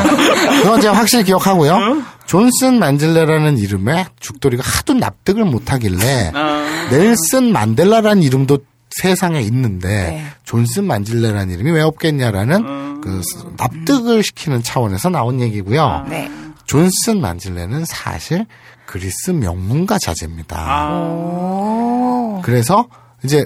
[0.64, 2.02] 그건 제가 확실히 기억하고요.
[2.26, 6.88] 존슨 만질레라는 이름에 죽돌이가 하도 납득을 못하길래 아.
[6.89, 8.60] 넬슨 만델라라는 이름도
[8.92, 10.26] 세상에 있는데 네.
[10.44, 13.22] 존슨 만질레라는 이름이 왜 없겠냐라는 그
[13.58, 16.06] 납득을 시키는 차원에서 나온 얘기고요.
[16.10, 16.30] 네.
[16.66, 18.45] 존슨 만질레는 사실
[18.86, 20.58] 그리스 명문가 자제입니다.
[20.58, 20.99] 아.
[20.99, 22.41] 오.
[22.43, 22.88] 그래서
[23.24, 23.45] 이제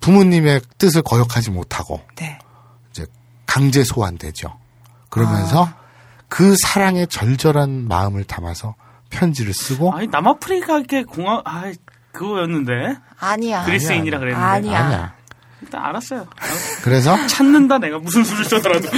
[0.00, 2.38] 부모님의 뜻을 거역하지 못하고 네.
[2.90, 3.06] 이제
[3.46, 4.56] 강제 소환되죠.
[5.10, 5.68] 그러면서
[6.28, 8.74] 그 사랑의 절절한 마음을 담아서
[9.10, 11.70] 편지를 쓰고 아니, 남아프리카계 공항, 아
[12.12, 12.96] 그거였는데.
[13.18, 13.64] 아니야.
[13.64, 14.44] 그리스인이라 그랬는데.
[14.44, 14.78] 아니야.
[14.78, 15.14] 아니야.
[15.64, 16.26] 일단 알았어요.
[16.82, 18.88] 그래서 찾는다, 내가 무슨 수를 써더라도.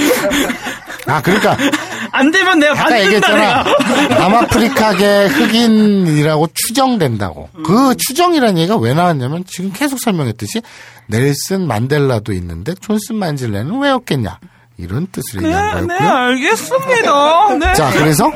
[1.07, 1.57] 아 그러니까
[2.11, 3.63] 안 되면 내가 아까 얘기했잖아.
[3.63, 4.19] 내가.
[4.19, 7.49] 남아프리카계 흑인이라고 추정된다고.
[7.65, 10.61] 그 추정이라는 얘기가 왜 나왔냐면 지금 계속 설명했듯이
[11.07, 14.39] 넬슨 만델라도 있는데 존슨 만질레는 왜 없겠냐.
[14.79, 16.09] 이런 뜻을 얘기한 네, 네, 거였고요.
[16.09, 17.53] 알겠습니다.
[17.57, 17.73] 네.
[17.73, 18.31] 자, 그래서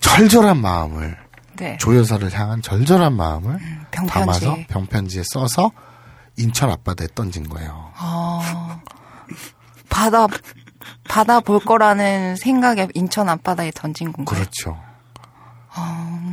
[0.00, 1.16] 절절한 마음을
[1.56, 1.76] 네.
[1.80, 3.58] 조여사를 향한 절절한 마음을
[3.90, 4.12] 병편지.
[4.12, 5.70] 담아서 병편지에 써서
[6.38, 7.92] 인천 앞바다에 던진 거예요.
[8.00, 8.80] 어,
[9.88, 10.26] 바다
[11.04, 14.38] 바다 볼 거라는 생각에 인천 앞바다에 던진 건가요?
[14.38, 14.78] 그렇죠.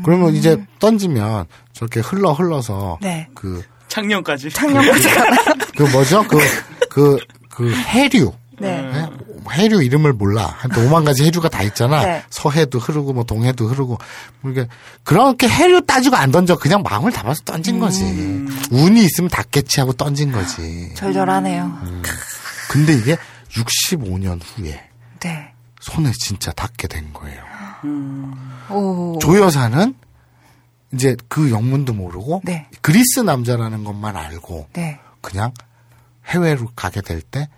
[0.03, 3.28] 그러면 이제 던지면 저렇게 흘러 흘러서 네.
[3.34, 4.49] 그 작년까지.
[4.49, 5.38] 창녕까지 가나?
[5.76, 6.24] 그 뭐죠?
[6.28, 6.38] 그,
[6.89, 7.18] 그,
[7.49, 8.34] 그 해류.
[8.60, 8.82] 네.
[8.82, 9.10] 네?
[9.51, 10.55] 해류 이름을 몰라.
[10.57, 12.01] 한또 오만 가지 해류가 다 있잖아.
[12.05, 12.23] 네.
[12.29, 13.97] 서해도 흐르고 뭐 동해도 흐르고.
[14.41, 14.67] 뭐 이게
[15.03, 16.57] 그렇게 해류 따지고 안 던져.
[16.57, 18.03] 그냥 마음을 담아서 던진 거지.
[18.71, 20.93] 운이 있으면 닿겠지 하고 던진 거지.
[20.95, 21.79] 절절하네요.
[22.69, 23.17] 근데 이게
[23.53, 24.89] 65년 후에
[25.21, 25.51] 네.
[25.79, 27.43] 손에 진짜 닿게 된 거예요.
[28.69, 29.19] 오.
[29.21, 29.93] 조 여사는
[30.93, 32.67] 이제 그 영문도 모르고 네.
[32.81, 34.99] 그리스 남자라는 것만 알고 네.
[35.21, 35.51] 그냥
[36.27, 37.49] 해외로 가게 될 때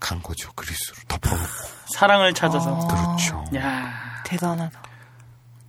[0.00, 0.22] 간 네.
[0.22, 0.50] 거죠.
[0.54, 1.48] 그리스로 덮어놓고.
[1.94, 2.72] 사랑을 찾아서.
[2.72, 2.86] 어.
[2.88, 3.44] 그렇죠.
[3.56, 3.92] 야.
[4.24, 4.82] 대단하다.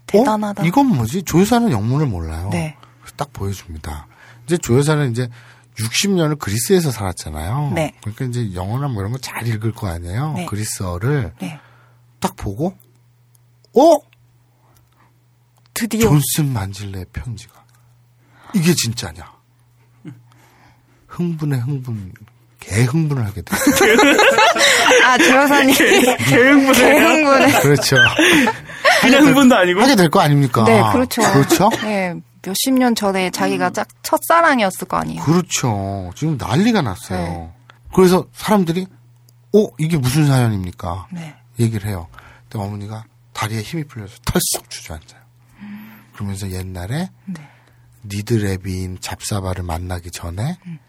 [0.07, 0.63] 대단하다.
[0.63, 0.65] 어?
[0.65, 1.23] 이건 뭐지?
[1.23, 2.49] 조여사는 영문을 몰라요.
[2.49, 2.75] 네.
[3.01, 4.07] 그래서 딱 보여줍니다.
[4.45, 5.29] 이제 조여사는 이제
[5.77, 7.71] 60년을 그리스에서 살았잖아요.
[7.75, 7.95] 네.
[8.01, 10.33] 그러니까 이제 영어나 뭐 이런 거 잘 읽을 거 아니에요.
[10.33, 10.45] 네.
[10.45, 11.59] 그리스어를 네.
[12.19, 12.75] 딱 보고,
[13.75, 13.97] 어?
[15.73, 17.63] 드디어 존슨 만질레의 편지가.
[18.53, 19.31] 이게 진짜냐?
[21.07, 22.11] 흥분에 흥분,
[22.71, 23.55] 개 흥분을 하게 돼.
[25.05, 25.75] 아, 조 여사님.
[25.75, 26.73] 개흥분을.
[26.73, 27.61] 개흥분을.
[27.61, 27.97] 그렇죠.
[29.01, 29.81] 그냥 흥분도 아니고.
[29.81, 30.63] 하게 될 거 아닙니까?
[30.65, 31.21] 네, 그렇죠.
[31.33, 31.69] 그렇죠?
[31.81, 32.13] 네,
[32.45, 35.23] 몇십 년 전에 자기가 짝 첫사랑이었을 거 아니에요.
[35.23, 36.11] 그렇죠.
[36.15, 37.19] 지금 난리가 났어요.
[37.19, 37.49] 네.
[37.93, 38.85] 그래서 사람들이,
[39.55, 41.07] 어, 이게 무슨 사연입니까?
[41.11, 41.35] 네.
[41.59, 42.07] 얘기를 해요.
[42.49, 43.03] 근데 어머니가
[43.33, 45.21] 다리에 힘이 풀려서 털썩 주저앉아요.
[46.13, 47.41] 그러면서 옛날에 네.
[48.05, 50.79] 니드레비인 잡사바를 만나기 전에 음.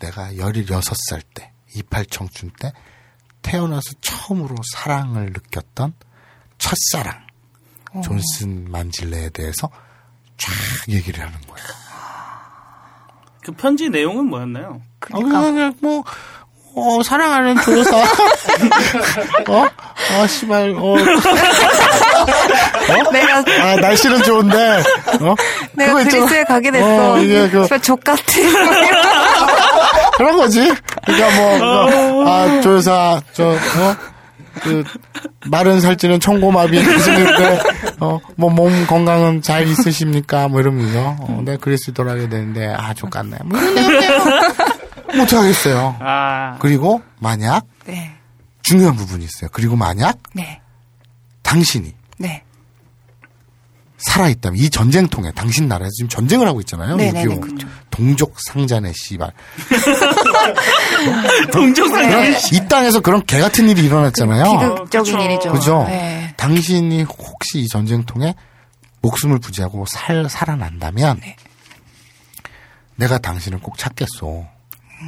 [0.00, 2.72] 내가 16살 때, 28 청춘 때
[3.42, 5.94] 태어나서 처음으로 사랑을 느꼈던
[6.58, 7.26] 첫사랑,
[7.92, 8.00] 어.
[8.02, 9.70] 존슨 만질레에 대해서
[10.36, 10.52] 쫙
[10.88, 11.68] 얘기를 하는 거예요.
[13.42, 14.82] 그 편지 내용은 뭐였나요?
[14.98, 15.40] 그러니까.
[15.40, 16.04] 그냥 뭐,
[16.74, 17.96] 어, 사랑하는 조사.
[19.48, 19.66] 어?
[20.12, 20.96] 어, 씨발, 어.
[23.12, 24.82] 내가 아, 날씨는 좋은데,
[25.20, 25.34] 어?
[25.72, 25.94] 내가.
[26.04, 27.12] 그리스에 가게 됐어.
[27.12, 28.22] 어, 이게 그, 정말 족 같아.
[30.20, 30.60] 그런 거지.
[31.06, 31.58] 그러니까 뭐,
[32.12, 33.56] 뭐, 아, 조여사, 저, 어?
[34.60, 34.84] 그,
[35.46, 37.62] 마른 살찌는 청고마비 있으니까,
[38.00, 40.48] 어, 뭐, 몸 건강은 잘 있으십니까?
[40.48, 43.38] 뭐 이러면서, 어, 내가 그리스 돌아가게 되는데, 아, 족같네.
[43.46, 43.58] 뭐.
[45.16, 45.96] 못하겠어요.
[46.00, 46.56] 아.
[46.58, 48.12] 그리고 만약, 네.
[48.60, 49.48] 중요한 부분이 있어요.
[49.54, 50.60] 그리고 만약, 네.
[51.42, 51.94] 당신이 네.
[54.00, 56.96] 살아있다면, 이 전쟁통에, 당신 나라에서 지금 전쟁을 하고 있잖아요.
[56.96, 57.40] 네네네, 6.25.
[57.40, 57.68] 그렇죠.
[57.90, 59.32] 동족 상잔의 씨발.
[61.52, 62.08] 동정상.
[62.08, 64.44] 그런, 이 땅에서 그런 개 같은 일이 일어났잖아요.
[64.44, 65.24] 비극적인 그쵸.
[65.24, 65.52] 일이죠.
[65.52, 65.84] 그죠?
[65.86, 66.32] 네.
[66.36, 68.34] 당신이 혹시 이 전쟁통에
[69.02, 71.36] 목숨을 부지하고 살, 살아난다면, 네.
[72.96, 74.46] 내가 당신을 꼭 찾겠소.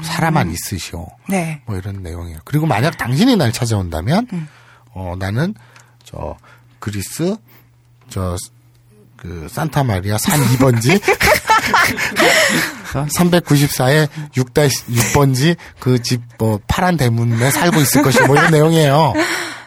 [0.02, 1.06] 살아만 있으시오.
[1.28, 1.60] 네.
[1.66, 2.38] 뭐 이런 내용이에요.
[2.46, 4.48] 그리고 만약 당신이 날 찾아온다면, 음.
[4.94, 5.54] 어, 나는,
[6.02, 6.36] 저,
[6.78, 7.36] 그리스,
[8.08, 8.36] 저,
[9.22, 11.00] 그, 산타 마리아 산 2번지,
[12.92, 19.12] 394에 6-6번지, 그 집, 뭐, 파란 대문에 살고 있을 것이 뭐 이런 내용이에요.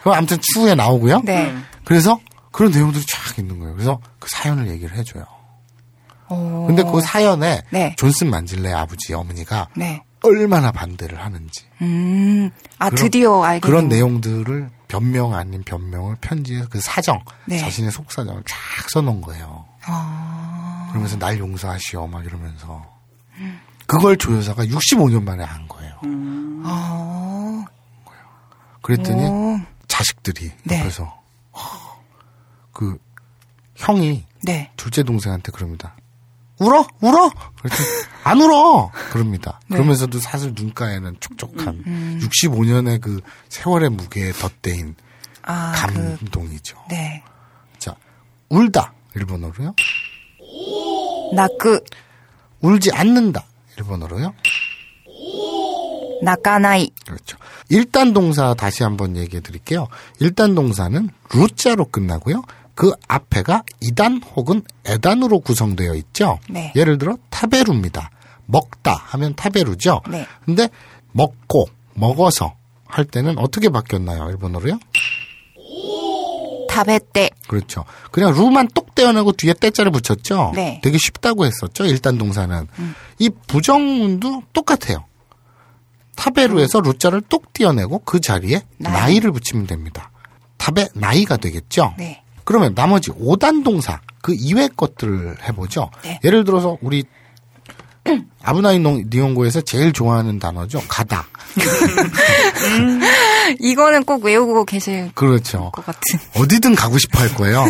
[0.02, 1.22] 그 아무튼 추후에 나오고요.
[1.24, 1.54] 네.
[1.84, 2.20] 그래서
[2.52, 3.72] 그런 내용들이 쫙 있는 거예요.
[3.74, 5.24] 그래서 그 사연을 얘기를 해줘요.
[6.28, 6.66] 오.
[6.66, 7.94] 근데 그 사연에 네.
[7.96, 10.02] 존슨 만질레 아버지, 어머니가 네.
[10.22, 11.62] 얼마나 반대를 하는지.
[11.82, 12.50] 음.
[12.78, 13.88] 아, 그런- 드디어 알게 그런.
[13.88, 17.58] 내용들을 변명 아닌 변명을 편지에 그 사정, 네.
[17.58, 19.66] 자신의 속사정을 쫙 써놓은 거예요.
[19.84, 20.86] 아.
[20.90, 22.84] 그러면서 날 용서하시오, 막 이러면서.
[23.86, 26.00] 그걸 조여사가 65년 만에 한 거예요.
[26.64, 27.64] 아.
[28.82, 29.60] 그랬더니 오.
[29.88, 30.80] 자식들이 네.
[30.80, 31.04] 옆에서
[31.52, 32.02] 허,
[32.72, 32.98] 그
[33.74, 34.70] 형이 네.
[34.76, 35.96] 둘째 동생한테 그럽니다.
[36.58, 36.86] 울어?
[37.00, 37.30] 울어?
[38.24, 38.90] 안 울어!
[39.10, 39.60] 그럽니다.
[39.68, 39.76] 네.
[39.76, 42.20] 그러면서도 사실 눈가에는 촉촉한 음.
[42.22, 44.94] 65년의 그 세월의 무게에 덧대인
[45.42, 46.76] 아, 그, 감동이죠.
[46.88, 47.22] 네.
[47.78, 47.94] 자,
[48.48, 48.92] 울다.
[49.14, 49.74] 일본어로요.
[51.34, 51.80] 나그,
[52.60, 53.44] 울지 않는다.
[53.76, 54.34] 일본어로요.
[56.22, 56.90] 나까나이.
[57.04, 57.36] 그렇죠.
[57.68, 59.88] 일단 동사 다시 한번 얘기해 드릴게요.
[60.20, 62.42] 일단 동사는 루자로 끝나고요.
[62.76, 66.38] 그 앞에가 이단 혹은 에단으로 구성되어 있죠.
[66.48, 66.72] 네.
[66.76, 68.10] 예를 들어 타베루입니다.
[68.44, 70.02] 먹다 하면 타베루죠.
[70.10, 70.26] 네.
[70.44, 70.68] 근데
[71.12, 71.64] 먹고
[71.94, 72.54] 먹어서
[72.84, 74.28] 할 때는 어떻게 바뀌었나요?
[74.30, 74.78] 일본어로요?
[77.14, 77.30] 때.
[77.48, 77.86] 그렇죠.
[78.10, 80.52] 그냥 루만 똑 떼어내고 뒤에 때자를 붙였죠.
[80.54, 80.78] 네.
[80.84, 81.86] 되게 쉽다고 했었죠.
[81.86, 82.68] 일단 동사는
[83.18, 85.06] 이 부정문도 똑같아요.
[86.16, 89.18] 타베루에서 루자를 똑 떼어내고 그 자리에 나이.
[89.20, 90.10] 를 붙이면 됩니다.
[90.58, 91.94] 탑의 나이가 되겠죠.
[91.96, 92.22] 네.
[92.46, 95.90] 그러면 나머지 5단 동사 그 이외 것들을 해보죠.
[96.02, 96.18] 네.
[96.24, 97.04] 예를 들어서 우리
[98.42, 100.80] 아브나이 농- 니온고에서 제일 좋아하는 단어죠.
[100.88, 101.26] 가다.
[103.60, 105.70] 이거는 꼭 외우고 계실 그렇죠.
[105.72, 106.18] 것 같은.
[106.36, 107.64] 어디든 가고 싶어 할 거예요.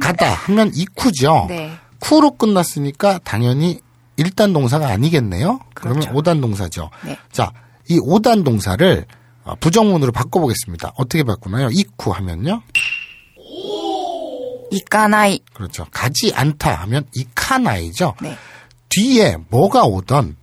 [0.00, 1.46] 가다 하면 이쿠죠.
[1.48, 1.72] 네.
[1.98, 3.80] 쿠로 끝났으니까 당연히
[4.16, 5.58] 1단 동사가 아니겠네요.
[5.74, 6.18] 그러면 그렇죠.
[6.20, 6.90] 5단 동사죠.
[7.04, 7.18] 네.
[7.32, 7.50] 자,
[7.88, 9.04] 이 5단 동사를
[9.44, 10.92] 어, 부정문으로 바꿔보겠습니다.
[10.96, 11.68] 어떻게 바꾸나요?
[11.70, 12.62] 이쿠 하면요.
[14.74, 15.40] 이까나이.
[15.52, 15.86] 그렇죠.
[15.90, 18.14] 가지 않다 하면 이카나이죠.
[18.22, 18.36] 네.
[18.88, 20.36] 뒤에 뭐가 오던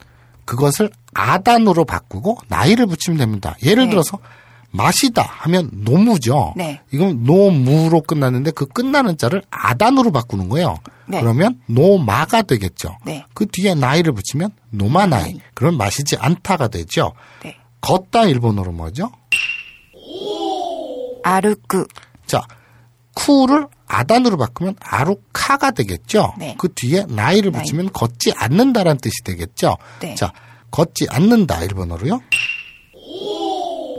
[0.46, 3.56] 그것을 아단으로 바꾸고 나이를 붙이면 됩니다.
[3.64, 3.90] 예를 네.
[3.92, 4.20] 들어서
[4.72, 6.54] 마시다 하면 노무죠.
[6.56, 6.82] 네.
[6.92, 10.78] 이건 노무로 끝났는데 그 끝나는 자를 아단으로 바꾸는 거예요.
[11.08, 11.20] 네.
[11.20, 12.98] 그러면 노마가 되겠죠.
[13.06, 13.26] 네.
[13.34, 15.40] 그 뒤에 나이를 붙이면 노마나이.
[15.54, 17.14] 그럼 마시지 않다가 되죠.
[17.44, 17.58] 네.
[17.82, 19.12] 걷다 일본어로 뭐죠?
[21.24, 21.86] 아르크.
[22.26, 22.42] 자,
[23.14, 26.34] 쿠를 아단으로 바꾸면 아루카가 되겠죠.
[26.38, 26.56] 네.
[26.58, 27.62] 그 뒤에 나이를 나이.
[27.62, 29.78] 붙이면 걷지 않는다라는 뜻이 되겠죠.
[30.00, 30.16] 네.
[30.16, 30.32] 자,
[30.72, 32.22] 걷지 않는다 일본어로요.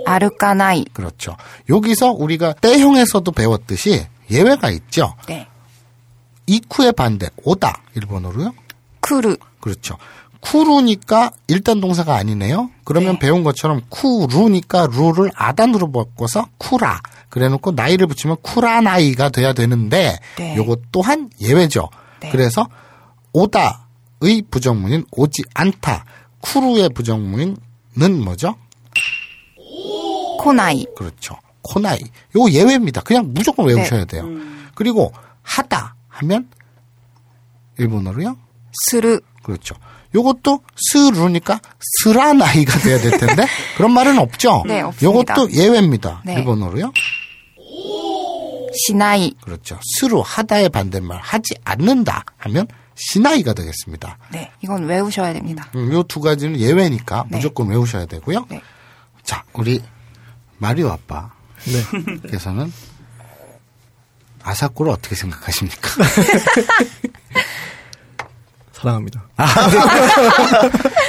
[0.07, 0.85] 아르까나이.
[0.93, 1.37] 그렇죠.
[1.69, 5.15] 여기서 우리가 때형에서도 배웠듯이 예외가 있죠.
[5.29, 5.47] 네.
[6.47, 8.55] 이쿠의 반대 오다 일본어로요.
[9.01, 9.37] 쿠르.
[9.61, 9.97] 그렇죠.
[10.41, 12.71] 쿠루니까 일단 동사가 아니네요.
[12.85, 13.19] 그러면 네.
[13.21, 17.01] 배운 것처럼 쿠루니까 루를 아단으로 바꿔서 쿠라.
[17.33, 20.55] 그래놓고 나이를 붙이면 쿠라나이가 돼야 되는데 네.
[20.55, 21.89] 요것 또한 예외죠.
[22.21, 22.29] 네.
[22.31, 22.69] 그래서
[23.33, 26.05] 오다의 부정문인 오지 않다.
[26.43, 27.57] 쿠루의 부정문은
[28.23, 28.55] 뭐죠?
[30.41, 30.85] 코나이.
[30.95, 31.39] 그렇죠.
[31.63, 32.01] 코나이.
[32.37, 33.01] 요거 예외입니다.
[33.01, 34.05] 그냥 무조건 외우셔야 네.
[34.05, 34.29] 돼요.
[34.75, 35.11] 그리고
[35.41, 36.51] 하다 하면
[37.79, 38.37] 일본어로요?
[38.91, 39.21] 스르.
[39.43, 39.75] 그렇죠.
[40.15, 43.47] 요것도 스루니까 스라나이가 돼야 될 텐데
[43.79, 44.65] 그런 말은 없죠.
[44.67, 45.35] 네, 없습니다.
[45.35, 46.21] 요것도 예외입니다.
[46.27, 46.35] 네.
[46.35, 46.93] 일본어로요.
[48.75, 49.35] 시나이.
[49.43, 49.79] 그렇죠.
[49.99, 54.19] 스루 하다의 반대말 하지 않는다 하면 시나이가 되겠습니다.
[54.31, 54.51] 네.
[54.61, 55.71] 이건 외우셔야 됩니다.
[55.75, 57.37] 요두 가지는 예외니까 네.
[57.37, 58.47] 무조건 외우셔야 되고요.
[58.49, 58.63] 네.
[59.23, 59.83] 자, 우리
[60.59, 60.93] 마리오 네.
[62.23, 62.73] 아빠께서는
[64.43, 65.91] 아사코를 어떻게 생각하십니까?
[68.73, 69.29] 사랑합니다.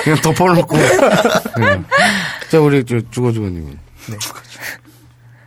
[0.04, 0.78] 그냥 덮어놓고.
[0.78, 1.84] 네.
[2.52, 4.18] 자, 우리 저 주거주거님이 네.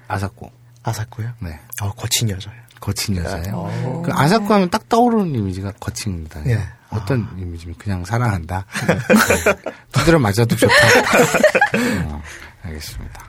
[0.08, 0.50] 아사코.
[0.86, 1.32] 아사쿠요?
[1.40, 1.58] 네.
[1.82, 2.62] 어, 거친 여자예요.
[2.80, 4.02] 거친 여자예요.
[4.04, 6.46] 그 아사코 하면 딱 떠오르는 이미지가 거친입니다.
[6.46, 6.62] 예.
[6.90, 8.64] 어떤 이미지면 그냥 사랑한다.
[8.86, 8.98] 네.
[9.92, 10.74] 두드려 맞아도 좋다.
[12.06, 12.22] 어,
[12.62, 13.24] 알겠습니다.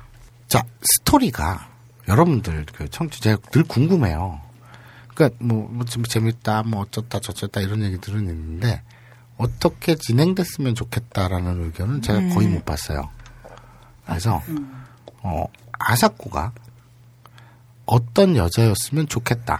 [0.47, 1.68] 자, 스토리가
[2.08, 4.39] 여러분들 그 청취 제가 늘 궁금해요.
[5.14, 8.84] 그러니까 뭐, 뭐좀 재밌다, 뭐 어쩌다 저쩌다 이런 얘기들은 있는데
[9.38, 13.10] 어떻게 진행됐으면 좋겠다라는 의견은 제가 거의 못 봤어요.
[14.05, 14.41] 그래서
[15.24, 15.45] 어,
[15.80, 16.53] 아사코가
[17.88, 19.59] 어떤 여자였으면 좋겠다.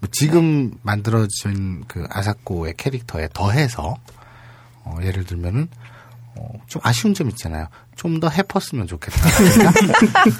[0.00, 3.96] 뭐 지금 만들어진 그 아사코의 캐릭터에 더해서
[4.84, 5.68] 어, 예를 들면은
[6.36, 7.68] 어, 좀 아쉬운 점 있잖아요.
[7.96, 9.18] 좀 더 해펐으면 좋겠다.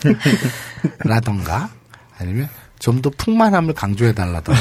[1.05, 1.71] 라던가
[2.19, 2.49] 아니면
[2.79, 4.61] 좀 더 풍만함을 강조해 달라던가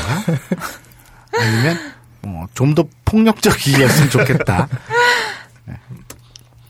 [1.33, 1.93] 아니면
[2.23, 4.67] 뭐 좀 더 폭력적이었으면 좋겠다.
[5.65, 5.75] 네.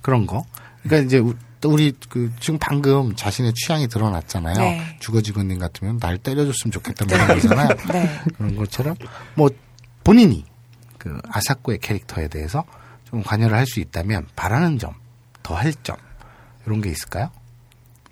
[0.02, 0.46] 그런 거.
[0.84, 4.56] 그러니까 이제 우- 또 우리 그 지금 방금 자신의 취향이 드러났잖아요.
[4.58, 4.98] 네.
[5.00, 7.68] 주거지건님 같으면 날 때려줬으면 좋겠다는 말이잖아요.
[7.92, 8.22] 네.
[8.38, 8.96] 그런 것처럼
[9.36, 9.50] 뭐
[10.04, 10.46] 본인이
[10.98, 12.64] 그 아사코의 캐릭터에 대해서
[13.10, 14.94] 좀 관여를 할 수 있다면 바라는 점,
[15.44, 15.96] 더 할 점
[16.66, 17.32] 이런 게 있을까요?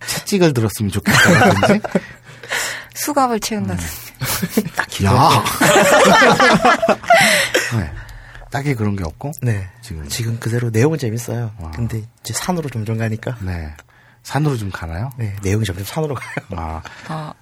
[0.07, 1.81] 채찍을 들었으면 좋겠다라든지
[2.95, 3.83] 수갑을 채운다는.
[5.03, 5.43] 야
[7.77, 7.91] 네.
[8.55, 9.67] 딱히 그런 게 없고 네.
[9.81, 11.51] 지금 지금 그대로 내용은 재밌어요.
[11.59, 11.71] 와.
[11.71, 13.69] 근데 이제 산으로 점점 가니까 네
[14.23, 15.09] 산으로 좀 가나요?
[15.17, 16.45] 네, 내용이 점점 산으로 가요.
[16.55, 17.33] 아 어,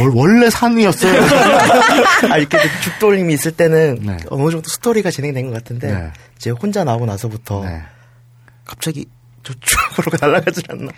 [0.00, 1.12] 월- 원래 산이었어요.
[2.32, 4.16] 아, 이렇게 죽돌림이 있을 때는 네.
[4.30, 6.12] 어느 정도 스토리가 진행된 것 같은데 네.
[6.38, 7.80] 제가 혼자 나오고 나서부터 네.
[8.64, 9.06] 갑자기
[9.44, 10.90] 저쪽으로 날아가질 않나.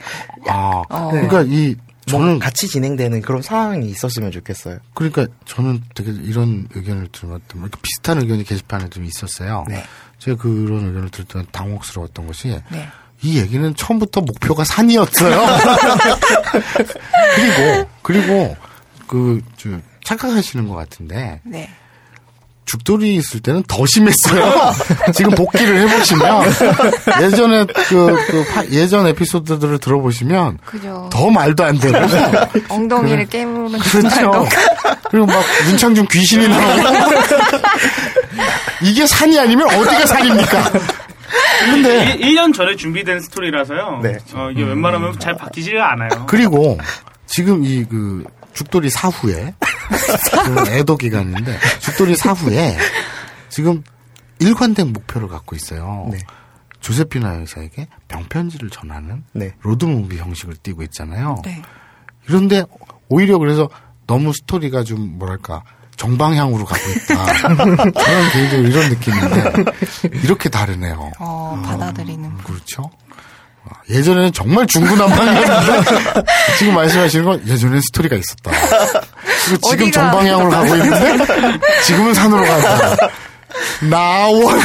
[0.49, 1.11] 아 어.
[1.11, 4.79] 그러니까 이 저는 같이 진행되는 그런 상황이 있었으면 좋겠어요.
[4.95, 9.65] 그러니까 저는 되게 이런 의견을 들었던 이렇게 비슷한 의견이 게시판에 좀 있었어요.
[9.69, 9.83] 네.
[10.19, 12.89] 제가 그런 의견을 들을 때 당혹스러웠던 것이 네.
[13.23, 15.41] 이 얘기는 처음부터 목표가 산이었어요.
[17.37, 18.57] 그리고 그리고
[19.07, 21.69] 그 저, 착각하시는 것 같은데 네.
[22.71, 24.73] 죽돌이 있을 때는 더 심했어요.
[25.15, 26.43] 지금 복귀를 해보시면
[27.23, 31.09] 예전에 그, 그 파- 예전 에피소드들을 들어보시면 그죠.
[31.13, 31.99] 더 말도 안 되고
[32.69, 34.47] 엉덩이를 깨무는 그렇죠.
[35.11, 36.83] 그리고 막 윤창중 귀신이 나오고
[38.83, 40.71] 이게 산이 아니면 어디가 산입니까?
[41.65, 44.01] 근데 1, 년 전에 준비된 스토리라서요.
[44.03, 44.17] 네.
[44.35, 46.27] 어, 이게 웬만하면 잘 바뀌지가 않아요.
[46.27, 46.79] 그리고
[47.27, 49.55] 지금 이 그 죽돌이 사후에
[50.45, 52.77] 그 애도 기간인데 죽돌이 사후에
[53.49, 53.83] 지금
[54.39, 56.09] 일관된 목표를 갖고 있어요.
[56.11, 56.19] 네.
[56.81, 59.55] 조세피나 여사에게 병편지를 전하는 네.
[59.61, 61.37] 로드무비 형식을 띠고 있잖아요.
[61.45, 61.63] 네.
[62.27, 62.65] 그런데
[63.09, 63.69] 오히려 그래서
[64.07, 65.63] 너무 스토리가 좀 뭐랄까
[65.97, 67.53] 정방향으로 가고 있다.
[67.93, 69.65] 저는 개인적으로 이런 느낌인데
[70.25, 71.13] 이렇게 다르네요.
[71.19, 72.39] 어, 받아들이는.
[72.39, 72.91] 그렇죠.
[73.65, 76.25] 와, 예전에는 정말 중구난방이었는데
[76.59, 78.51] 지금 말씀하시는 건 예전엔 스토리가 있었다.
[79.47, 82.97] 그리고 지금 어디가- 정방향으로 가고 있는데 지금은 산으로 간다.
[83.91, 84.55] 나와.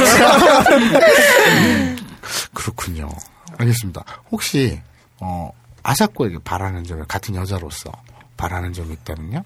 [2.54, 3.10] 그렇군요.
[3.58, 4.04] 알겠습니다.
[4.32, 4.82] 혹시
[5.20, 5.50] 어,
[5.84, 7.92] 아사코에게 바라는 점이 같은 여자로서
[8.38, 9.44] 바라는 점이 있다면요?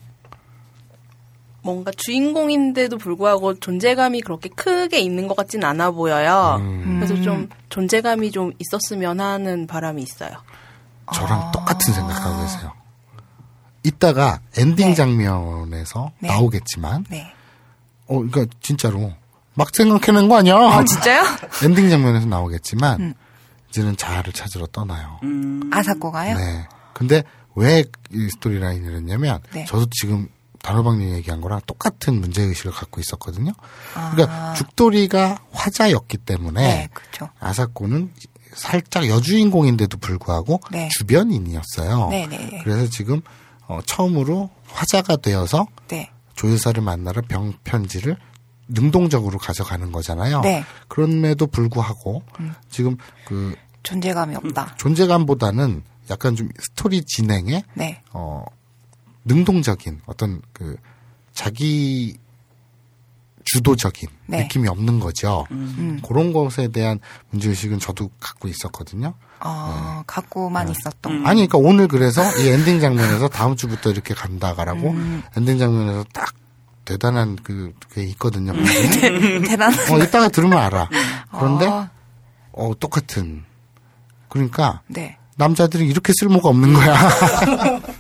[1.62, 6.58] 뭔가 주인공인데도 불구하고 존재감이 그렇게 크게 있는 것 같진 않아 보여요.
[6.60, 7.00] 음.
[7.00, 10.32] 그래서 좀 존재감이 좀 있었으면 하는 바람이 있어요.
[11.14, 12.72] 저랑 똑같은 생각하고 계세요.
[13.84, 14.94] 이따가 엔딩 네.
[14.94, 16.28] 장면에서 네.
[16.30, 17.34] 나오겠지만, 네.
[18.08, 19.12] 어, 그러니까 진짜로
[19.56, 20.56] 막 생각해낸 거 아니야?
[20.56, 21.24] 아, 진짜요?
[21.64, 23.14] 엔딩 장면에서 나오겠지만 음.
[23.70, 25.20] 이제는 자아를 찾으러 떠나요.
[25.72, 26.38] 아사코가요?
[26.38, 26.68] 네.
[26.94, 27.24] 근데
[27.56, 29.66] 왜 이 스토리라인을 했냐면 네.
[29.66, 30.28] 저도 지금
[30.64, 33.52] 단호박님 얘기한 거랑 똑같은 문제 의식을 갖고 있었거든요.
[33.96, 34.12] 아.
[34.12, 37.30] 그러니까 죽돌이가 화자였기 때문에 네, 그렇죠.
[37.40, 38.14] 아사코는
[38.54, 40.90] 살짝 여주인공인데도 불구하고 네.
[40.92, 42.10] 주변인이었어요.
[42.10, 42.62] 네, 네, 네.
[42.64, 43.22] 그래서 지금
[43.68, 46.12] 어, 처음으로 화자가 되어서 네.
[46.36, 48.18] 조여사를 만나러 병편지를
[48.68, 50.42] 능동적으로 가져가는 거잖아요.
[50.42, 50.60] 네.
[50.60, 50.64] 음.
[50.88, 52.24] 그럼에도 불구하고
[52.70, 54.76] 지금 그 존재감이 없다.
[54.78, 58.02] 존재감보다는 약간 좀 스토리 진행에 네.
[58.14, 58.44] 어
[59.26, 60.76] 능동적인 어떤 그
[61.34, 62.18] 자기
[63.46, 64.44] 주도적인 네.
[64.44, 65.46] 느낌이 없는 거죠.
[65.52, 66.00] 음.
[66.06, 67.00] 그런 것에 대한
[67.32, 69.14] 문제의식은 저도 갖고 있었거든요.
[69.40, 71.26] 어, 갖고만 있었던.
[71.26, 75.24] 아니, 그러니까 오늘 그래서 이 엔딩 장면에서 다음 주부터 이렇게 간다가라고 음.
[75.38, 76.34] 엔딩 장면에서 딱
[76.86, 78.52] 대단한 그, 게 있거든요.
[78.52, 78.66] 음.
[79.46, 79.74] 대단한.
[79.92, 80.90] 어, 이따가 들으면 알아.
[81.32, 81.90] 그런데, 어,
[82.52, 83.46] 어, 똑같은.
[84.28, 85.18] 그러니까, 네.
[85.38, 86.98] 남자들이 이렇게 쓸모가 없는 거야.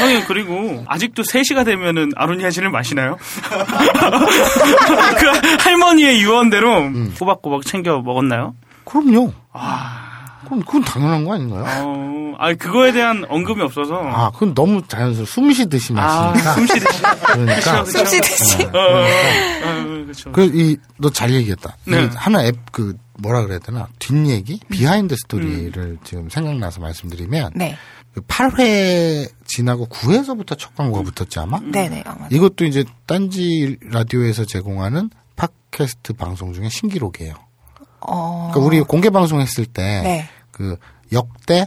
[0.00, 3.16] 형님 그리고 아직도 3시가 되면은 아로니아 진을 마시나요?
[5.18, 5.26] 그
[5.62, 7.14] 할머니의 유언대로 음.
[7.18, 8.54] 꼬박꼬박 챙겨 먹었나요?
[8.84, 9.32] 그럼요.
[10.44, 11.64] 그럼 그건 당연한 거 아닌가요?
[11.66, 13.94] 어, 아 그거에 대한 언급이 없어서.
[14.04, 15.26] 아, 그건 너무 자연스러워.
[15.26, 16.52] 숨 쉬듯이 아, 마시니까.
[16.54, 17.02] 숨 쉬듯이.
[17.02, 17.54] 그러니까.
[17.54, 17.98] 그쵸, 그쵸.
[17.98, 18.62] 숨쉬듯이.
[18.64, 19.04] 어, 어,
[19.64, 20.32] 어, 그렇죠.
[20.32, 21.76] 그, 이, 너 잘 얘기했다.
[21.84, 22.04] 네.
[22.04, 23.86] 이 하나 앱, 그, 뭐라 그래야 되나.
[23.98, 24.60] 뒷얘기?
[24.68, 27.52] 비하인드 스토리를 지금 생각나서 말씀드리면.
[27.54, 27.76] 네.
[28.14, 31.58] 그 8회 지나고 9회에서부터 첫 광고가 붙었지 아마?
[31.60, 32.02] 네네.
[32.06, 32.28] 아마.
[32.30, 37.34] 이것도 이제 딴지 라디오에서 제공하는 팟캐스트 방송 중에 신기록이에요.
[38.00, 38.50] 어.
[38.52, 40.28] 그러니까 우리 공개 방송했을 때 네.
[40.50, 40.76] 그
[41.12, 41.66] 역대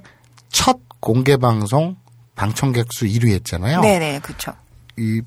[0.49, 1.95] 첫 공개 방송
[2.35, 3.81] 방청객 수 1위 했잖아요.
[3.81, 4.19] 네네.
[4.19, 4.51] 그쵸.
[4.97, 5.21] 이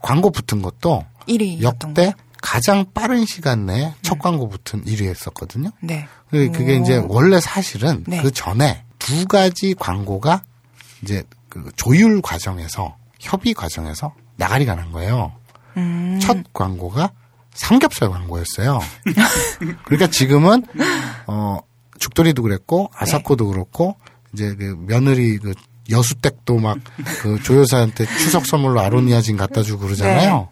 [0.00, 1.60] 광고 붙은 것도 1위.
[1.62, 5.70] 역대 가장 빠른 시간 내에 첫 광고 붙은 1위 했었거든요.
[5.82, 6.06] 네.
[6.30, 6.82] 그- 그게 오.
[6.82, 8.22] 이제 원래 사실은 네.
[8.22, 10.42] 그 전에 두 가지 광고가
[11.02, 15.32] 이제 그 조율 과정에서 협의 과정에서 나가리가 난 거예요.
[15.76, 16.20] 음.
[16.22, 17.10] 첫 광고가
[17.52, 18.78] 삼겹살 광고였어요.
[19.84, 20.64] 그러니까 지금은
[21.26, 21.58] 어
[21.98, 23.50] 죽돌이도 그랬고 아사코도 네.
[23.50, 23.96] 그렇고
[24.32, 25.54] 이제 그 며느리 그
[25.90, 26.78] 여수댁도 막
[27.20, 30.36] 그 조여사한테 추석 선물로 아로니아진 갖다 주고 그러잖아요.
[30.36, 30.48] 네.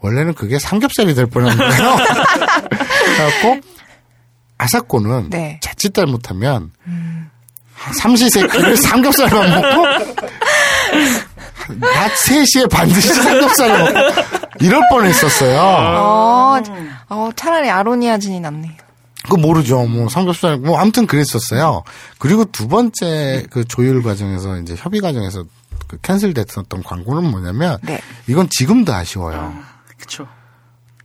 [0.00, 1.96] 원래는 그게 삼겹살이 될 뻔한 거예요.
[3.16, 3.60] 그래갖고
[4.58, 5.60] 아사코는 네.
[5.62, 6.72] 자칫 잘못하면
[7.92, 9.84] 삼시세끼를 삼겹살만 먹고
[11.80, 14.14] 낮 3시에 반드시 삼겹살을 먹고
[14.60, 15.60] 이럴 뻔했었어요.
[15.60, 16.60] 어,
[17.08, 18.72] 어, 차라리 아로니아진이 낫네요.
[19.24, 19.84] 그거 모르죠.
[19.86, 21.82] 뭐 삼겹살 뭐 아무튼 그랬었어요.
[22.18, 25.44] 그리고 두 번째 그 조율 과정에서 이제 협의 과정에서
[25.86, 28.00] 그 캔슬됐었던 광고는 뭐냐면 네.
[28.26, 29.54] 이건 지금도 아쉬워요.
[29.98, 30.26] 그쵸.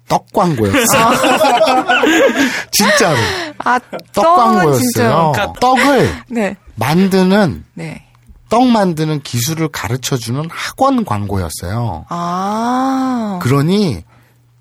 [0.10, 0.84] 떡 광고였어요.
[2.72, 3.18] 진짜로
[3.60, 3.80] 아,
[4.12, 5.10] 떡 떡은 진짜.
[5.10, 5.54] 광고였어요.
[5.62, 6.58] 떡을 네.
[6.80, 8.06] 만드는 네.
[8.50, 12.06] 떡 만드는 기술을 가르쳐 주는 학원 광고였어요.
[12.10, 13.40] 아.
[13.42, 14.04] 그러니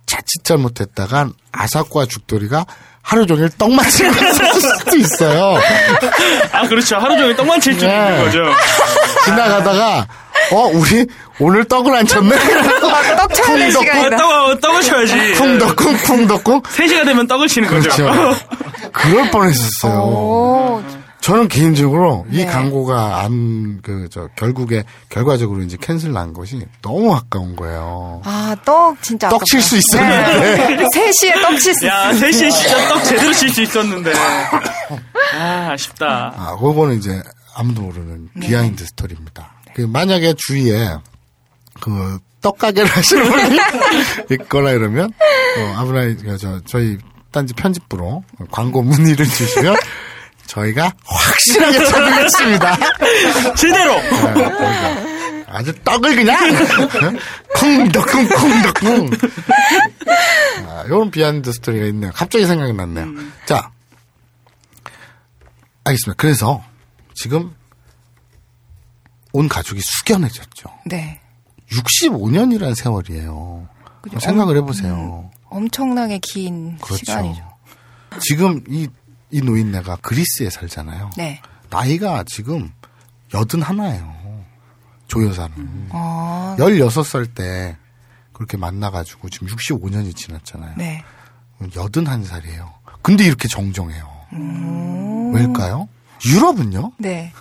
[0.06, 2.66] 자칫 잘못했다간 아사코와 죽돌이가
[3.02, 5.58] 하루 종일 떡만 있을 수도 있어요.
[6.52, 6.96] 아, 그렇죠.
[6.96, 7.94] 하루 종일 떡만 칠줄 네.
[7.94, 8.42] 있는 거죠.
[9.24, 10.06] 지나가다가
[10.52, 11.06] 어, 우리
[11.38, 12.36] 오늘 떡을 안 쳤네?
[13.16, 13.70] 떡 쳐야.
[13.70, 14.16] 시간이다.
[14.16, 15.34] 떡을, 떡을 쳐야지.
[15.34, 16.62] 쿵덕쿵, 쿵덕쿵.
[16.62, 17.90] 3시가 되면 떡을 치는 거죠.
[17.90, 18.34] 그렇죠.
[18.92, 20.00] 그럴 뻔했었어요.
[20.00, 20.82] 오,
[21.28, 22.46] 저는 개인적으로 이 네.
[22.46, 28.22] 광고가 안, 그, 저, 결국에, 결과적으로 이제 캔슬 난 것이 너무 아까운 거예요.
[28.24, 29.28] 아, 떡 진짜.
[29.28, 30.76] 떡 칠 수 있었는데.
[30.76, 30.84] 네.
[30.86, 32.24] 3시에 떡 칠 수 야, 있어.
[32.26, 34.10] 3시에 진짜 떡 제대로 칠 수 있었는데.
[35.34, 36.32] 아, 아쉽다.
[36.34, 37.22] 아, 그거는 이제
[37.54, 39.52] 아무도 모르는 비하인드 스토리입니다.
[39.74, 40.96] 그 만약에 주위에
[41.78, 43.58] 그 떡가게를 하시는 분이
[44.40, 45.10] 있거나 이러면
[45.58, 46.96] 어, 아부나이 저 저희
[47.32, 49.76] 딴지 편집부로 광고 문의를 주시면
[50.48, 52.76] 저희가 확실하게 찾아겠습니다.
[53.54, 53.94] 제대로!
[54.00, 56.36] 네, 아주 떡을 그냥
[57.54, 59.10] 쿵덕쿵 쿵덕쿵
[60.66, 62.10] 아, 이런 비하인드 스토리가 있네요.
[62.14, 63.06] 갑자기 생각이 났네요.
[63.46, 63.70] 자,
[65.84, 66.14] 알겠습니다.
[66.20, 66.64] 그래서
[67.14, 67.54] 지금
[69.32, 70.70] 온 가족이 숙연해졌죠.
[70.86, 71.20] 네.
[71.70, 73.68] 65년이라는 세월이에요.
[74.00, 74.18] 그죠?
[74.20, 75.30] 생각을 해보세요.
[75.50, 77.04] 엄청나게 긴 그렇죠.
[77.04, 77.42] 시간이죠.
[78.20, 78.88] 지금 이,
[79.30, 81.10] 이 노인네가 그리스에 살잖아요.
[81.16, 81.40] 네.
[81.70, 82.72] 나이가 지금
[83.34, 84.16] 여든 하나예요.
[85.06, 85.88] 조 여사는.
[85.90, 87.76] 아, 16살 때
[88.32, 90.74] 그렇게 만나가지고 지금 65년이 지났잖아요.
[90.76, 91.02] 네.
[91.76, 92.72] 여든 한 살이에요.
[93.02, 94.08] 근데 이렇게 정정해요.
[95.32, 95.88] 왜일까요?
[96.26, 96.92] 유럽은요?
[96.98, 97.32] 네.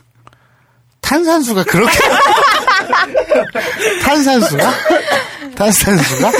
[1.02, 1.98] 탄산수가 그렇게
[4.04, 4.72] 탄산수가
[5.56, 6.32] 탄산수가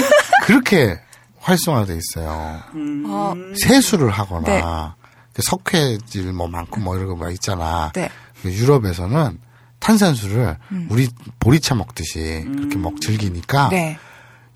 [0.44, 0.98] 그렇게
[1.40, 2.62] 활성화돼 있어요.
[3.06, 4.60] 어, 세수를 하거나 네.
[4.60, 4.97] 그
[5.42, 7.90] 석회질 뭐 많고 뭐 이런 거 막 있잖아.
[7.94, 8.10] 네.
[8.42, 9.38] 그 유럽에서는
[9.80, 10.56] 탄산수를
[10.88, 11.08] 우리
[11.40, 13.96] 보리차 먹듯이 그렇게 먹 즐기니까 네.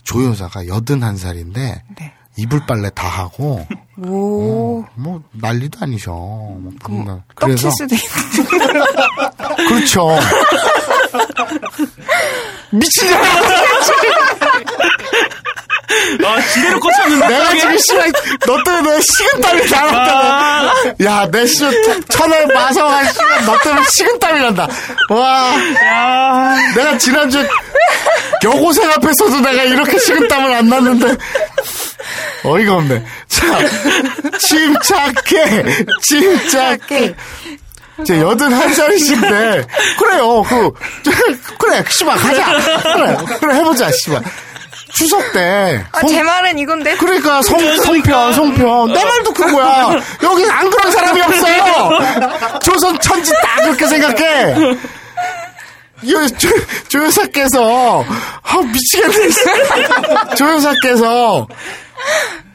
[0.02, 2.12] 조 여사가 여든 한 살인데 네.
[2.36, 3.66] 이불 빨래 다 하고
[3.98, 6.10] 오, 뭐 난리도 아니셔.
[6.12, 8.56] 뭐 그런 떡 그래서 칠 수도.
[9.68, 10.09] 그렇죠.
[12.70, 13.20] 미친년
[16.24, 16.28] 아!
[16.32, 17.28] 아, 지대로 꽂혔는데.
[17.28, 18.12] 내가 지금 씨발
[18.47, 21.06] 너 때문에 내 식은땀이 나거든.
[21.06, 21.59] 야, 내 씨,
[22.09, 24.69] 천을 마성한 씨발 너 때문에 식은땀이 난다.
[25.10, 25.55] 와,
[25.85, 27.47] 야, 내가 지난주에
[28.44, 31.16] 여고생 앞에서도 내가 이렇게 식은땀을 안 났는데
[32.44, 33.05] 어이가 없네.
[33.28, 33.47] 자,
[34.39, 35.64] 침착해,
[36.02, 37.14] 침착해.
[38.06, 39.66] 제 여든 한 살이신데
[39.98, 40.43] 그래요.
[40.43, 40.73] 그
[41.59, 42.82] 그래, 씨발 가자.
[42.82, 44.23] 그래, 그래 해보자, 씨발.
[44.94, 46.94] 추석 때 아, 송- 제 말은 이건데.
[46.97, 48.93] 그러니까 성, 성편, 성편.
[48.93, 49.97] 내 말도 그거야.
[50.23, 51.98] 여기 안 그런 사람이 없어요.
[52.62, 54.55] 조선 천지 다 그렇게 생각해.
[56.10, 56.48] 요, 조,
[56.89, 58.05] 조여사께서,
[58.43, 59.28] 아, 미치겠네.
[60.36, 61.47] 조 여사께서,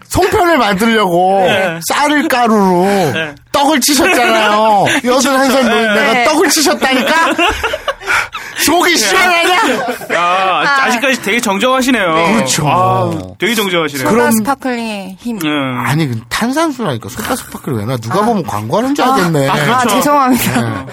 [0.10, 1.48] 송편을 만들려고
[1.90, 2.88] 쌀을 가루로
[3.52, 4.86] 떡을 치셨잖아요.
[5.06, 6.24] 여든 한살 노인네가 네.
[6.26, 7.16] 떡을 치셨다니까?
[8.66, 9.56] 속이 시원하냐?
[10.14, 12.14] 야, 아직까지 되게 정정하시네요.
[12.36, 12.68] 그렇죠.
[12.68, 14.10] 아, 되게 정정하시네요.
[14.10, 15.38] 그럼- 소다 스파클링의 힘.
[15.44, 15.78] 음.
[15.86, 17.98] 아니, 그 탄산수라니까 소다 스파크를 왜 나?
[17.98, 19.48] 누가 보면 광고하는 줄 알겠네.
[19.48, 19.90] 아, 아, 그렇죠.
[19.90, 20.62] 죄송합니다.
[20.62, 20.86] 네.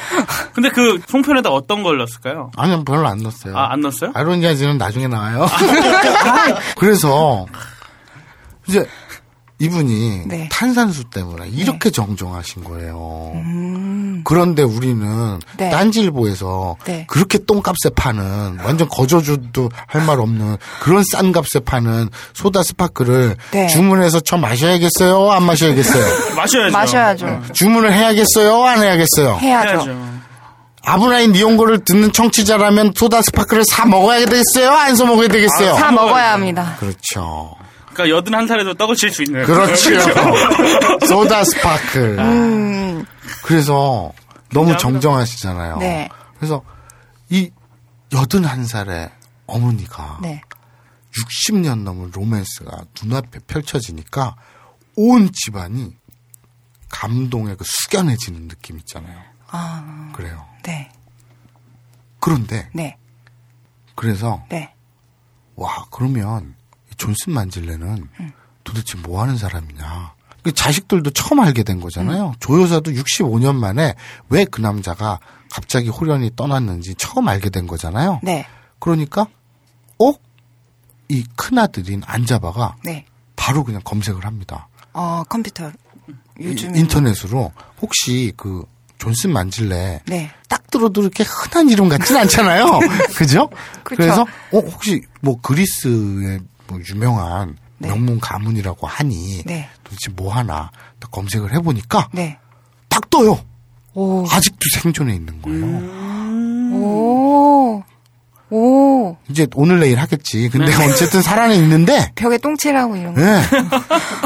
[0.55, 2.51] 근데 그 송편에다 어떤 걸 넣었을까요?
[2.57, 3.57] 아니, 별로 안 넣었어요.
[3.57, 4.11] 아, 안 넣었어요?
[4.15, 5.47] 아로니아진은 나중에 나와요.
[6.77, 7.47] 그래서,
[8.67, 8.87] 이제,
[9.61, 10.49] 이분이 네.
[10.51, 13.33] 탄산수 때문에 이렇게 정정하신 거예요.
[14.25, 15.71] 그런데 우리는 네.
[15.71, 17.05] 딴지일보에서 네.
[17.09, 23.37] 그렇게 똥값에 파는 완전 거저 줘도 할 말 없는 그런 싼 값에 파는 소다 스파크를
[23.53, 23.69] 네.
[23.69, 25.31] 주문해서 쳐 마셔야겠어요?
[25.31, 26.05] 안 마셔야겠어요?
[26.37, 26.73] 마셔야죠.
[26.73, 27.43] 마셔야죠.
[27.53, 28.65] 주문을 해야겠어요?
[28.65, 29.39] 안 해야겠어요?
[29.41, 29.69] 해야죠.
[29.91, 30.15] 해야죠.
[30.87, 34.71] 아부나이 니홍고를 듣는 청취자라면 소다 스파크를 사 먹어야 되겠어요?
[34.73, 35.75] 안 사 먹어야 되겠어요?
[35.77, 36.77] 사 먹어야 합니다.
[36.79, 37.55] 그렇죠.
[37.95, 39.47] 그러니까 여든 한 살에도 떡을 칠 수 있네요.
[39.47, 39.91] 그렇죠.
[41.07, 42.17] 소다 스파크.
[42.19, 43.05] 음,
[43.45, 44.13] 그래서
[44.53, 44.79] 너무 인정합니다.
[44.79, 45.79] 정정하시잖아요.
[45.79, 46.09] 네.
[46.37, 46.63] 그래서
[47.31, 47.51] 이
[48.13, 49.11] 여든 한 살의
[49.47, 50.41] 어머니가 네.
[51.49, 54.37] 60년 넘은 로맨스가 눈앞에 펼쳐지니까
[54.97, 55.97] 온 집안이
[56.91, 59.21] 감동에 그 숙연해지는 느낌 있잖아요.
[59.49, 60.45] 아, 그래요.
[60.65, 60.91] 네.
[62.21, 62.97] 그런데 네.
[63.95, 64.73] 그래서 네.
[65.57, 66.64] 와 그러면 이
[66.97, 68.09] 존슨 만질레는
[68.65, 70.15] 도대체 뭐 하는 사람이냐.
[70.43, 72.35] 그 자식들도 처음 알게 된 거잖아요.
[72.41, 73.95] 조여사도 65년 만에
[74.29, 75.19] 왜 그 남자가
[75.51, 78.21] 갑자기 호련히 떠났는지 처음 알게 된 거잖아요.
[78.23, 78.47] 네.
[78.79, 79.27] 그러니까
[79.99, 80.13] 어?
[81.09, 83.07] 이 큰아들인 안자바가 네.
[83.37, 84.69] 바로 그냥 검색을 합니다.
[84.93, 85.71] 어, 컴퓨터.
[86.41, 86.75] 요즘.
[86.75, 88.65] 이- 인터넷으로 혹시 그
[88.99, 90.31] 존슨 만질레 네.
[90.49, 92.81] 딱 들어도 이렇게 흔한 이름 같진 않잖아요.
[93.17, 93.49] 그죠?
[93.83, 93.97] 그쵸.
[93.97, 94.23] 그래서
[94.53, 97.89] 어 혹시 뭐 그리스의 뭐 유명한 네.
[97.89, 99.69] 명문 가문이라고 하니 네.
[99.83, 100.71] 도대체 뭐 하나
[101.01, 102.39] 딱 검색을 해보니까 네.
[102.89, 103.45] 딱 떠요.
[103.95, 104.27] 오.
[104.29, 105.65] 아직도 생존해 있는 거예요.
[105.65, 106.73] 음.
[106.75, 107.83] 오.
[108.51, 110.49] 오, 이제 오늘 내일 하겠지.
[110.49, 113.21] 근데 어쨌든 살아는 있는데 벽에 똥칠하고 이런 거.
[113.21, 113.43] 네.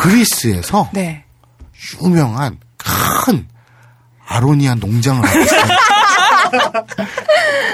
[0.00, 1.24] 그리스에서 네.
[2.02, 3.48] 유명한 큰
[4.26, 5.62] 아로니아 농장을 하고 있어요.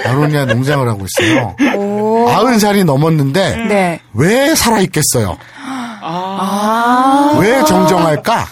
[0.05, 1.55] 아로니아 농장을 하고 있어요.
[1.75, 2.29] 오.
[2.29, 3.99] 아흔 살이 넘었는데 네.
[4.13, 5.37] 왜 살아 있겠어요?
[5.57, 7.37] 아.
[7.39, 8.47] 왜 정정할까?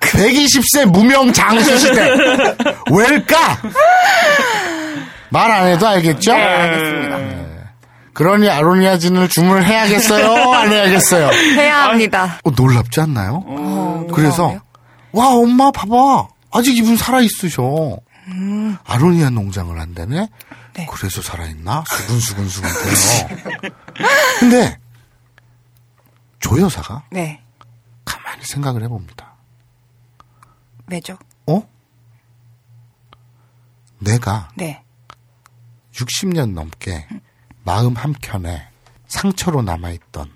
[0.00, 2.10] 120세 무명 장수 시대
[2.90, 3.58] 왜일까?
[5.32, 6.32] 말 안 해도 알겠죠?
[6.32, 7.18] 네, 알겠습니다.
[8.12, 10.32] 그러니 아로니아 진을 주문해야겠어요?
[10.52, 11.28] 안 해야겠어요?
[11.56, 12.38] 해야 합니다.
[12.42, 13.44] 어, 놀랍지 않나요?
[13.46, 14.60] 어, 그래서 놀라워요?
[15.12, 17.96] 와 엄마 봐봐 아직 이분 살아 있으셔.
[18.30, 18.76] 음.
[18.84, 20.28] 아로니아 농장을 한다네.
[20.74, 20.86] 네.
[20.90, 21.84] 그래서 살아있나?
[21.86, 23.72] 수근수근수근 돼요.
[24.40, 24.78] 근데
[26.38, 27.42] 조 여사가 네.
[28.04, 29.34] 가만히 생각을 해봅니다.
[30.86, 31.18] 왜죠?
[31.46, 31.62] 어?
[33.98, 34.82] 내가 네.
[35.92, 37.06] 60년 넘게
[37.64, 38.68] 마음 한켠에
[39.06, 40.30] 상처로 남아있던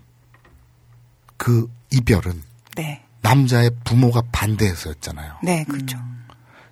[1.37, 2.43] 그 이별은
[2.77, 3.05] 네.
[3.23, 5.39] 남자의 부모가 반대해서였잖아요.
[5.43, 5.99] 네, 그렇죠.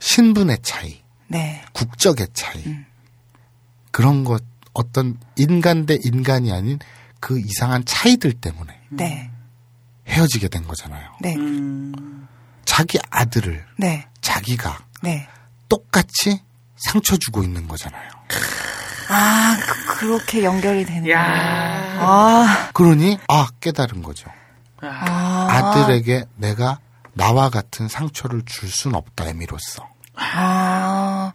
[0.00, 1.01] 신분의 차이,
[1.32, 1.62] 네.
[1.72, 2.62] 국적의 차이,
[3.90, 4.42] 그런 것,
[4.74, 6.78] 어떤 인간 대 인간이 아닌
[7.20, 9.30] 그 이상한 차이들 때문에 네.
[10.08, 11.10] 헤어지게 된 거잖아요.
[11.20, 11.36] 네.
[12.64, 14.06] 자기 아들을 네.
[14.20, 15.28] 자기가 네.
[15.68, 16.40] 똑같이
[16.76, 18.10] 상처 주고 있는 거잖아요.
[19.08, 21.20] 아, 그- 그렇게 연결이 되는 야.
[22.00, 22.70] 아.
[22.72, 24.30] 그러니, 아, 깨달은 거죠.
[24.80, 25.46] 아.
[25.50, 26.78] 아들에게 내가
[27.12, 29.86] 나와 같은 상처를 줄 순 없다, 애미로서.
[30.34, 31.32] 아.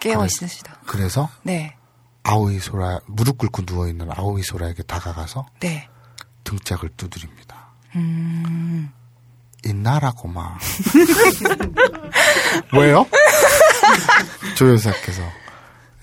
[0.00, 0.26] 깨어 그래.
[0.26, 0.76] 있으시다.
[0.86, 1.76] 그래서 네.
[2.24, 5.88] 아오이 소라, 무릎 꿇고 누워있는 아오이 소라에게 다가가서 네.
[6.44, 7.68] 등짝을 두드립니다.
[7.94, 8.90] 음.
[9.64, 10.58] 있나라고마.
[12.76, 13.06] 왜요?
[14.56, 15.22] 조여사께서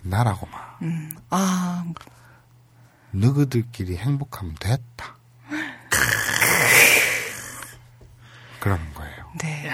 [0.05, 0.57] 있나라고마.
[1.29, 1.83] 아,
[3.11, 5.17] 너희들끼리 행복하면 됐다.
[8.61, 9.25] 그러는 거예요.
[9.41, 9.69] 네.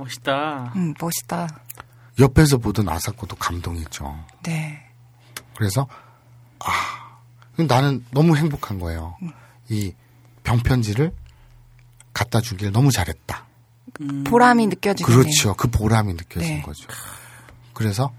[0.00, 0.72] 멋있다.
[0.76, 1.48] 음, 멋있다.
[2.18, 4.24] 옆에서 보던 아사코도 감동이죠.
[4.42, 4.82] 네.
[5.56, 5.86] 그래서
[6.58, 7.18] 아
[7.56, 9.16] 나는 너무 행복한 거예요.
[9.68, 9.94] 이
[10.42, 11.12] 병편지를
[12.12, 13.46] 갖다 주길 너무 잘했다.
[14.24, 15.06] 보람이 느껴지네요.
[15.16, 15.54] 그렇죠.
[15.54, 16.62] 그 보람이 느껴진 네.
[16.62, 16.88] 거죠.
[17.72, 18.12] 그래서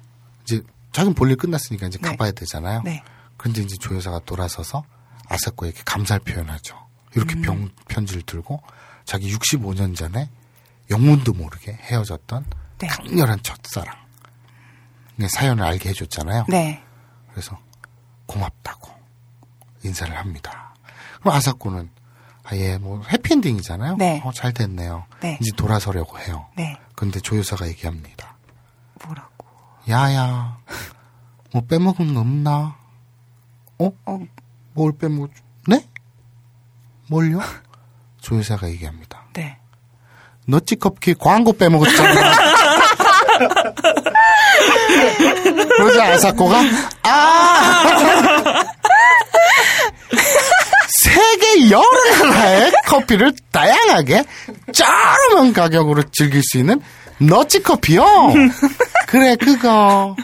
[0.43, 2.09] 이제 자기는 볼일 끝났으니까 이제 네.
[2.09, 2.81] 가봐야 되잖아요.
[2.83, 3.03] 네.
[3.37, 4.83] 그런데 이제 조여사가 돌아서서
[5.27, 6.75] 아사코에게 감사를 표현하죠.
[7.15, 7.41] 이렇게 음.
[7.41, 8.61] 병 편지를 들고
[9.05, 10.29] 자기 65년 전에
[10.91, 12.45] 영문도 모르게 헤어졌던
[12.79, 12.87] 네.
[12.87, 13.95] 강렬한 첫사랑
[15.19, 16.45] 의 사연을 알게 해줬잖아요.
[16.49, 16.83] 네.
[17.31, 17.57] 그래서
[18.25, 18.89] 고맙다고
[19.83, 20.73] 인사를 합니다.
[21.19, 21.89] 그럼 아사코는
[22.43, 23.97] 아예 뭐 해피엔딩이잖아요.
[23.97, 24.21] 네.
[24.23, 25.05] 어, 잘 됐네요.
[25.21, 25.37] 네.
[25.41, 26.47] 이제 돌아서려고 해요.
[26.55, 26.77] 네.
[26.95, 28.35] 근데 조여사가 얘기합니다.
[29.05, 29.47] 뭐라고?
[29.89, 30.59] 야야,
[31.53, 32.77] 뭐 빼먹은 거 없나?
[33.79, 33.91] 어?
[34.05, 34.19] 어,
[34.73, 35.31] 뭘 빼먹?
[35.67, 35.87] 네?
[37.09, 37.39] 뭘요?
[38.21, 39.10] 조여사가 얘기합니다.
[40.51, 40.57] 네.
[40.57, 42.51] 너찌커피 광고 빼먹었잖아.
[45.77, 46.61] 그러자 아사코가
[47.03, 47.83] 아
[51.03, 51.83] 세계 여러
[52.29, 54.23] 나라의 커피를 다양하게
[54.73, 56.81] 저렴한 가격으로 즐길 수 있는
[57.19, 58.05] 너찌커피요.
[59.07, 60.15] 그래 그거.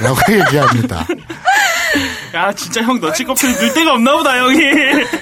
[0.00, 1.06] 라고 얘기합니다.
[2.34, 4.58] 야, 진짜 형 너치 커피를 넣을 데가 없나 보다, 형이.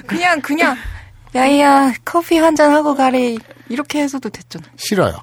[0.07, 0.77] 그냥, 그냥,
[1.35, 3.37] 야이야, 커피 한 잔 하고 가래.
[3.71, 4.65] 이렇게 해서도 됐잖아.
[4.77, 5.17] 싫어요.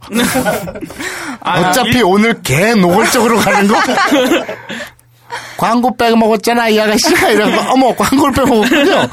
[1.41, 3.75] 아, 어차피 일- 오늘 개 노골적으로 가는 거?
[5.57, 7.29] 광고 빼먹었잖아, 이 아가씨가.
[7.31, 9.01] 이러고, 어머, 광고를 빼먹었군요.
[9.01, 9.07] 음.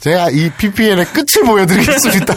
[0.00, 2.34] 제가 이 PPL의 끝을 보여드리겠습니다.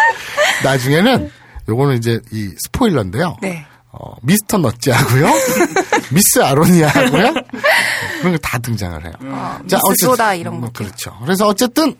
[0.64, 1.30] 나중에는,
[1.68, 3.36] 요거는 이제 이 스포일러인데요.
[3.40, 3.64] 네.
[3.92, 5.26] 어, 미스터 넛지 하고요.
[6.12, 7.34] 미스 아로니아 하고요.
[8.20, 9.12] 그런 거 다 등장을 해요.
[9.22, 10.70] 어, 자, 미스 어쨌든, 소다 이런 음, 거.
[10.72, 11.16] 그렇죠.
[11.24, 11.94] 그래서 어쨌든,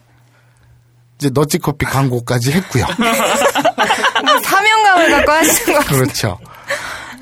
[1.21, 2.87] 이제 너찌 커피 광고까지 했고요.
[4.25, 5.85] 뭐 사명감을 갖고 하시는 거.
[5.87, 6.39] 그렇죠.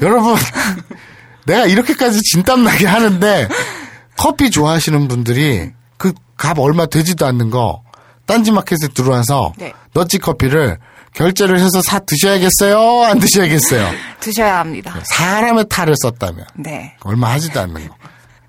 [0.00, 0.36] 여러분,
[1.46, 3.48] 내가 이렇게까지 진땀나게 하는데,
[4.16, 7.82] 커피 좋아하시는 분들이 그 값 얼마 되지도 않는 거,
[8.26, 9.72] 딴지마켓에 들어와서, 네.
[9.92, 10.78] 너찌 커피를
[11.14, 13.06] 결제를 해서 사 드셔야겠어요?
[13.06, 13.90] 안 드셔야겠어요?
[14.20, 14.94] 드셔야 합니다.
[15.02, 16.94] 사람의 탈을 썼다면, 네.
[17.02, 17.96] 얼마 하지도 않는 거.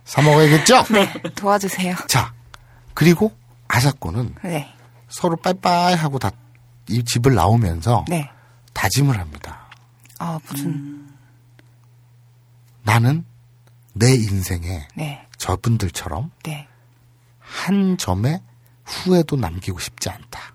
[0.06, 0.86] 사 먹어야겠죠?
[0.92, 1.12] 네.
[1.34, 1.96] 도와주세요.
[2.08, 2.32] 자,
[2.94, 3.32] 그리고
[3.68, 4.72] 아사코는 네.
[5.10, 6.32] 서로 빠이빠이 하고 다
[6.90, 8.30] 이 집을 나오면서 네.
[8.74, 9.70] 다짐을 합니다.
[10.18, 11.08] 아, 무슨,
[12.84, 13.26] 나는
[13.94, 15.26] 내 인생에 네.
[15.38, 16.68] 저분들처럼 네.
[17.40, 18.42] 한 점의
[18.86, 20.54] 후회도 남기고 싶지 않다.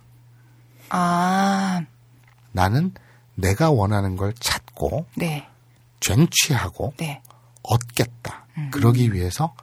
[0.91, 1.83] 아,
[2.53, 2.93] 나는
[3.37, 5.49] 내가 원하는 걸 찾고 네.
[6.01, 7.23] 쟁취하고 네.
[7.63, 8.47] 얻겠다.
[8.71, 9.55] 그러기 위해서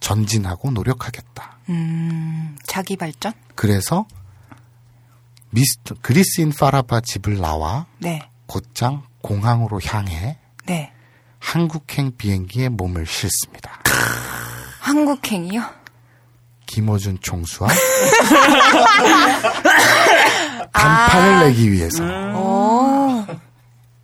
[0.00, 1.58] 전진하고 노력하겠다.
[1.68, 3.32] 음, 자기 발전?
[3.54, 4.06] 그래서
[5.50, 8.28] 미스터 그리스인 파라바 집을 나와 네.
[8.46, 10.92] 곧장 공항으로 향해 네.
[11.38, 13.78] 한국행 비행기에 몸을 싣습니다.
[14.80, 15.62] 한국행이요?
[16.66, 17.68] 김호준 총수와
[20.72, 22.02] 간판을 내기 위해서
[22.34, 23.24] 오.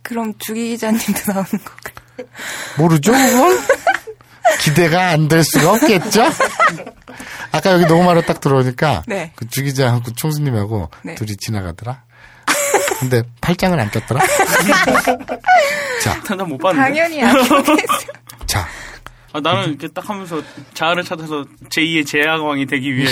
[0.03, 1.91] 그럼 주기 기자님도 나오는 거가
[2.77, 3.11] 모르죠
[4.61, 6.23] 기대가 안 될 수가 없겠죠.
[7.51, 9.31] 아까 여기 녹음하러 딱 들어오니까 네.
[9.35, 11.15] 그 주기자하고 총수님하고 네.
[11.15, 12.03] 둘이 지나가더라.
[12.99, 14.21] 근데 팔짱을 안 꼈더라.
[16.03, 16.83] 자, 난못 봤는데.
[16.83, 17.63] 당연히 알겠어요.
[18.45, 18.67] 자,
[19.31, 20.41] 아, 나는 이렇게 딱 하면서
[20.73, 23.07] 자아를 찾아서 제2의 제야왕이 되기 위해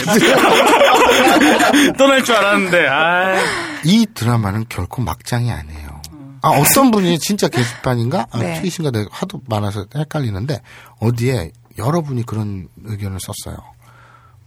[1.97, 6.01] 떠날 줄 알았는데, 아이 드라마는 결코 막장이 아니에요.
[6.41, 8.27] 아, 어떤 분이 진짜 게시판인가?
[8.31, 8.59] 아, 네.
[8.59, 10.61] 트윗인가 내가 하도 많아서 헷갈리는데,
[10.99, 13.57] 어디에 여러분이 그런 의견을 썼어요.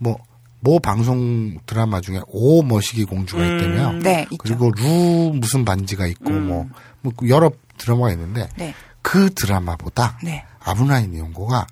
[0.01, 0.19] 뭐,
[0.59, 3.57] 모 방송 드라마 중에 오 머시기 공주가 음.
[3.57, 3.93] 있다며.
[4.03, 4.27] 네.
[4.39, 6.67] 그리고 루 무슨 반지가 있고, 뭐,
[7.03, 8.75] 뭐, 여러 드라마가 있는데, 네.
[9.03, 10.45] 그 드라마보다 네.
[10.63, 11.67] 아브나인 이용고가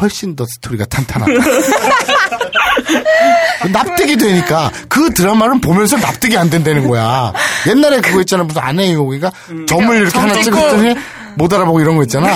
[0.00, 1.32] 훨씬 더 스토리가 탄탄하다.
[3.72, 7.32] 납득이 되니까 그 드라마를 보면서 납득이 안 된다는 거야.
[7.68, 8.44] 옛날에 그거 있잖아.
[8.44, 9.32] 무슨 아내 이용이가
[9.66, 10.94] 점을 이렇게 하나 찍었더니
[11.36, 12.28] 못 알아보고 이런 거 있잖아.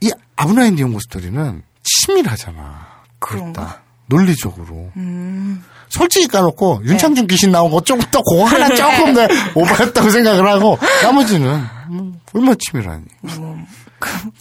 [0.00, 2.86] 이 아브나인 이용고 스토리는 치밀하잖아.
[3.18, 3.82] 그렇다.
[4.08, 4.90] 논리적으로.
[4.96, 5.62] 음.
[5.88, 10.78] 솔직히 까놓고 윤창준 귀신 나온 거 조금 더 그거 하나 조금 더 오버했다고 생각을 하고
[11.02, 13.04] 나머지는 음, 얼마나 치밀하니.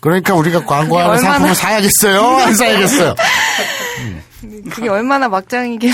[0.01, 2.21] 그러니까 우리가 광고하는 얼마나- 상품을 사야겠어요?
[2.45, 3.15] 안 사야겠어요?
[4.69, 5.93] 그게 얼마나 막장이길래.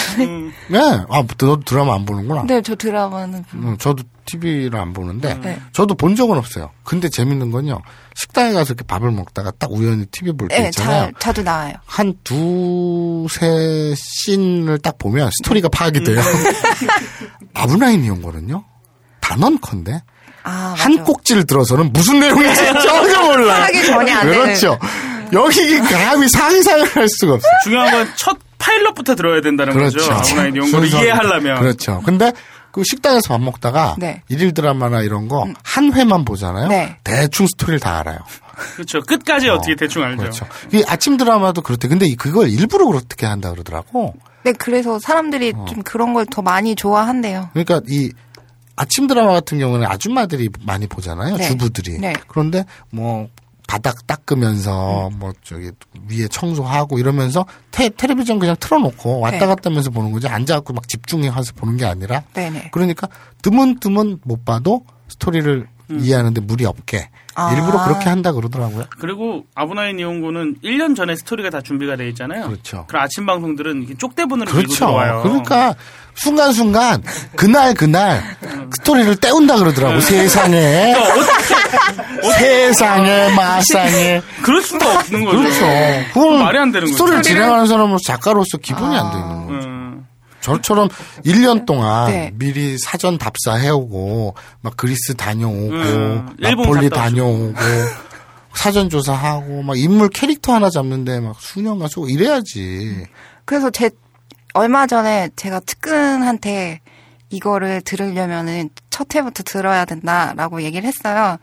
[0.69, 0.79] 네.
[1.09, 2.43] 아, 너 드라마 안 보는구나.
[2.45, 3.45] 네, 저 드라마는.
[3.53, 5.59] 음, 저도 TV를 안 보는데, 네.
[5.71, 6.71] 저도 본 적은 없어요.
[6.83, 7.81] 근데 재밌는 건요,
[8.15, 11.05] 식당에 가서 이렇게 밥을 먹다가 딱 우연히 TV 볼때 네, 있잖아요.
[11.13, 11.73] 자, 자주 나와요.
[11.85, 16.19] 한 두세 씬을 딱 보면 스토리가 파악이 돼요.
[17.53, 18.63] 아브나인 이 온 거는요,
[19.21, 20.01] 단언컨대,
[20.43, 21.03] 아, 한.
[21.03, 22.55] 꼭지를 들어서는 무슨 내용인지
[22.85, 23.47] 전혀 몰라요.
[23.59, 24.43] 파악이 전혀 안 되는.
[24.45, 24.77] 그렇죠.
[25.31, 27.51] 여기 감히 상상을 할 수가 없어요.
[27.63, 29.97] 중요한 건 첫 파일럿부터 들어야 된다는 그렇죠.
[29.99, 30.13] 거죠.
[30.13, 31.59] 아브나인 연구를 순서- 이해하려면.
[31.59, 32.01] 그렇죠.
[32.05, 32.31] 근데
[32.71, 34.21] 그 식당에서 밥 먹다가 네.
[34.29, 36.69] 일일 드라마나 이런 거 한 회만 보잖아요.
[36.69, 36.95] 네.
[37.03, 38.19] 대충 스토리를 다 알아요.
[38.75, 39.01] 그렇죠.
[39.01, 40.17] 끝까지 어, 떻게 대충 알죠.
[40.17, 40.45] 그렇죠.
[40.71, 41.87] 이 아침 드라마도 그렇대.
[41.89, 44.13] 근데 이- 그걸 일부러 그렇게 한다 그러더라고.
[44.43, 45.65] 네, 그래서 사람들이 어.
[45.67, 47.49] 좀 그런 걸 더 많이 좋아한대요.
[47.53, 48.11] 그러니까 이
[48.75, 51.37] 아침 드라마 같은 경우는 아줌마들이 많이 보잖아요.
[51.37, 51.47] 네.
[51.47, 51.99] 주부들이.
[51.99, 52.13] 네.
[52.27, 53.29] 그런데 뭐
[53.67, 55.19] 바닥 닦으면서 음.
[55.19, 55.71] 뭐 저기
[56.09, 59.45] 위에 청소하고 이러면서 테, 텔레비전 그냥 틀어놓고 왔다 네.
[59.45, 62.69] 갔다 하면서 보는 거지 앉아갖고 막 집중해서 보는 게 아니라 네네.
[62.71, 63.07] 그러니까
[63.41, 67.53] 드문드문 못 봐도 스토리를 이해하는데 무리 없게 아.
[67.53, 68.85] 일부러 그렇게 한다 그러더라고요.
[68.99, 72.47] 그리고 아브나인 이용고는 1년 전에 스토리가 다 준비가 돼 있잖아요.
[72.47, 72.85] 그렇죠.
[72.87, 74.75] 그럼 아침 방송들은 쪽대본으로 그렇죠.
[74.75, 75.21] 들어와요.
[75.23, 75.75] 그러니까
[76.15, 77.03] 순간순간
[77.35, 78.23] 그날 그날
[78.75, 80.93] 스토리를 때운다 그러더라고 세상에
[82.37, 85.37] 세상에 마상에 그럴 수가 없는 거죠.
[85.37, 85.65] 그렇죠.
[86.13, 86.93] 그건 말이 안 되는 거죠.
[86.93, 89.67] 스토리를 스토리를- 진행하는 사람은 작가로서 기본이 안 되는 거죠.
[89.67, 90.05] 음,
[90.41, 90.89] 저처럼
[91.25, 92.31] 1년 동안 네.
[92.35, 97.55] 미리 사전 답사 해오고 막 그리스 다녀오고 음, 일본 나폴리 다녀오고
[98.53, 103.05] 사전 조사하고 막 인물 캐릭터 하나 잡는데 막 수년간 쓰고 이래야지.
[103.45, 103.89] 그래서 제
[104.53, 106.81] 얼마 전에 제가 측근한테
[107.29, 111.37] 이거를 들으려면은 첫 회부터 들어야 된다라고 얘기를 했어요.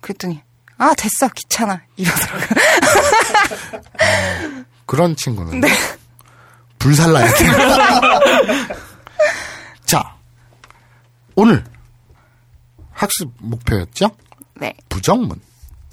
[0.00, 0.42] 그랬더니
[0.76, 2.48] 아 됐어 귀찮아 이러더라고요.
[4.86, 5.68] 그런 친구는 네.
[6.78, 7.44] 불살라야 돼.
[9.84, 10.16] 자,
[11.34, 11.64] 오늘
[12.92, 14.10] 학습 목표였죠?
[14.54, 14.74] 네.
[14.88, 15.40] 부정문.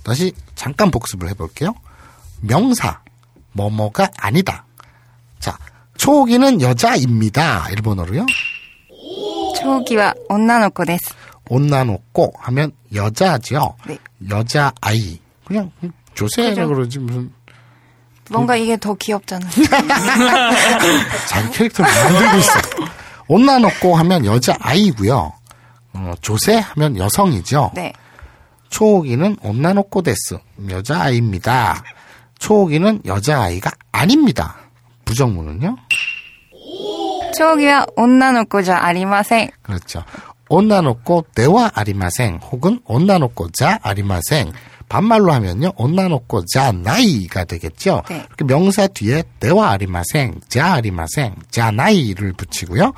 [0.03, 1.73] 다시 잠깐 복습을 해볼게요.
[2.41, 3.01] 명사,
[3.53, 4.66] 뭐뭐가 아니다.
[5.97, 7.67] 자, 초기는 여자입니다.
[7.71, 8.25] 일본어로요.
[9.61, 11.13] 초기와 온나노코 데스.
[11.49, 13.75] 온나놓고 하면 여자죠.
[13.87, 13.97] 네.
[14.29, 15.19] 여자 아이.
[15.45, 15.71] 그냥
[16.13, 16.65] 조세라.
[16.67, 17.31] 그러지 무슨
[18.29, 19.49] 뭔가 이게 더 귀엽잖아요.
[21.29, 22.51] 자기 캐릭터를 만들고 있어.
[23.27, 25.33] 온나놓고 하면 여자 아이고요.
[25.93, 27.71] 어, 조세 하면 여성이죠.
[27.75, 27.93] 네.
[28.69, 30.37] 초기는 온나놓고 데스.
[30.69, 31.81] 여자 아이입니다.
[32.39, 34.57] 초기는 여자 아이가 아닙니다.
[35.05, 35.77] 부정문은요?
[37.35, 39.49] 초기와 온나노코자 아리마생.
[39.61, 40.03] 그렇죠.
[40.49, 44.51] 온나놓고 대와 아리마생 혹은 온나놓고 자 아리마생
[44.89, 48.03] 반말로 하면요 온나놓고 자 나이가 되겠죠.
[48.09, 48.25] 네.
[48.27, 52.93] 이렇게 명사 뒤에 대와 아리마생 자 아리마생 자 나이를 붙이고요.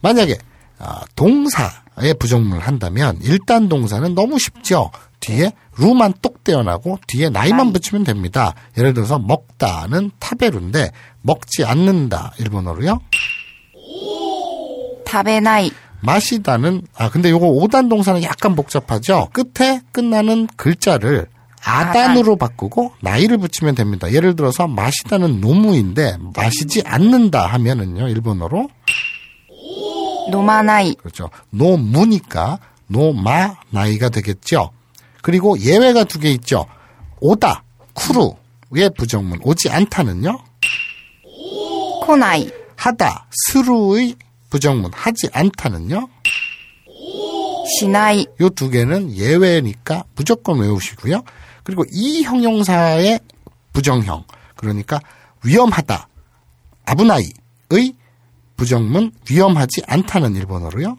[0.00, 0.36] 만약에
[0.78, 1.70] 어, 동사
[2.18, 4.90] 부정문을 한다면 일단 동사는 너무 쉽죠.
[5.20, 8.54] 뒤에 루만 똑 떼어나고 뒤에 나이만 붙이면 됩니다.
[8.76, 10.90] 예를 들어서 먹다는 타베루인데
[11.22, 13.00] 먹지 않는다 일본어로요.
[15.04, 15.70] 다베나이.
[16.00, 19.30] 마시다는 아 근데 요거 오단 동사는 약간 복잡하죠.
[19.32, 21.26] 끝에 끝나는 글자를
[21.64, 24.12] 아단으로 바꾸고 나이를 붙이면 됩니다.
[24.12, 28.68] 예를 들어서 마시다는 노무인데 마시지 않는다 하면은요 일본어로
[30.30, 30.94] 노마나이.
[30.94, 31.30] 그렇죠.
[31.50, 34.70] 노무니까 노마 나이가 되겠죠.
[35.22, 36.66] 그리고 예외가 두 개 있죠.
[37.20, 37.62] 오다
[37.94, 40.38] 쿠루의 부정문 오지 않다는요.
[42.02, 42.50] 코나이.
[42.76, 44.14] 하다 스루의
[44.54, 46.08] 부정문 하지 않다는요.
[47.76, 48.24] 시나이.
[48.40, 51.22] 요 두 개는 예외니까 무조건 외우시고요.
[51.64, 53.18] 그리고 이 형용사의
[53.72, 54.22] 부정형
[54.54, 55.00] 그러니까
[55.42, 56.06] 위험하다
[56.86, 57.94] 아부나이의
[58.56, 60.96] 부정문 위험하지 않다는 일본어로요.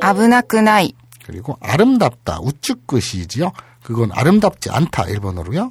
[0.00, 0.94] 아브나크나이.
[1.26, 3.52] 그리고 아름답다 우측 끝이지요.
[3.82, 5.70] 그건 아름답지 않다 일본어로요.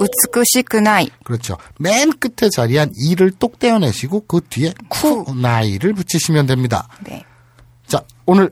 [0.00, 1.10] 우츠쿠시크나이.
[1.24, 1.56] 그렇죠.
[1.78, 6.88] 맨 끝에 자리한 이를 똑 떼어내시고 그 뒤에 쿠 나이를 붙이시면 됩니다.
[7.04, 7.22] 네.
[7.86, 8.50] 자 오늘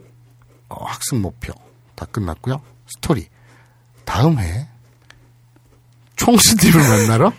[0.69, 1.53] 어, 학습 목표
[1.95, 2.61] 다 끝났고요.
[2.87, 3.27] 스토리
[4.05, 4.67] 다음 해
[6.15, 7.31] 총수님을 만나러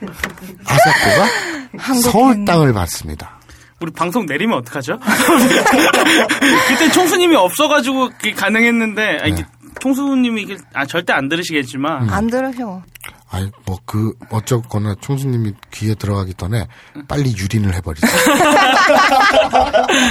[0.66, 3.40] 아사코가 서울 땅을 받습니다.
[3.81, 4.98] 우리 방송 내리면 어떡하죠?
[6.68, 9.44] 그때 총수님이 없어가지고 가능했는데 아, 이게
[9.81, 12.82] 총수님이 아 절대 안 들으시겠지만 안 들으셔.
[13.31, 16.67] 아니 뭐 그 어쩌거나 총수님이 귀에 들어가기 전에
[17.07, 18.07] 빨리 유린을 해버리죠.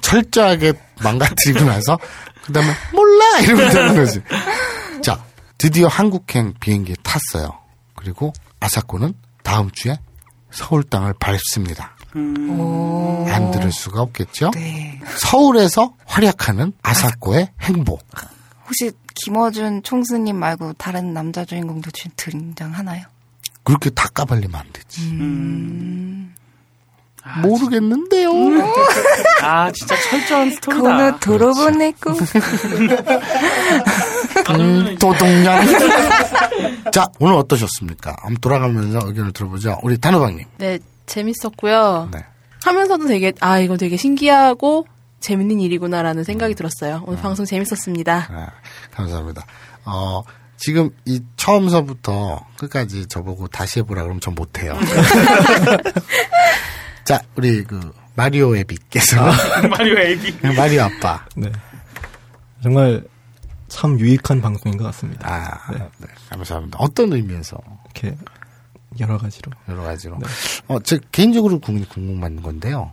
[0.00, 0.72] 철저하게
[1.02, 1.98] 망가뜨리고 나서
[2.44, 4.22] 그다음에 몰라 이러면 되는 거지.
[5.02, 5.22] 자
[5.58, 7.58] 드디어 한국행 비행기에 탔어요.
[7.94, 9.98] 그리고 아사코는 다음 주에
[10.50, 11.96] 서울 땅을 밟습니다.
[12.14, 14.50] 안 들을 수가 없겠죠.
[14.54, 15.00] 네.
[15.16, 18.04] 서울에서 활약하는 아사코의 행복.
[18.66, 18.90] 혹시
[19.24, 23.04] 김어준 총수님 말고 다른 남자 주인공도 지- 등장하나요?
[23.64, 25.02] 그렇게 다 까발리면 안 되지.
[25.10, 26.34] 음.
[27.42, 28.30] 모르겠는데요.
[29.44, 30.82] 아 진짜 철저한 스토리다.
[30.82, 32.12] 그거는 들어보네 고
[34.58, 35.62] 음, 도동냥.
[36.92, 38.16] 자, 오늘 어떠셨습니까?
[38.22, 39.78] 한번 돌아가면서 의견을 들어보죠.
[39.82, 40.44] 우리 단호박님.
[40.58, 42.08] 네, 재밌었고요.
[42.12, 42.24] 네.
[42.64, 44.86] 하면서도 되게 아 이거 되게 신기하고
[45.20, 47.02] 재밌는 일이구나라는 생각이 들었어요.
[47.06, 48.28] 오늘 방송 재밌었습니다.
[48.30, 48.48] 아,
[48.92, 49.44] 감사합니다.
[49.84, 50.22] 어,
[50.56, 54.78] 지금 이 처음서부터 끝까지 저보고 다시 해보라 그러면 전 못해요.
[57.04, 59.16] 자, 우리 그 마리오 애비께서
[59.70, 60.36] 마리오 애기.
[60.56, 61.24] 마리오 아빠.
[61.36, 61.50] 네.
[62.62, 63.02] 정말
[63.68, 65.26] 참 유익한 방송인 것 같습니다.
[65.28, 65.88] 아, 네.
[66.28, 66.78] 감사합니다.
[66.80, 68.16] 어떤 의미에서 이렇게
[68.98, 69.52] 여러 가지로.
[69.68, 70.18] 여러 가지로.
[70.68, 72.92] 어, 제 개인적으로 궁- 궁금한 건데요.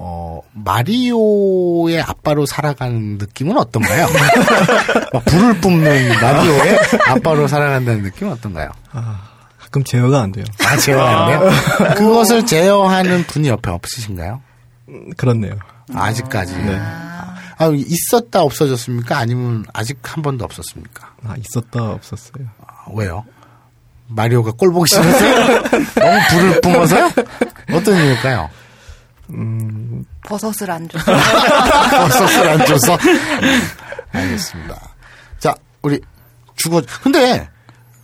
[0.00, 4.06] 어, 마리오의 아빠로 살아가는 느낌은 어떤가요?
[5.12, 8.70] 막 불을 뿜는 마리오의 아빠로 살아간다는 느낌은 어떤가요?
[9.58, 10.44] 가끔 제어가 안 돼요.
[10.64, 11.94] 아, 제어하는데요?
[11.94, 14.40] 그것을 제어하는 분이 옆에 없으신가요?
[14.88, 15.54] 음, 그렇네요.
[15.92, 16.54] 아직까지.
[16.56, 16.76] 네.
[16.78, 19.18] 아, 있었다 없어졌습니까?
[19.18, 21.10] 아니면 아직 한 번도 없었습니까?
[21.26, 22.46] 아, 있었다 없었어요.
[22.64, 23.24] 아, 왜요?
[24.06, 25.62] 마리오가 꼴 보기 싫어서요?
[26.00, 27.10] 너무 불을 뿜어서요?
[27.72, 28.48] 어떤 이유일까요?
[29.30, 30.98] 음, 버섯을 안 줘.
[30.98, 32.96] 버섯을 안 줘서.
[34.12, 34.94] 알겠습니다.
[35.38, 36.00] 자, 우리
[36.56, 37.48] 주거, 근데,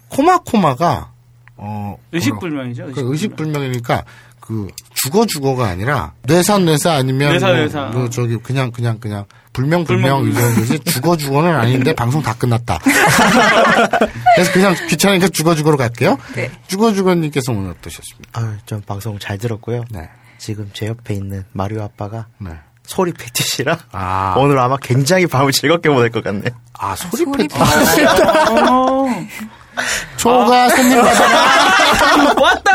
[0.08, 1.10] 코마코마가,
[1.56, 1.96] 어.
[2.12, 2.84] 의식불명이죠.
[2.84, 3.12] 그 의식불명.
[3.12, 4.04] 의식불명이니까,
[4.40, 7.80] 그, 죽어 죽어가 아니라, 뇌사 뇌사 아니면, 뇌사, 뭐, 뇌사.
[7.86, 12.34] 뭐 저기, 그냥, 그냥, 그냥, 불명 불명 불명, 이 정도지, 죽어 죽어는 아닌데, 방송 다
[12.34, 12.78] 끝났다.
[14.34, 16.18] 그래서 그냥 귀찮으니까 죽어 죽어로 갈게요.
[16.34, 16.50] 네.
[16.66, 18.40] 죽어 죽어님께서 오늘 어떠셨습니까?
[18.40, 19.84] 아, 전 방송 잘 들었고요.
[19.90, 20.08] 네.
[20.44, 22.50] 지금 제 옆에 있는 마리오 아빠가 네.
[22.86, 24.34] 소리 패티시라 아.
[24.36, 26.50] 오늘 아마 굉장히 밤을 즐겁게 보낼 것 같네.
[26.78, 29.06] 아, 소리 소리 패 어,
[30.18, 32.34] 초가 손님 받아.
[32.38, 32.70] 왔다.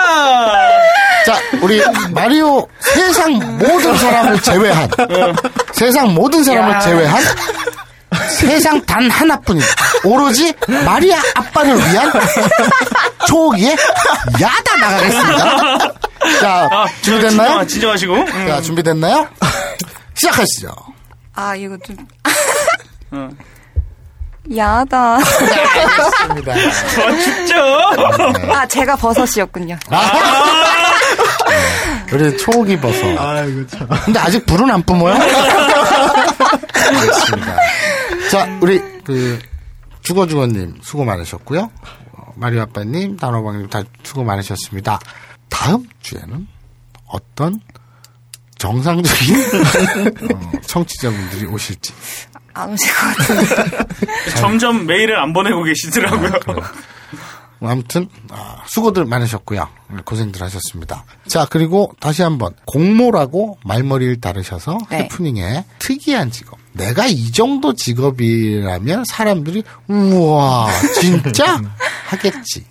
[1.27, 1.79] 자, 우리
[2.11, 4.89] 마리오 세상 모든 사람을 제외한
[5.71, 6.79] 세상 모든 사람을 야.
[6.79, 7.23] 제외한
[8.31, 9.61] 세상 단 하나뿐인
[10.05, 10.51] 오로지
[10.83, 12.11] 마리아 아빠를 위한
[13.27, 13.75] 초기에
[14.41, 16.08] 야다 나가겠습니다.
[16.41, 17.49] 자, 아, 준비됐나요?
[17.49, 18.13] 진정- 진정하시고.
[18.15, 18.47] 음.
[18.47, 19.27] 자, 준비됐나요?
[20.15, 20.69] 시작하시죠.
[21.35, 21.95] 아 이거 좀
[23.11, 23.29] 어.
[24.55, 25.15] 야하다.
[25.15, 26.53] 알겠습니다.
[26.53, 27.55] 아, 춥죠?
[28.53, 29.77] 아 제가 버섯이었군요.
[32.11, 33.05] 우리 초기 버섯.
[33.17, 33.87] 아이고, 참.
[34.05, 35.13] 근데 아직 불은 안 뿜어요?
[36.73, 37.55] 알겠습니다.
[38.31, 39.39] 자, 우리 그
[40.01, 41.69] 주거주거님 수고 많으셨고요.
[42.13, 44.99] 어, 마리오 아빠님, 단호박님 다 수고 많으셨습니다.
[45.49, 46.47] 다음 주에는
[47.07, 47.59] 어떤
[48.57, 49.35] 정상적인
[50.35, 51.93] 어, 청취자분들이 오실지.
[52.53, 54.35] 안 오실 것 같은데.
[54.35, 56.31] 점점 메일을 안 보내고 계시더라고요.
[57.59, 59.67] 뭐 아무튼 아, 수고들 많으셨고요.
[60.05, 61.03] 고생들 하셨습니다.
[61.27, 64.99] 자 그리고 다시 한번 공모라고 말머리를 따르셔서 네.
[65.03, 66.57] 해프닝에 특이한 직업.
[66.73, 70.69] 내가 이 정도 직업이라면 사람들이 우와
[70.99, 71.61] 진짜
[72.07, 72.65] 하겠지.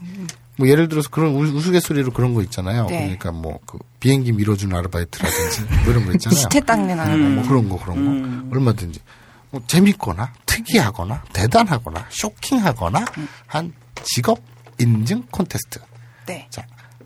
[0.58, 2.86] 뭐 예를 들어서 그런 우- 우스갯소리로 그런 거 있잖아요.
[2.86, 2.98] 네.
[3.02, 6.38] 그러니까 뭐 그 비행기 밀어주는 아르바이트라든지 뭐 이런 거 있잖아요.
[6.38, 7.22] 시체 닦는 아르바이트.
[7.34, 9.00] 뭐 그런 거 그런 거 얼마든지
[9.50, 13.04] 뭐 재밌거나 특이하거나 대단하거나 쇼킹하거나
[13.46, 13.72] 한
[14.04, 14.40] 직업
[14.78, 15.80] 인증 콘테스트.
[16.26, 16.46] 네.
[16.50, 16.64] 자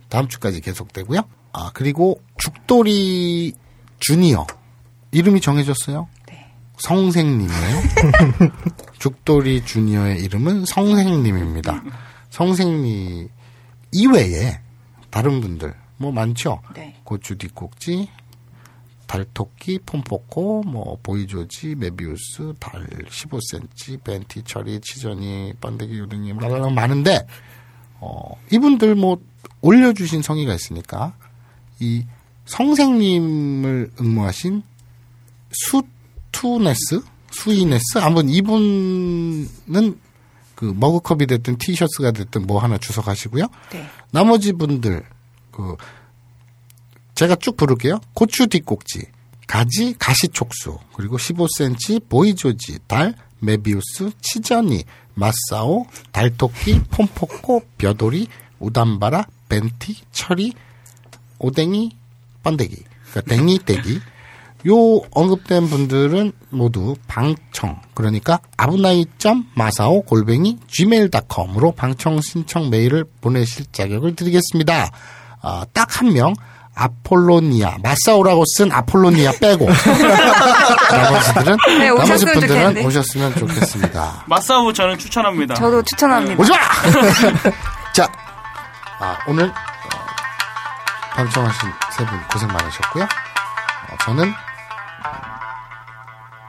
[0.09, 1.21] 다음 주까지 계속되고요.
[1.53, 3.53] 아 그리고 죽돌이
[4.01, 4.47] 주니어
[5.13, 6.09] 이름이 정해졌어요.
[6.79, 7.83] 성생님이에요.
[8.99, 11.83] 죽돌이 주니어의 이름은 성생님입니다.
[12.31, 13.29] 성생님
[13.93, 14.59] 이외에
[15.11, 16.61] 다른 분들 뭐 많죠.
[16.75, 16.97] 네.
[17.05, 18.09] 고추 뒷꼭지,
[19.07, 27.27] 달토끼, 폼포코, 뭐 보이조지, 메비우스, 달 15cm, 벤티, 처리, 치전이, 번데기, 요등이 라라라 많은데
[28.01, 29.21] 어 이분들 뭐
[29.61, 31.15] 올려주신 성의가 있으니까
[31.79, 32.05] 이
[32.47, 34.63] 성생님을 응모하신
[35.53, 39.99] 수투네스, 수이네스 아무튼 이분은
[40.63, 43.49] 그 머그컵이 됐든 티셔츠가 됐든 뭐 하나 주워가시고요.
[43.73, 43.85] 네.
[44.13, 45.03] 나머지 분들
[45.51, 45.77] 그
[47.17, 47.99] 제가 쭉 부를게요.
[48.15, 49.07] 고추 뒷꼭지,
[49.49, 54.85] 가지 가시촉수, 그리고 15cm 보이조지, 달, 메비우스, 치전이,
[55.15, 58.29] 마사오, 달토끼, 폼포코, 벼돌이,
[58.61, 60.53] 우담바라, 벤티, 철이,
[61.41, 61.91] 오뎅이,
[62.45, 62.77] 번데기,
[63.11, 64.01] 그러니까 댕이 떼기.
[64.69, 74.15] 요 언급된 분들은 모두 방청 그러니까 아브나이.점 마사오 골뱅이 gmail.com으로 방청 신청 메일을 보내실 자격을
[74.17, 74.91] 드리겠습니다.
[75.43, 76.35] 아, 딱한 명
[76.75, 79.67] 아폴로니아 마사오라고 쓴 아폴로니아 빼고
[80.91, 82.85] 나머지들은 네, 나머지 오셨으면 분들은 좋겠는데.
[82.87, 84.25] 오셨으면 좋겠습니다.
[84.27, 85.55] 마사오 저는 추천합니다.
[85.55, 86.41] 저도 추천합니다.
[86.41, 86.57] 오지 마!
[87.93, 88.09] 자,
[89.01, 89.53] 아, 오늘 어,
[91.15, 93.05] 방청하신 세 분 고생 많으셨고요.
[93.05, 94.35] 어, 저는 음,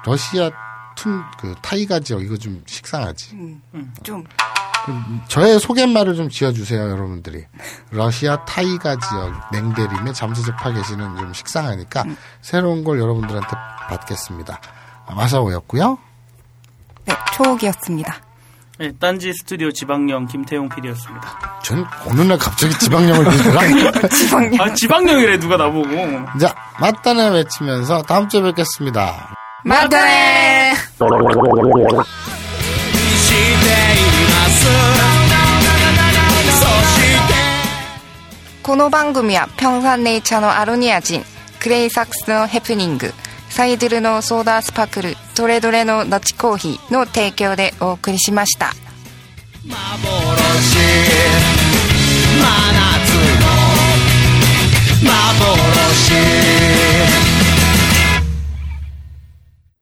[0.06, 0.50] 러시아
[0.96, 3.38] 툰, 그, 타이가 지역, 이거 좀 식상하지.
[4.04, 4.24] 좀
[5.28, 7.46] 저의 소개말을 좀 지어주세요, 여러분들이.
[7.92, 12.04] 러시아 타이가 지역 냉대림에 잠수접하 계시는 좀 식상하니까
[12.42, 13.48] 새로운 걸 여러분들한테
[13.90, 14.60] 받겠습니다.
[15.06, 15.98] 아, 마사오였고요.
[17.06, 18.18] 네, 초옥이었습니다.
[18.80, 21.60] 네, 딴지 스튜디오 지방령 김태용 PD였습니다.
[21.64, 24.08] 전 어느 날 갑자기 지방령을 빌더라.
[24.10, 24.62] 지방령.
[24.62, 26.38] 아, 지방령이래, 누가 나보고.
[26.40, 29.36] 자, 맞다네 외치면서 다음 주에 뵙겠습니다.
[29.64, 30.74] またね
[38.62, 41.22] この番組はピョンファンネイチャーのアロニア人
[41.62, 43.12] クレイサックスのヘプニング
[43.50, 48.74] サイドルのソーダスパクルトレドレのナチコーヒーの提供でお送りしました。
[49.64, 49.78] 幻真
[52.42, 56.93] 夏の幻。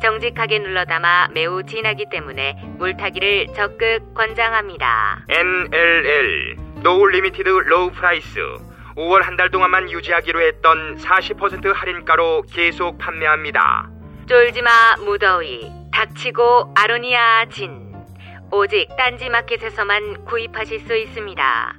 [0.00, 5.24] 정직하게 눌러담아 매우 진하기 때문에 물타기를 적극 권장합니다.
[5.28, 8.40] NLL No Limited Low Price
[8.96, 13.88] 5월 한 달 동안만 유지하기로 했던 40% 할인가로 계속 판매합니다.
[14.26, 17.90] 쫄지마 무더위 닥치고 아로니아 진
[18.52, 21.74] 오직 딴지마켓에서만 구입하실 수 있습니다.